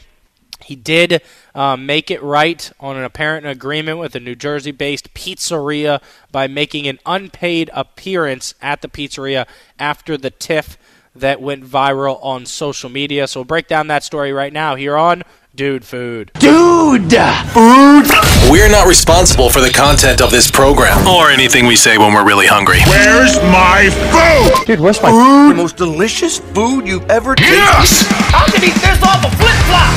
He 0.63 0.75
did 0.75 1.21
um, 1.53 1.85
make 1.85 2.09
it 2.09 2.23
right 2.23 2.71
on 2.79 2.95
an 2.95 3.03
apparent 3.03 3.45
agreement 3.45 3.99
with 3.99 4.15
a 4.15 4.19
New 4.19 4.35
Jersey 4.35 4.71
based 4.71 5.13
pizzeria 5.13 6.01
by 6.31 6.47
making 6.47 6.87
an 6.87 6.99
unpaid 7.05 7.69
appearance 7.73 8.53
at 8.61 8.81
the 8.81 8.87
pizzeria 8.87 9.47
after 9.77 10.17
the 10.17 10.31
tiff 10.31 10.77
that 11.15 11.41
went 11.41 11.65
viral 11.65 12.23
on 12.23 12.45
social 12.45 12.89
media. 12.89 13.27
So 13.27 13.41
we'll 13.41 13.45
break 13.45 13.67
down 13.67 13.87
that 13.87 14.03
story 14.03 14.31
right 14.33 14.53
now 14.53 14.75
here 14.75 14.95
on 14.97 15.23
Dude 15.55 15.85
Food. 15.85 16.31
Dude! 16.39 17.11
Food! 17.53 18.34
We're 18.49 18.69
not 18.69 18.87
responsible 18.87 19.49
for 19.49 19.59
the 19.59 19.71
content 19.71 20.21
of 20.21 20.29
this 20.29 20.51
program 20.51 21.07
or 21.07 21.31
anything 21.31 21.65
we 21.65 21.75
say 21.75 21.97
when 21.97 22.13
we're 22.13 22.25
really 22.25 22.45
hungry. 22.45 22.79
Where's 22.85 23.37
my 23.37 23.89
food? 24.11 24.67
Dude, 24.67 24.79
where's 24.79 25.01
my 25.01 25.09
food? 25.09 25.51
The 25.51 25.55
most 25.55 25.77
delicious 25.77 26.37
food 26.37 26.87
you've 26.87 27.09
ever 27.09 27.33
tasted. 27.35 27.55
Yes! 27.55 28.05
I 28.33 28.45
can 28.51 28.63
eat 28.63 28.75
this 28.75 29.01
off 29.03 29.25
a 29.25 29.35
flip 29.35 29.57
flop! 29.65 29.93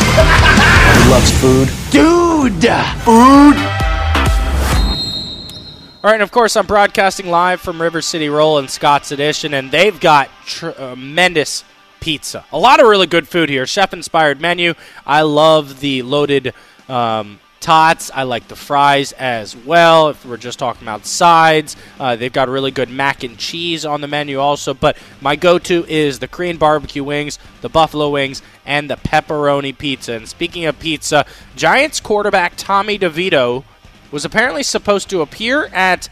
He 0.97 1.11
loves 1.11 1.31
food. 1.41 1.69
Dude! 1.91 2.63
Food! 3.05 3.57
All 6.03 6.11
right, 6.11 6.15
and 6.15 6.23
of 6.23 6.31
course, 6.31 6.57
I'm 6.57 6.67
broadcasting 6.67 7.29
live 7.29 7.61
from 7.61 7.83
River 7.83 8.01
City 8.01 8.31
Roll 8.31 8.59
and 8.59 8.71
Scott's 8.71 9.13
Addition, 9.13 9.53
and 9.53 9.71
they've 9.71 10.01
got 10.01 10.31
tremendous 10.47 11.65
pizza. 12.01 12.47
A 12.51 12.59
lot 12.59 12.81
of 12.81 12.87
really 12.87 13.07
good 13.07 13.29
food 13.29 13.51
here. 13.51 13.67
Chef 13.67 13.93
inspired 13.93 14.41
menu. 14.41 14.73
I 15.07 15.23
love 15.23 15.81
the 15.81 16.03
loaded 16.03 16.55
um, 16.89 17.41
tots. 17.61 18.11
I 18.15 18.23
like 18.23 18.49
the 18.49 18.57
fries 18.57 19.13
as 19.13 19.57
well. 19.57 20.09
If 20.09 20.25
we're 20.25 20.37
just 20.37 20.59
talking 20.59 20.83
about 20.83 21.07
sides, 21.07 21.77
uh, 21.99 22.17
they've 22.17 22.33
got 22.33 22.49
really 22.49 22.71
good 22.71 22.91
mac 22.91 23.25
and 23.25 23.39
cheese 23.39 23.85
on 23.85 24.01
the 24.01 24.09
menu 24.09 24.39
also. 24.39 24.75
But 24.75 24.97
my 25.21 25.37
go 25.37 25.59
to 25.59 25.85
is 25.87 26.19
the 26.19 26.29
Korean 26.29 26.57
barbecue 26.57 27.05
wings, 27.05 27.39
the 27.61 27.69
buffalo 27.69 28.11
wings, 28.11 28.43
and 28.67 28.89
the 28.89 28.97
pepperoni 28.97 29.77
pizza. 29.77 30.15
And 30.15 30.29
speaking 30.29 30.65
of 30.65 30.79
pizza, 30.79 31.27
Giants 31.57 32.01
quarterback 32.01 32.55
Tommy 32.57 32.99
DeVito 32.99 33.65
was 34.11 34.25
apparently 34.25 34.63
supposed 34.63 35.11
to 35.11 35.21
appear 35.21 35.67
at 35.67 36.09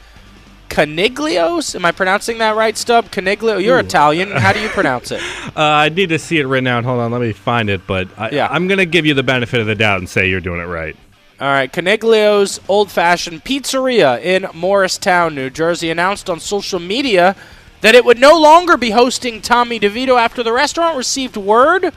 Coniglio's. 0.68 1.74
Am 1.74 1.85
I 1.85 1.92
pronouncing 1.92 2.38
that 2.38 2.56
right, 2.56 2.76
Stub? 2.76 3.06
Coniglio. 3.06 3.62
You're 3.62 3.76
Ooh. 3.76 3.80
Italian. 3.80 4.30
How 4.30 4.52
do 4.52 4.61
you 4.61 4.68
pronounce 4.68 5.11
it? 5.11 5.22
Uh, 5.56 5.62
I 5.62 5.88
need 5.88 6.11
to 6.11 6.18
see 6.18 6.38
it 6.38 6.44
written 6.44 6.66
out. 6.66 6.85
Hold 6.85 7.00
on, 7.00 7.11
let 7.11 7.22
me 7.22 7.32
find 7.32 7.70
it. 7.70 7.87
But 7.87 8.09
I, 8.18 8.28
yeah. 8.28 8.48
I'm 8.50 8.68
going 8.68 8.76
to 8.76 8.85
give 8.85 9.06
you 9.06 9.14
the 9.14 9.22
benefit 9.22 9.59
of 9.59 9.66
the 9.66 9.74
doubt 9.74 10.00
and 10.00 10.09
say 10.09 10.28
you're 10.28 10.40
doing 10.42 10.61
it 10.61 10.64
right. 10.64 10.94
All 11.38 11.49
right, 11.49 11.70
Coniglio's 11.70 12.61
Old 12.66 12.90
Fashioned 12.90 13.44
Pizzeria 13.44 14.18
in 14.22 14.46
Morristown, 14.55 15.35
New 15.35 15.51
Jersey, 15.51 15.90
announced 15.90 16.31
on 16.31 16.40
social 16.40 16.81
media 16.81 17.37
that 17.83 17.94
it 17.94 18.07
would 18.07 18.18
no 18.18 18.38
longer 18.40 18.79
be 18.79 18.88
hosting 18.88 19.42
Tommy 19.42 19.79
DeVito 19.79 20.18
after 20.18 20.42
the 20.42 20.51
restaurant 20.51 20.96
received 20.96 21.37
word 21.37 21.92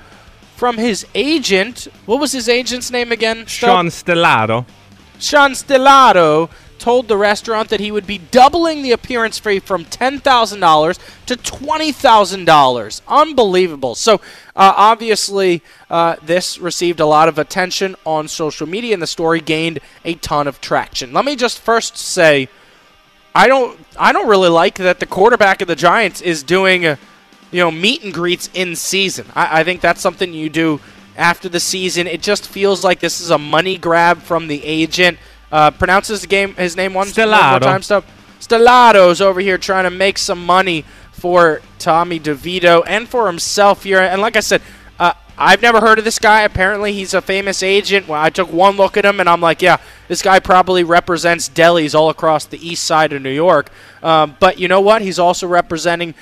from 0.58 0.78
his 0.78 1.08
agent. 1.16 1.88
What 2.06 2.20
was 2.20 2.34
his 2.34 2.50
agent's 2.50 2.92
name 2.92 3.14
again? 3.14 3.46
Sean 3.46 3.88
Stellato. 3.88 4.66
Sean 5.20 5.52
Stellato 5.52 6.50
told 6.80 7.08
the 7.08 7.18
restaurant 7.18 7.70
that 7.70 7.80
he 7.80 7.92
would 7.92 8.08
be 8.08 8.18
doubling 8.18 8.82
the 8.82 8.92
appearance 8.92 9.38
fee 9.38 9.60
from 9.60 9.86
$10,000 9.86 11.00
to 11.26 11.36
$20,000. 11.36 13.02
Unbelievable. 13.08 13.96
So, 13.96 14.16
uh, 14.56 14.74
obviously, 14.76 15.62
uh, 15.90 16.16
this 16.24 16.58
received 16.58 17.00
a 17.00 17.06
lot 17.06 17.28
of 17.28 17.38
attention 17.38 17.96
on 18.06 18.28
social 18.28 18.68
media, 18.68 18.94
and 18.94 19.02
the 19.02 19.08
story 19.08 19.42
gained 19.42 19.80
a 20.04 20.16
ton 20.16 20.48
of 20.48 20.60
traction. 20.62 21.14
Let 21.14 21.26
me 21.26 21.36
just 21.36 21.60
first 21.60 21.98
say, 21.98 22.50
I 23.36 23.48
don't, 23.48 23.80
I 23.98 24.12
don't 24.12 24.28
really 24.28 24.50
like 24.50 24.76
that 24.76 25.00
the 25.00 25.06
quarterback 25.06 25.62
of 25.62 25.68
the 25.68 25.76
Giants 25.76 26.22
is 26.22 26.42
doing, 26.42 26.86
uh, 26.86 26.96
you 27.52 27.60
know, 27.60 27.72
meet 27.72 28.04
and 28.04 28.14
greets 28.14 28.50
in 28.54 28.76
season. 28.76 29.28
I, 29.36 29.62
I 29.62 29.64
think 29.64 29.82
that's 29.82 30.02
something 30.02 30.34
you 30.34 30.50
do 30.50 30.80
after 31.16 31.50
the 31.50 31.60
season. 31.60 32.08
It 32.08 32.22
just 32.22 32.48
feels 32.48 32.84
like 32.84 33.00
this 33.00 33.22
is 33.22 33.30
a 33.30 33.38
money 33.38 33.78
grab 33.78 34.20
from 34.20 34.48
the 34.48 34.64
agent. 34.64 35.20
Uh, 35.52 35.72
pronounces 35.72 36.22
the 36.22 36.28
game 36.28 36.54
his 36.56 36.76
name 36.76 36.94
one, 36.94 37.08
one 37.08 37.30
more 37.30 37.60
time. 37.60 37.82
Stub. 37.82 38.06
Stellato's 38.40 39.20
over 39.22 39.40
here 39.40 39.58
trying 39.58 39.84
to 39.84 39.90
make 39.90 40.18
some 40.18 40.46
money 40.46 40.86
for 41.12 41.62
Tommy 41.78 42.20
DeVito 42.20 42.84
and 42.88 43.08
for 43.08 43.28
himself 43.28 43.84
here. 43.84 44.00
And 44.00 44.22
like 44.22 44.36
I 44.36 44.40
said, 44.40 44.62
uh, 45.00 45.14
I've 45.38 45.62
never 45.62 45.80
heard 45.82 46.00
of 46.00 46.06
this 46.06 46.20
guy. 46.20 46.42
Apparently, 46.42 46.94
he's 46.94 47.14
a 47.14 47.22
famous 47.22 47.64
agent. 47.64 48.08
Well, 48.08 48.22
I 48.22 48.30
took 48.30 48.52
one 48.52 48.76
look 48.76 48.98
at 48.98 49.06
him, 49.06 49.20
and 49.20 49.30
I'm 49.30 49.42
like, 49.42 49.62
yeah, 49.62 49.78
this 50.08 50.22
guy 50.22 50.40
probably 50.40 50.84
represents 50.84 51.50
delis 51.50 51.96
all 51.96 52.10
across 52.10 52.46
the 52.46 52.66
east 52.66 52.84
side 52.84 53.14
of 53.14 53.22
New 53.22 53.32
York. 53.32 53.70
Um, 54.04 54.36
but 54.40 54.60
you 54.60 54.68
know 54.68 54.82
what? 54.82 55.02
He's 55.02 55.20
also 55.20 55.48
representing 55.48 56.14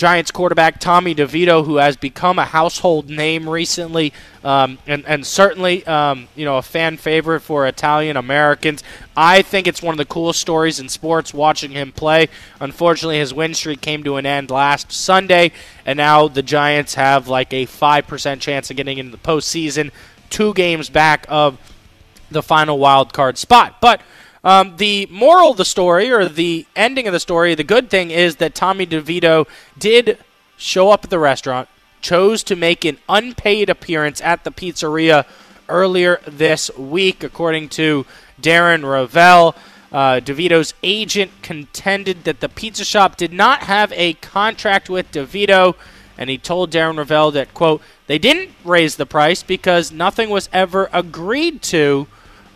Giants 0.00 0.30
quarterback 0.30 0.80
Tommy 0.80 1.14
DeVito, 1.14 1.62
who 1.62 1.76
has 1.76 1.94
become 1.94 2.38
a 2.38 2.46
household 2.46 3.10
name 3.10 3.46
recently, 3.46 4.14
um, 4.42 4.78
and 4.86 5.04
and 5.04 5.26
certainly 5.26 5.86
um, 5.86 6.26
you 6.34 6.46
know 6.46 6.56
a 6.56 6.62
fan 6.62 6.96
favorite 6.96 7.40
for 7.40 7.66
Italian 7.66 8.16
Americans. 8.16 8.82
I 9.14 9.42
think 9.42 9.66
it's 9.66 9.82
one 9.82 9.92
of 9.92 9.98
the 9.98 10.06
coolest 10.06 10.40
stories 10.40 10.80
in 10.80 10.88
sports 10.88 11.34
watching 11.34 11.72
him 11.72 11.92
play. 11.92 12.30
Unfortunately, 12.60 13.18
his 13.18 13.34
win 13.34 13.52
streak 13.52 13.82
came 13.82 14.02
to 14.04 14.16
an 14.16 14.24
end 14.24 14.50
last 14.50 14.90
Sunday, 14.90 15.52
and 15.84 15.98
now 15.98 16.28
the 16.28 16.42
Giants 16.42 16.94
have 16.94 17.28
like 17.28 17.52
a 17.52 17.66
five 17.66 18.06
percent 18.06 18.40
chance 18.40 18.70
of 18.70 18.78
getting 18.78 18.96
into 18.96 19.12
the 19.12 19.22
postseason, 19.22 19.90
two 20.30 20.54
games 20.54 20.88
back 20.88 21.26
of 21.28 21.58
the 22.30 22.42
final 22.42 22.78
wild 22.78 23.12
card 23.12 23.36
spot, 23.36 23.82
but. 23.82 24.00
Um, 24.42 24.76
the 24.78 25.06
moral 25.10 25.50
of 25.50 25.58
the 25.58 25.64
story, 25.64 26.10
or 26.10 26.26
the 26.26 26.66
ending 26.74 27.06
of 27.06 27.12
the 27.12 27.20
story, 27.20 27.54
the 27.54 27.64
good 27.64 27.90
thing 27.90 28.10
is 28.10 28.36
that 28.36 28.54
Tommy 28.54 28.86
DeVito 28.86 29.46
did 29.78 30.18
show 30.56 30.90
up 30.90 31.04
at 31.04 31.10
the 31.10 31.18
restaurant, 31.18 31.68
chose 32.00 32.42
to 32.44 32.56
make 32.56 32.84
an 32.84 32.98
unpaid 33.08 33.68
appearance 33.68 34.20
at 34.22 34.44
the 34.44 34.50
pizzeria 34.50 35.26
earlier 35.68 36.20
this 36.26 36.70
week, 36.76 37.22
according 37.22 37.68
to 37.70 38.06
Darren 38.40 38.82
Rovell. 38.82 39.54
Uh, 39.92 40.20
DeVito's 40.20 40.72
agent 40.82 41.30
contended 41.42 42.24
that 42.24 42.40
the 42.40 42.48
pizza 42.48 42.84
shop 42.84 43.16
did 43.16 43.32
not 43.32 43.64
have 43.64 43.92
a 43.92 44.14
contract 44.14 44.88
with 44.88 45.10
DeVito, 45.12 45.74
and 46.16 46.30
he 46.30 46.38
told 46.38 46.70
Darren 46.70 46.96
Rovell 46.96 47.32
that, 47.32 47.52
quote, 47.52 47.82
they 48.06 48.18
didn't 48.18 48.50
raise 48.64 48.96
the 48.96 49.06
price 49.06 49.42
because 49.42 49.92
nothing 49.92 50.30
was 50.30 50.48
ever 50.52 50.88
agreed 50.92 51.60
to 51.62 52.06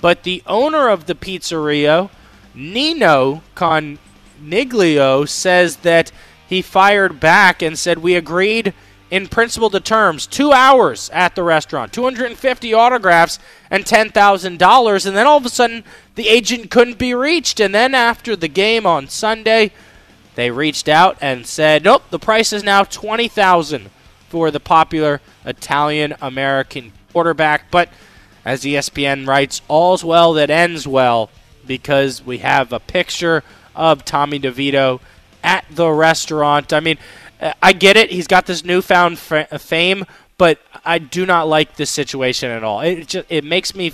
but 0.04 0.24
the 0.24 0.42
owner 0.46 0.90
of 0.90 1.06
the 1.06 1.14
pizzeria, 1.14 2.10
Nino 2.54 3.42
Coniglio, 3.54 5.26
says 5.26 5.76
that 5.76 6.12
he 6.46 6.60
fired 6.60 7.18
back 7.20 7.62
and 7.62 7.78
said, 7.78 7.96
We 7.96 8.14
agreed 8.14 8.74
in 9.10 9.28
principle 9.28 9.70
to 9.70 9.80
terms. 9.80 10.26
Two 10.26 10.52
hours 10.52 11.08
at 11.14 11.34
the 11.34 11.42
restaurant, 11.42 11.94
250 11.94 12.74
autographs, 12.74 13.38
and 13.70 13.86
$10,000. 13.86 15.06
And 15.06 15.16
then 15.16 15.26
all 15.26 15.38
of 15.38 15.46
a 15.46 15.48
sudden, 15.48 15.84
the 16.16 16.28
agent 16.28 16.70
couldn't 16.70 16.98
be 16.98 17.14
reached. 17.14 17.58
And 17.58 17.74
then 17.74 17.94
after 17.94 18.36
the 18.36 18.46
game 18.46 18.84
on 18.84 19.08
Sunday, 19.08 19.72
they 20.34 20.50
reached 20.50 20.86
out 20.86 21.16
and 21.22 21.46
said, 21.46 21.82
Nope, 21.82 22.02
the 22.10 22.18
price 22.18 22.52
is 22.52 22.62
now 22.62 22.84
20000 22.84 23.88
for 24.28 24.50
the 24.50 24.60
popular 24.60 25.22
Italian 25.46 26.14
American 26.20 26.92
quarterback. 27.10 27.70
But 27.70 27.88
as 28.44 28.62
ESPN 28.62 29.26
writes, 29.26 29.62
all's 29.68 30.04
well 30.04 30.32
that 30.34 30.50
ends 30.50 30.86
well 30.86 31.30
because 31.66 32.24
we 32.24 32.38
have 32.38 32.72
a 32.72 32.80
picture 32.80 33.42
of 33.74 34.04
Tommy 34.04 34.38
DeVito 34.38 35.00
at 35.42 35.64
the 35.70 35.90
restaurant. 35.90 36.72
I 36.72 36.80
mean, 36.80 36.98
I 37.62 37.72
get 37.72 37.96
it. 37.96 38.10
He's 38.10 38.26
got 38.26 38.46
this 38.46 38.64
newfound 38.64 39.18
fame, 39.18 40.04
but 40.38 40.58
I 40.84 40.98
do 40.98 41.26
not 41.26 41.48
like 41.48 41.76
this 41.76 41.90
situation 41.90 42.50
at 42.50 42.62
all. 42.64 42.80
It 42.80 43.08
just 43.08 43.26
it 43.28 43.44
makes 43.44 43.74
me 43.74 43.92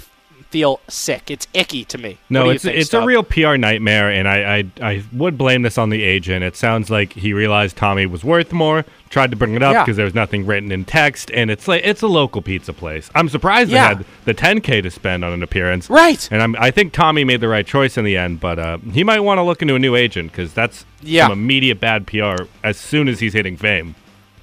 feel 0.50 0.80
sick. 0.88 1.30
It's 1.30 1.46
icky 1.54 1.84
to 1.86 1.96
me. 1.96 2.18
No, 2.28 2.50
it's 2.50 2.64
think, 2.64 2.76
it's 2.76 2.92
a 2.92 3.04
real 3.04 3.22
PR 3.22 3.56
nightmare, 3.56 4.10
and 4.10 4.28
I, 4.28 4.58
I 4.58 4.64
I 4.82 5.04
would 5.12 5.38
blame 5.38 5.62
this 5.62 5.78
on 5.78 5.90
the 5.90 6.02
agent. 6.02 6.44
It 6.44 6.56
sounds 6.56 6.90
like 6.90 7.12
he 7.12 7.32
realized 7.32 7.76
Tommy 7.76 8.04
was 8.06 8.24
worth 8.24 8.52
more, 8.52 8.84
tried 9.08 9.30
to 9.30 9.36
bring 9.36 9.54
it 9.54 9.62
up 9.62 9.74
because 9.74 9.94
yeah. 9.94 9.96
there 9.96 10.04
was 10.04 10.14
nothing 10.14 10.44
written 10.46 10.72
in 10.72 10.84
text, 10.84 11.30
and 11.32 11.50
it's 11.50 11.68
like 11.68 11.82
it's 11.84 12.02
a 12.02 12.08
local 12.08 12.42
pizza 12.42 12.72
place. 12.72 13.10
I'm 13.14 13.28
surprised 13.28 13.70
yeah. 13.70 13.94
they 13.94 13.94
had 13.96 14.06
the 14.24 14.34
10k 14.34 14.82
to 14.82 14.90
spend 14.90 15.24
on 15.24 15.32
an 15.32 15.42
appearance, 15.42 15.88
right? 15.88 16.28
And 16.32 16.42
I'm, 16.42 16.56
I 16.58 16.72
think 16.72 16.92
Tommy 16.92 17.22
made 17.24 17.40
the 17.40 17.48
right 17.48 17.66
choice 17.66 17.96
in 17.96 18.04
the 18.04 18.16
end, 18.16 18.40
but 18.40 18.58
uh, 18.58 18.78
he 18.78 19.04
might 19.04 19.20
want 19.20 19.38
to 19.38 19.42
look 19.42 19.62
into 19.62 19.76
a 19.76 19.78
new 19.78 19.94
agent 19.94 20.32
because 20.32 20.52
that's 20.52 20.84
yeah. 21.00 21.28
some 21.28 21.32
immediate 21.32 21.80
bad 21.80 22.06
PR 22.06 22.44
as 22.64 22.76
soon 22.76 23.08
as 23.08 23.20
he's 23.20 23.34
hitting 23.34 23.56
fame. 23.56 23.94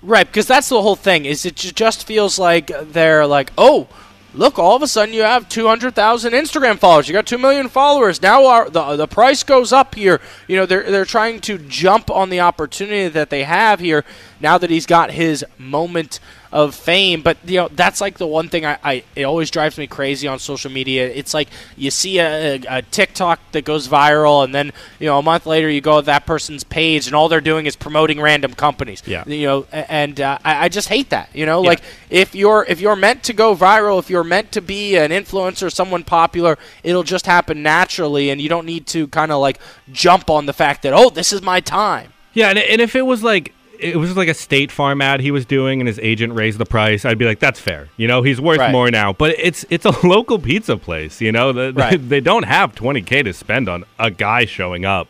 Right, 0.02 0.28
because 0.28 0.48
that's 0.48 0.70
the 0.70 0.82
whole 0.82 0.96
thing. 0.96 1.26
Is 1.26 1.46
it 1.46 1.56
just 1.56 2.06
feels 2.08 2.40
like 2.40 2.72
they're 2.94 3.28
like, 3.28 3.52
oh 3.58 3.90
look, 4.38 4.60
all 4.60 4.76
of 4.76 4.82
a 4.82 4.88
sudden 4.88 5.14
you 5.14 5.24
have 5.24 5.50
200,000 5.50 6.34
Instagram 6.34 6.78
followers. 6.78 7.08
You 7.08 7.14
got 7.14 7.26
2 7.26 7.38
million 7.38 7.70
followers. 7.70 8.22
Now 8.22 8.46
our, 8.46 8.70
the, 8.70 8.96
the 8.96 9.08
price 9.08 9.44
goes 9.44 9.74
up 9.74 9.96
here. 9.96 10.22
You 10.48 10.58
know, 10.58 10.66
they're, 10.66 10.90
they're 10.90 11.06
trying 11.06 11.42
to 11.42 11.58
jump 11.58 12.10
on 12.10 12.30
the 12.30 12.40
opportunity 12.40 13.08
that 13.10 13.30
they 13.30 13.44
have 13.44 13.80
here 13.80 14.06
now 14.40 14.58
that 14.58 14.70
he's 14.70 14.86
got 14.86 15.12
his 15.12 15.46
moment 15.58 16.20
of 16.52 16.76
fame. 16.76 17.22
But 17.22 17.38
you 17.46 17.58
know, 17.58 17.70
that's 17.70 18.02
like 18.02 18.18
the 18.18 18.28
one 18.28 18.50
thing 18.50 18.66
I, 18.66 18.78
I 18.84 19.04
it 19.16 19.24
always 19.24 19.52
drives 19.52 19.78
me 19.78 19.88
crazy 19.88 20.28
on 20.28 20.40
social 20.40 20.72
media. 20.72 21.08
It's 21.08 21.34
like 21.34 21.50
you 21.76 21.92
see 21.92 22.20
a, 22.20 22.56
a, 22.56 22.62
a, 22.70 22.82
TikTok 22.82 23.40
that 23.52 23.66
goes 23.66 23.88
viral, 23.88 24.44
and 24.44 24.54
then 24.54 24.72
you 25.00 25.08
know 25.08 25.20
a 25.20 25.22
month 25.22 25.46
later 25.46 25.70
you 25.70 25.82
go 25.82 26.00
to 26.00 26.06
that 26.06 26.26
person's 26.26 26.64
page, 26.64 27.08
and 27.08 27.16
all 27.16 27.30
they're 27.30 27.42
doing 27.42 27.66
is 27.66 27.76
promoting 27.76 28.20
random 28.20 28.54
companies. 28.54 29.04
Yeah. 29.06 29.24
You 29.28 29.48
know, 29.48 29.66
and 29.72 30.20
uh, 30.20 30.40
I, 30.44 30.66
I, 30.66 30.70
just 30.70 30.90
hate 30.90 31.10
that. 31.10 31.30
You 31.34 31.46
know, 31.46 31.62
yeah. 31.64 31.70
like 31.70 31.82
if 32.10 32.36
you're 32.36 32.66
if 32.68 32.80
you're 32.80 32.96
meant 32.96 33.24
to 33.24 33.34
go 33.34 33.56
viral, 33.56 34.00
if 34.00 34.10
you're 34.10 34.24
meant 34.24 34.52
to 34.54 34.62
be 34.62 34.96
an 34.96 35.12
influencer, 35.12 35.72
someone 35.72 36.04
popular, 36.04 36.58
it'll 36.84 37.04
just 37.04 37.26
happen 37.26 37.62
naturally, 37.62 38.30
and 38.30 38.40
you 38.42 38.50
don't 38.50 38.66
need 38.66 38.88
to 38.88 39.08
kind 39.08 39.32
of 39.32 39.42
like 39.42 39.60
jump 39.92 40.30
on 40.30 40.46
the 40.46 40.54
fact 40.54 40.84
that 40.84 40.94
oh, 40.94 41.10
this 41.10 41.34
is 41.34 41.42
my 41.42 41.60
time. 41.60 42.14
Yeah, 42.34 42.50
and, 42.50 42.60
and 42.60 42.82
if 42.82 42.96
it 42.96 43.02
was 43.02 43.24
like 43.24 43.54
it 43.80 43.98
was 43.98 44.16
like 44.18 44.28
a 44.28 44.34
State 44.34 44.72
Farm 44.72 45.02
ad 45.02 45.20
he 45.22 45.32
was 45.32 45.46
doing, 45.46 45.80
and 45.82 45.88
his 45.88 46.00
agent 46.00 46.34
raised 46.34 46.58
the 46.58 46.66
price, 46.66 47.06
I'd 47.06 47.18
be 47.18 47.26
like, 47.26 47.40
"That's 47.40 47.60
fair." 47.60 47.90
You 47.98 48.08
know, 48.08 48.22
he's 48.22 48.40
worth 48.42 48.60
Right. 48.60 48.72
more 48.72 48.90
now. 48.92 49.14
But 49.14 49.36
it's 49.38 49.66
it's 49.70 49.86
a 49.86 49.92
local 50.08 50.40
pizza 50.40 50.78
place. 50.78 51.22
You 51.22 51.32
know, 51.32 51.52
the, 51.54 51.74
Right. 51.76 51.98
they 52.10 52.20
don't 52.22 52.44
have 52.44 52.76
20k 52.76 53.24
to 53.24 53.34
spend 53.34 53.68
on 53.70 53.84
a 54.00 54.10
guy 54.12 54.46
showing 54.46 54.86
up. 54.86 55.08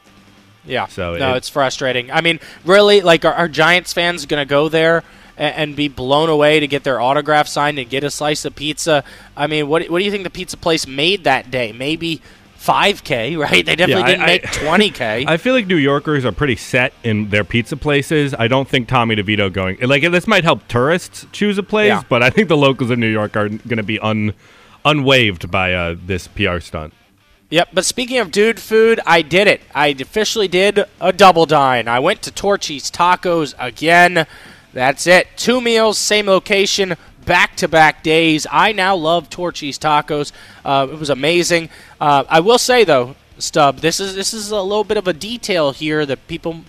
Yeah. 0.66 0.88
So 0.88 1.16
no, 1.18 1.34
it- 1.34 1.38
it's 1.38 1.50
frustrating. 1.50 2.12
I 2.12 2.22
mean, 2.22 2.40
really, 2.66 3.02
like, 3.02 3.24
are, 3.26 3.34
are 3.34 3.48
Giants 3.48 3.94
fans 3.94 4.26
going 4.26 4.42
to 4.46 4.50
go 4.50 4.68
there 4.70 5.04
and, 5.38 5.56
and 5.56 5.76
be 5.76 5.88
blown 5.88 6.28
away 6.30 6.60
to 6.60 6.68
get 6.68 6.84
their 6.84 7.00
autograph 7.00 7.48
signed 7.48 7.80
and 7.80 7.90
get 7.90 8.04
a 8.04 8.12
slice 8.12 8.44
of 8.44 8.54
pizza? 8.56 9.04
I 9.38 9.48
mean, 9.48 9.70
what 9.70 9.90
what 9.90 10.00
do 10.00 10.06
you 10.06 10.12
think 10.12 10.24
the 10.26 10.30
pizza 10.30 10.58
place 10.58 10.86
made 10.86 11.24
that 11.24 11.50
day? 11.52 11.72
Maybe 11.72 12.22
5K, 12.68 13.38
right? 13.38 13.66
They 13.66 13.76
definitely 13.76 14.04
I- 14.04 14.08
didn't 14.08 14.22
I- 14.24 14.26
make 14.26 14.44
20K. 14.44 15.26
I 15.28 15.38
feel 15.38 15.54
like 15.54 15.68
New 15.68 15.78
Yorkers 15.78 16.26
are 16.26 16.32
pretty 16.32 16.56
set 16.56 16.94
in 17.04 17.30
their 17.30 17.44
pizza 17.44 17.78
places. 17.78 18.34
I 18.38 18.48
don't 18.48 18.68
think 18.68 18.88
Tommy 18.88 19.16
DeVito 19.16 19.52
going 19.52 19.78
like 19.82 20.02
this 20.12 20.28
might 20.28 20.44
help 20.44 20.68
tourists 20.68 21.26
choose 21.32 21.58
a 21.58 21.64
place, 21.64 21.88
Yeah. 21.88 22.04
but 22.10 22.22
I 22.22 22.30
think 22.30 22.48
the 22.50 22.58
locals 22.58 22.92
in 22.92 23.00
New 23.00 23.08
York 23.12 23.36
are 23.38 23.48
going 23.50 23.78
to 23.78 23.84
be 23.84 24.00
un 24.00 24.34
unwaved 24.86 25.50
by 25.52 25.74
uh, 25.74 25.96
this 26.06 26.28
PR 26.28 26.60
stunt. 26.60 26.94
Yep, 27.50 27.70
but 27.74 27.86
speaking 27.86 28.18
of 28.20 28.30
dude 28.32 28.60
food, 28.60 29.00
I 29.06 29.22
did 29.22 29.48
it. 29.48 29.62
I 29.74 29.88
officially 29.88 30.50
did 30.50 30.84
a 31.00 31.14
double 31.14 31.46
dine. 31.46 31.88
I 31.88 32.00
went 32.00 32.22
to 32.24 32.32
Torchy's 32.32 32.92
Tacos 32.92 33.54
again. 33.58 34.28
That's 34.74 35.08
it. 35.08 35.28
Two 35.38 35.62
meals, 35.62 35.98
same 35.98 36.28
location, 36.28 36.96
back 37.28 37.56
to 37.58 37.68
back 37.68 38.02
days. 38.02 38.48
I 38.50 38.72
now 38.72 38.96
love 38.96 39.30
Torchy's 39.30 39.78
Tacos. 39.78 40.32
Uh, 40.66 40.88
it 40.92 40.98
was 40.98 41.12
amazing. 41.12 41.70
Uh, 42.02 42.24
I 42.28 42.40
will 42.40 42.58
say 42.58 42.84
though, 42.84 43.16
Stub, 43.38 43.78
this 43.82 44.00
is 44.00 44.16
this 44.16 44.34
is 44.34 44.50
a 44.50 44.62
little 44.62 44.84
bit 44.84 44.98
of 44.98 45.08
a 45.08 45.14
detail 45.14 45.72
here 45.72 46.08
that 46.08 46.28
people 46.28 46.62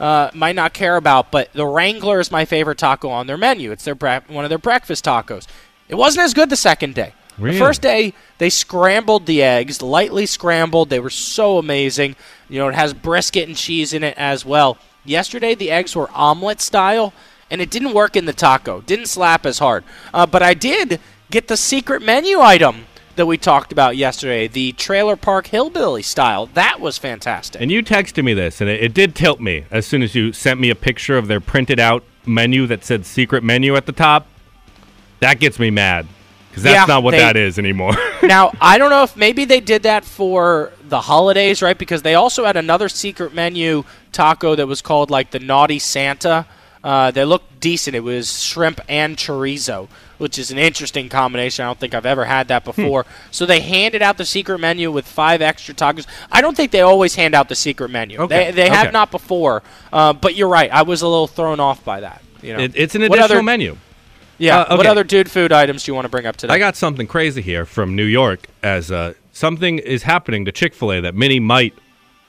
uh, 0.00 0.30
might 0.34 0.56
not 0.56 0.72
care 0.72 0.96
about, 0.96 1.30
but 1.30 1.52
the 1.52 1.66
Wrangler 1.66 2.18
is 2.18 2.32
my 2.32 2.44
favorite 2.44 2.78
taco 2.78 3.08
on 3.08 3.28
their 3.28 3.36
menu. 3.36 3.70
It's 3.70 3.84
their 3.84 3.94
bre- 3.94 4.26
one 4.26 4.44
of 4.44 4.48
their 4.48 4.58
breakfast 4.58 5.04
tacos. 5.04 5.46
It 5.88 5.94
wasn't 5.94 6.24
as 6.24 6.34
good 6.34 6.50
the 6.50 6.56
second 6.56 6.96
day. 6.96 7.12
Really? 7.38 7.58
The 7.58 7.64
first 7.64 7.82
day 7.82 8.14
they 8.38 8.50
scrambled 8.50 9.26
the 9.26 9.42
eggs, 9.42 9.82
lightly 9.82 10.26
scrambled. 10.26 10.90
They 10.90 11.00
were 11.00 11.10
so 11.10 11.58
amazing. 11.58 12.16
You 12.48 12.58
know, 12.58 12.68
it 12.68 12.74
has 12.74 12.94
brisket 12.94 13.46
and 13.46 13.56
cheese 13.56 13.92
in 13.92 14.02
it 14.02 14.16
as 14.16 14.44
well. 14.44 14.78
Yesterday 15.04 15.54
the 15.54 15.70
eggs 15.70 15.94
were 15.94 16.10
omelet 16.12 16.60
style, 16.60 17.12
and 17.50 17.60
it 17.60 17.70
didn't 17.70 17.92
work 17.94 18.16
in 18.16 18.24
the 18.24 18.32
taco. 18.32 18.80
Didn't 18.82 19.06
slap 19.06 19.46
as 19.46 19.58
hard. 19.58 19.84
Uh, 20.12 20.26
but 20.26 20.42
I 20.42 20.54
did 20.54 21.00
get 21.30 21.48
the 21.48 21.56
secret 21.56 22.02
menu 22.02 22.40
item 22.40 22.86
that 23.16 23.26
we 23.26 23.38
talked 23.38 23.72
about 23.72 23.96
yesterday, 23.96 24.46
the 24.46 24.72
Trailer 24.72 25.16
Park 25.16 25.46
Hillbilly 25.46 26.02
style. 26.02 26.46
That 26.46 26.80
was 26.80 26.98
fantastic. 26.98 27.60
And 27.62 27.70
you 27.72 27.82
texted 27.82 28.22
me 28.24 28.34
this, 28.34 28.60
and 28.60 28.68
it, 28.68 28.82
it 28.82 28.94
did 28.94 29.14
tilt 29.14 29.40
me 29.40 29.64
as 29.70 29.86
soon 29.86 30.02
as 30.02 30.14
you 30.14 30.32
sent 30.32 30.60
me 30.60 30.68
a 30.70 30.74
picture 30.74 31.16
of 31.16 31.26
their 31.26 31.40
printed 31.40 31.80
out 31.80 32.04
menu 32.26 32.66
that 32.66 32.84
said 32.84 33.06
secret 33.06 33.42
menu 33.42 33.74
at 33.74 33.86
the 33.86 33.92
top. 33.92 34.26
That 35.20 35.40
gets 35.40 35.58
me 35.58 35.70
mad 35.70 36.06
because 36.50 36.62
that's 36.64 36.74
Yeah, 36.88 36.94
not 36.94 37.02
what 37.02 37.12
they- 37.12 37.18
that 37.18 37.36
is 37.36 37.58
anymore. 37.58 37.94
now 38.22 38.52
I 38.60 38.76
don't 38.76 38.90
know 38.90 39.02
if 39.04 39.16
maybe 39.16 39.44
they 39.46 39.60
did 39.60 39.84
that 39.84 40.04
for 40.04 40.72
the 40.86 41.00
holidays, 41.00 41.62
right? 41.62 41.76
Because 41.78 42.02
they 42.02 42.14
also 42.14 42.44
had 42.44 42.56
another 42.56 42.88
secret 42.90 43.32
menu 43.32 43.84
taco 44.12 44.54
that 44.56 44.66
was 44.66 44.82
called 44.82 45.10
like 45.10 45.30
the 45.30 45.38
Naughty 45.38 45.78
Santa. 45.78 46.46
Uh, 46.86 47.10
they 47.10 47.24
looked 47.24 47.58
decent. 47.58 47.96
It 47.96 48.00
was 48.04 48.40
shrimp 48.44 48.80
and 48.88 49.16
chorizo, 49.16 49.88
which 50.18 50.38
is 50.38 50.52
an 50.52 50.58
interesting 50.58 51.08
combination. 51.08 51.64
I 51.64 51.68
don't 51.68 51.80
think 51.80 51.94
I've 51.94 52.06
ever 52.06 52.24
had 52.26 52.46
that 52.46 52.64
before. 52.64 53.04
So 53.32 53.44
they 53.44 53.58
handed 53.58 54.02
out 54.02 54.18
the 54.18 54.24
secret 54.24 54.60
menu 54.60 54.92
with 54.92 55.04
five 55.04 55.42
extra 55.42 55.74
tacos. 55.74 56.06
I 56.30 56.40
don't 56.40 56.56
think 56.56 56.70
they 56.70 56.82
always 56.82 57.16
hand 57.16 57.34
out 57.34 57.48
the 57.48 57.56
secret 57.56 57.90
menu. 57.90 58.20
Okay, 58.20 58.46
They, 58.46 58.52
they 58.52 58.68
have 58.68 58.92
not 58.92 59.10
before. 59.10 59.64
Uh, 59.92 60.12
but 60.12 60.36
you're 60.36 60.48
right. 60.48 60.70
I 60.70 60.82
was 60.82 61.02
a 61.02 61.08
little 61.08 61.26
thrown 61.26 61.58
off 61.58 61.84
by 61.84 62.00
that. 62.00 62.22
You 62.40 62.52
know, 62.52 62.60
It, 62.62 62.72
it's 62.76 62.94
an 62.94 63.02
additional 63.02 63.24
other- 63.24 63.42
menu. 63.42 63.76
Yeah. 64.38 64.60
Uh, 64.60 64.76
What 64.76 64.86
other 64.86 65.02
dude 65.02 65.28
food 65.30 65.50
items 65.50 65.82
do 65.82 65.90
you 65.90 65.94
want 65.96 66.04
to 66.04 66.08
bring 66.10 66.26
up 66.26 66.36
today? 66.36 66.54
I 66.54 66.58
got 66.60 66.76
something 66.76 67.08
crazy 67.08 67.42
here 67.42 67.64
from 67.66 67.96
New 67.96 68.04
York 68.04 68.46
as 68.62 68.92
uh, 68.92 69.14
something 69.32 69.78
is 69.80 70.04
happening 70.04 70.44
to 70.44 70.52
Chick 70.52 70.72
fil 70.74 70.92
A 70.92 71.00
that 71.00 71.16
many 71.16 71.40
might 71.40 71.74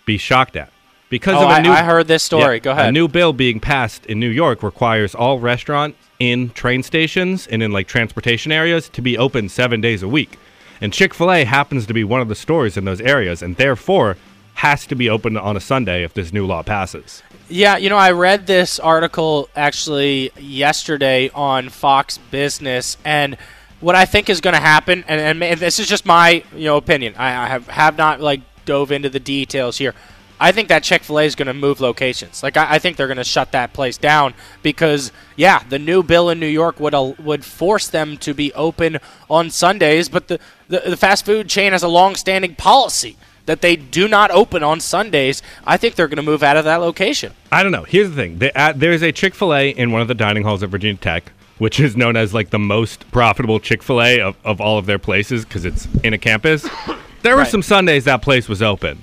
be 0.05 0.17
shocked 0.17 0.55
at. 0.55 0.71
Because 1.09 1.35
Oh, 1.35 1.45
of 1.45 1.49
a 1.49 1.53
I- 1.53 1.61
new, 1.61 1.71
I 1.71 1.83
heard 1.83 2.07
this 2.07 2.23
story. 2.23 2.55
Yeah, 2.55 2.59
Go 2.59 2.71
ahead. 2.71 2.89
A 2.89 2.91
new 2.91 3.07
bill 3.07 3.31
being 3.33 3.59
passed 3.59 4.05
in 4.07 4.19
New 4.19 4.29
York 4.29 4.61
requires 4.61 5.15
all 5.15 5.39
restaurants 5.39 5.97
in 6.19 6.49
train 6.49 6.83
stations 6.83 7.47
and 7.47 7.61
in 7.63 7.71
like 7.71 7.87
transportation 7.87 8.51
areas 8.51 8.89
to 8.89 9.01
be 9.01 9.17
open 9.17 9.47
seven 9.49 9.79
days 9.81 10.03
a 10.03 10.07
week. 10.07 10.37
And 10.81 10.91
Chick 10.91 11.13
fil 11.13 11.31
A 11.31 11.43
happens 11.45 11.85
to 11.87 11.93
be 11.93 12.03
one 12.03 12.21
of 12.21 12.27
the 12.27 12.35
stores 12.35 12.75
in 12.77 12.85
those 12.85 12.99
areas 13.01 13.41
and 13.41 13.55
therefore 13.55 14.17
has 14.55 14.85
to 14.87 14.95
be 14.95 15.07
open 15.09 15.37
on 15.37 15.55
a 15.55 15.59
Sunday 15.59 16.03
if 16.03 16.13
this 16.13 16.33
new 16.33 16.45
law 16.45 16.63
passes. 16.63 17.21
Yeah, 17.47 17.77
you 17.77 17.89
know, 17.89 17.95
I 17.97 18.11
read 18.11 18.47
this 18.47 18.79
article 18.79 19.49
actually 19.55 20.31
yesterday 20.37 21.29
on 21.33 21.69
Fox 21.69 22.17
Business, 22.31 22.97
and 23.05 23.37
what 23.79 23.95
I 23.95 24.05
think 24.05 24.29
is 24.29 24.41
going 24.41 24.55
to 24.55 24.59
happen, 24.59 25.05
and, 25.07 25.41
and 25.41 25.59
this 25.61 25.79
is 25.79 25.87
just 25.87 26.05
my 26.05 26.43
you 26.55 26.65
know 26.65 26.75
opinion. 26.77 27.13
I, 27.17 27.27
I 27.27 27.47
have 27.47 27.67
have 27.67 27.97
not 27.97 28.19
like 28.19 28.41
dove 28.65 28.91
into 28.91 29.09
the 29.09 29.19
details 29.19 29.77
here. 29.77 29.93
I 30.39 30.51
think 30.51 30.67
that 30.69 30.83
Chick 30.83 31.03
Fil 31.03 31.19
A 31.19 31.23
is 31.23 31.35
going 31.35 31.47
to 31.47 31.53
move 31.53 31.79
locations. 31.81 32.43
Like 32.43 32.57
I, 32.57 32.75
I 32.75 32.79
think 32.79 32.95
they're 32.97 33.07
going 33.07 33.17
to 33.17 33.23
shut 33.23 33.51
that 33.53 33.73
place 33.73 33.97
down 33.97 34.33
because 34.61 35.11
yeah, 35.35 35.63
the 35.67 35.79
new 35.79 36.03
bill 36.03 36.29
in 36.29 36.39
New 36.39 36.45
York 36.47 36.79
would 36.79 36.93
al- 36.93 37.15
would 37.19 37.43
force 37.43 37.87
them 37.87 38.17
to 38.17 38.33
be 38.33 38.53
open 38.53 38.99
on 39.29 39.49
Sundays, 39.49 40.09
but 40.09 40.27
the 40.27 40.39
the, 40.67 40.81
the 40.81 40.97
fast 40.97 41.25
food 41.25 41.47
chain 41.49 41.71
has 41.71 41.81
a 41.83 41.87
long-standing 41.87 42.55
policy 42.55 43.15
that 43.45 43.61
they 43.61 43.75
do 43.77 44.07
not 44.09 44.29
open 44.31 44.61
on 44.61 44.79
Sundays. 44.81 45.41
I 45.65 45.77
think 45.77 45.95
they're 45.95 46.09
going 46.09 46.17
to 46.17 46.21
move 46.21 46.43
out 46.43 46.57
of 46.57 46.65
that 46.65 46.77
location. 46.81 47.31
I 47.51 47.63
don't 47.63 47.71
know. 47.71 47.83
Here's 47.83 48.09
the 48.09 48.15
thing: 48.15 48.39
the, 48.39 48.55
uh, 48.59 48.73
there's 48.75 49.01
a 49.01 49.11
Chick 49.11 49.33
Fil 49.33 49.53
A 49.55 49.69
in 49.69 49.91
one 49.91 50.01
of 50.01 50.07
the 50.07 50.15
dining 50.15 50.43
halls 50.43 50.61
at 50.63 50.69
Virginia 50.69 50.97
Tech, 50.99 51.31
which 51.57 51.79
is 51.79 51.95
known 51.97 52.15
as 52.17 52.33
like 52.33 52.49
the 52.51 52.59
most 52.59 53.09
profitable 53.11 53.59
Chick 53.59 53.81
Fil 53.81 54.01
A 54.01 54.19
of, 54.21 54.35
of 54.43 54.59
all 54.61 54.77
of 54.77 54.85
their 54.85 54.99
places 54.99 55.45
because 55.45 55.65
it's 55.65 55.87
in 56.03 56.13
a 56.13 56.17
campus. 56.17 56.67
There 57.23 57.35
were 57.35 57.41
Right. 57.41 57.51
some 57.51 57.63
Sundays 57.63 58.05
that 58.05 58.21
place 58.21 58.47
was 58.47 58.61
open. 58.61 58.99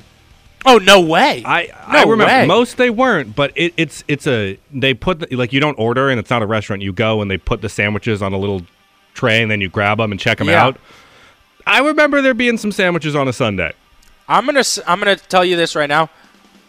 Oh 0.66 0.78
no 0.78 1.00
way! 1.00 1.42
I 1.44 1.66
no 1.92 1.98
I 1.98 2.02
remember 2.04 2.24
way. 2.26 2.46
most 2.46 2.76
they 2.78 2.88
weren't, 2.90 3.36
but 3.36 3.52
it, 3.54 3.74
it's 3.76 4.02
it's 4.08 4.26
a 4.26 4.58
they 4.72 4.94
put 4.94 5.20
the, 5.20 5.36
like 5.36 5.52
you 5.52 5.60
don't 5.60 5.78
order 5.78 6.08
and 6.08 6.18
it's 6.18 6.30
not 6.30 6.42
a 6.42 6.46
restaurant. 6.46 6.80
You 6.82 6.92
go 6.92 7.20
and 7.20 7.30
they 7.30 7.36
put 7.36 7.60
the 7.60 7.68
sandwiches 7.68 8.22
on 8.22 8.32
a 8.32 8.38
little 8.38 8.62
tray 9.14 9.42
and 9.42 9.50
then 9.50 9.60
you 9.60 9.68
grab 9.68 9.98
them 9.98 10.10
and 10.10 10.18
check 10.20 10.38
them 10.38 10.48
Yeah. 10.48 10.64
out. 10.64 10.76
I 11.66 11.80
remember 11.80 12.20
there 12.22 12.34
being 12.34 12.56
some 12.58 12.72
sandwiches 12.72 13.14
on 13.14 13.28
a 13.28 13.32
Sunday. 13.32 13.72
I'm 14.28 14.46
gonna 14.46 14.62
I'm 14.86 14.98
gonna 14.98 15.16
tell 15.16 15.44
you 15.44 15.56
this 15.56 15.74
right 15.76 15.88
now. 15.88 16.08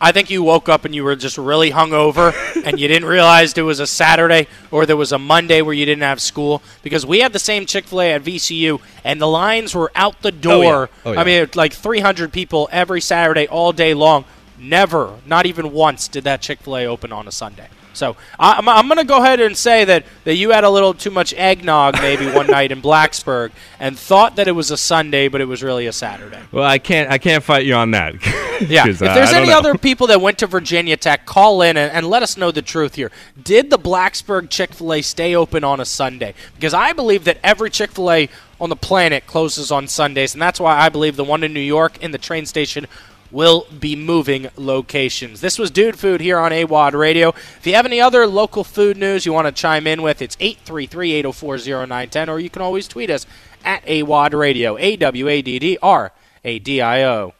I 0.05 0.11
think 0.11 0.29
you 0.29 0.43
woke 0.43 0.69
up 0.69 0.85
and 0.85 0.93
you 0.93 1.03
were 1.03 1.15
just 1.15 1.35
really 1.35 1.71
hungover 1.71 2.31
and 2.63 2.79
you 2.79 2.87
didn't 2.87 3.09
realize 3.09 3.57
it 3.57 3.63
was 3.63 3.79
a 3.79 3.87
Saturday 3.87 4.47
or 4.69 4.85
there 4.85 4.95
was 4.95 5.11
a 5.11 5.17
Monday 5.17 5.63
where 5.63 5.73
you 5.73 5.83
didn't 5.83 6.03
have 6.03 6.21
school 6.21 6.61
because 6.83 7.07
we 7.07 7.21
had 7.21 7.33
the 7.33 7.39
same 7.39 7.65
Chick 7.65 7.85
Fil 7.85 8.01
A 8.01 8.11
at 8.13 8.23
VCU 8.23 8.79
and 9.03 9.19
the 9.19 9.25
lines 9.25 9.73
were 9.73 9.91
out 9.95 10.21
the 10.21 10.27
oh, 10.27 10.31
door. 10.31 10.89
Oh, 11.05 11.13
yeah. 11.13 11.19
I 11.19 11.23
mean, 11.23 11.49
like 11.55 11.73
300 11.73 12.31
people 12.31 12.69
every 12.71 13.01
Saturday 13.01 13.47
all 13.47 13.73
day 13.73 13.95
long. 13.95 14.25
Never, 14.59 15.15
not 15.25 15.47
even 15.47 15.71
once, 15.71 16.07
did 16.07 16.23
that 16.25 16.39
Chick 16.39 16.59
Fil 16.59 16.77
A 16.77 16.85
open 16.85 17.11
on 17.11 17.27
a 17.27 17.31
Sunday. 17.31 17.69
So 17.95 18.15
I- 18.39 18.53
I'm, 18.53 18.67
I'm 18.67 18.87
going 18.87 18.97
to 18.97 19.05
go 19.05 19.21
ahead 19.21 19.39
and 19.39 19.55
say 19.57 19.85
that, 19.85 20.05
that 20.23 20.35
you 20.35 20.51
had 20.51 20.63
a 20.63 20.69
little 20.69 20.93
too 20.93 21.11
much 21.11 21.33
eggnog 21.33 21.95
maybe 22.01 22.27
one 22.29 22.47
night 22.47 22.71
in 22.71 22.81
Blacksburg 22.81 23.51
and 23.79 23.97
thought 23.97 24.35
that 24.35 24.47
it 24.47 24.51
was 24.51 24.71
a 24.71 24.77
Sunday, 24.77 25.27
but 25.27 25.41
it 25.41 25.45
was 25.45 25.63
really 25.63 25.87
a 25.87 25.93
Saturday. 25.93 26.39
Well, 26.51 26.63
I 26.63 26.77
can't 26.77 27.09
I 27.09 27.17
can't 27.17 27.43
fight 27.43 27.65
you 27.65 27.73
on 27.75 27.91
that. 27.91 28.15
yeah. 28.67 28.87
if 28.87 29.01
uh, 29.01 29.13
there's 29.13 29.31
don't 29.31 29.41
any 29.41 29.49
know. 29.49 29.57
other 29.57 29.75
people 29.75 30.07
that 30.07 30.21
went 30.21 30.37
to 30.39 30.47
Virginia 30.47 30.97
Tech, 30.97 31.25
call 31.25 31.61
in 31.61 31.77
and, 31.77 31.91
and 31.91 32.07
let 32.07 32.23
us 32.23 32.37
know 32.37 32.51
the 32.51 32.61
truth 32.61 32.95
here. 32.95 33.11
Did 33.41 33.69
the 33.69 33.79
Blacksburg 33.79 34.49
Chick 34.49 34.73
fil 34.73 34.93
A 34.93 35.01
stay 35.01 35.35
open 35.35 35.63
on 35.63 35.79
a 35.79 35.85
Sunday? 35.85 36.33
Because 36.55 36.73
I 36.73 36.93
believe 36.93 37.23
that 37.25 37.37
every 37.43 37.69
Chick 37.69 37.91
fil 37.91 38.11
A 38.11 38.29
on 38.59 38.69
the 38.69 38.75
planet 38.75 39.27
closes 39.27 39.71
on 39.71 39.87
Sundays, 39.87 40.33
and 40.33 40.41
that's 40.41 40.59
why 40.59 40.77
I 40.77 40.89
believe 40.89 41.15
the 41.15 41.23
one 41.23 41.43
in 41.43 41.53
New 41.53 41.59
York 41.59 42.01
in 42.01 42.11
the 42.11 42.17
train 42.17 42.45
station 42.45 42.87
will 43.31 43.67
be 43.79 43.95
moving 43.95 44.49
locations. 44.55 45.41
This 45.41 45.57
was 45.57 45.71
Dude 45.71 45.97
Food 45.97 46.21
here 46.21 46.37
on 46.37 46.51
AWadd 46.51 46.93
Radio. 46.93 47.29
If 47.29 47.65
you 47.65 47.75
have 47.75 47.85
any 47.85 47.99
other 47.99 48.27
local 48.27 48.63
food 48.63 48.97
news 48.97 49.25
you 49.25 49.33
want 49.33 49.47
to 49.47 49.51
chime 49.51 49.87
in 49.87 50.01
with, 50.01 50.21
it's 50.21 50.37
833 50.39 51.13
804 51.13 51.57
0910, 51.57 52.29
or 52.29 52.39
you 52.39 52.49
can 52.49 52.61
always 52.61 52.87
tweet 52.87 53.09
us 53.09 53.25
at 53.63 53.83
AWadd 53.85 54.33
Radio, 54.33 54.77
A 54.77 54.95
W 54.95 55.27
A 55.27 55.41
D 55.41 55.59
D 55.59 55.77
R 55.81 56.11
A 56.43 56.59
D 56.59 56.81
I 56.81 57.03
O. 57.03 57.33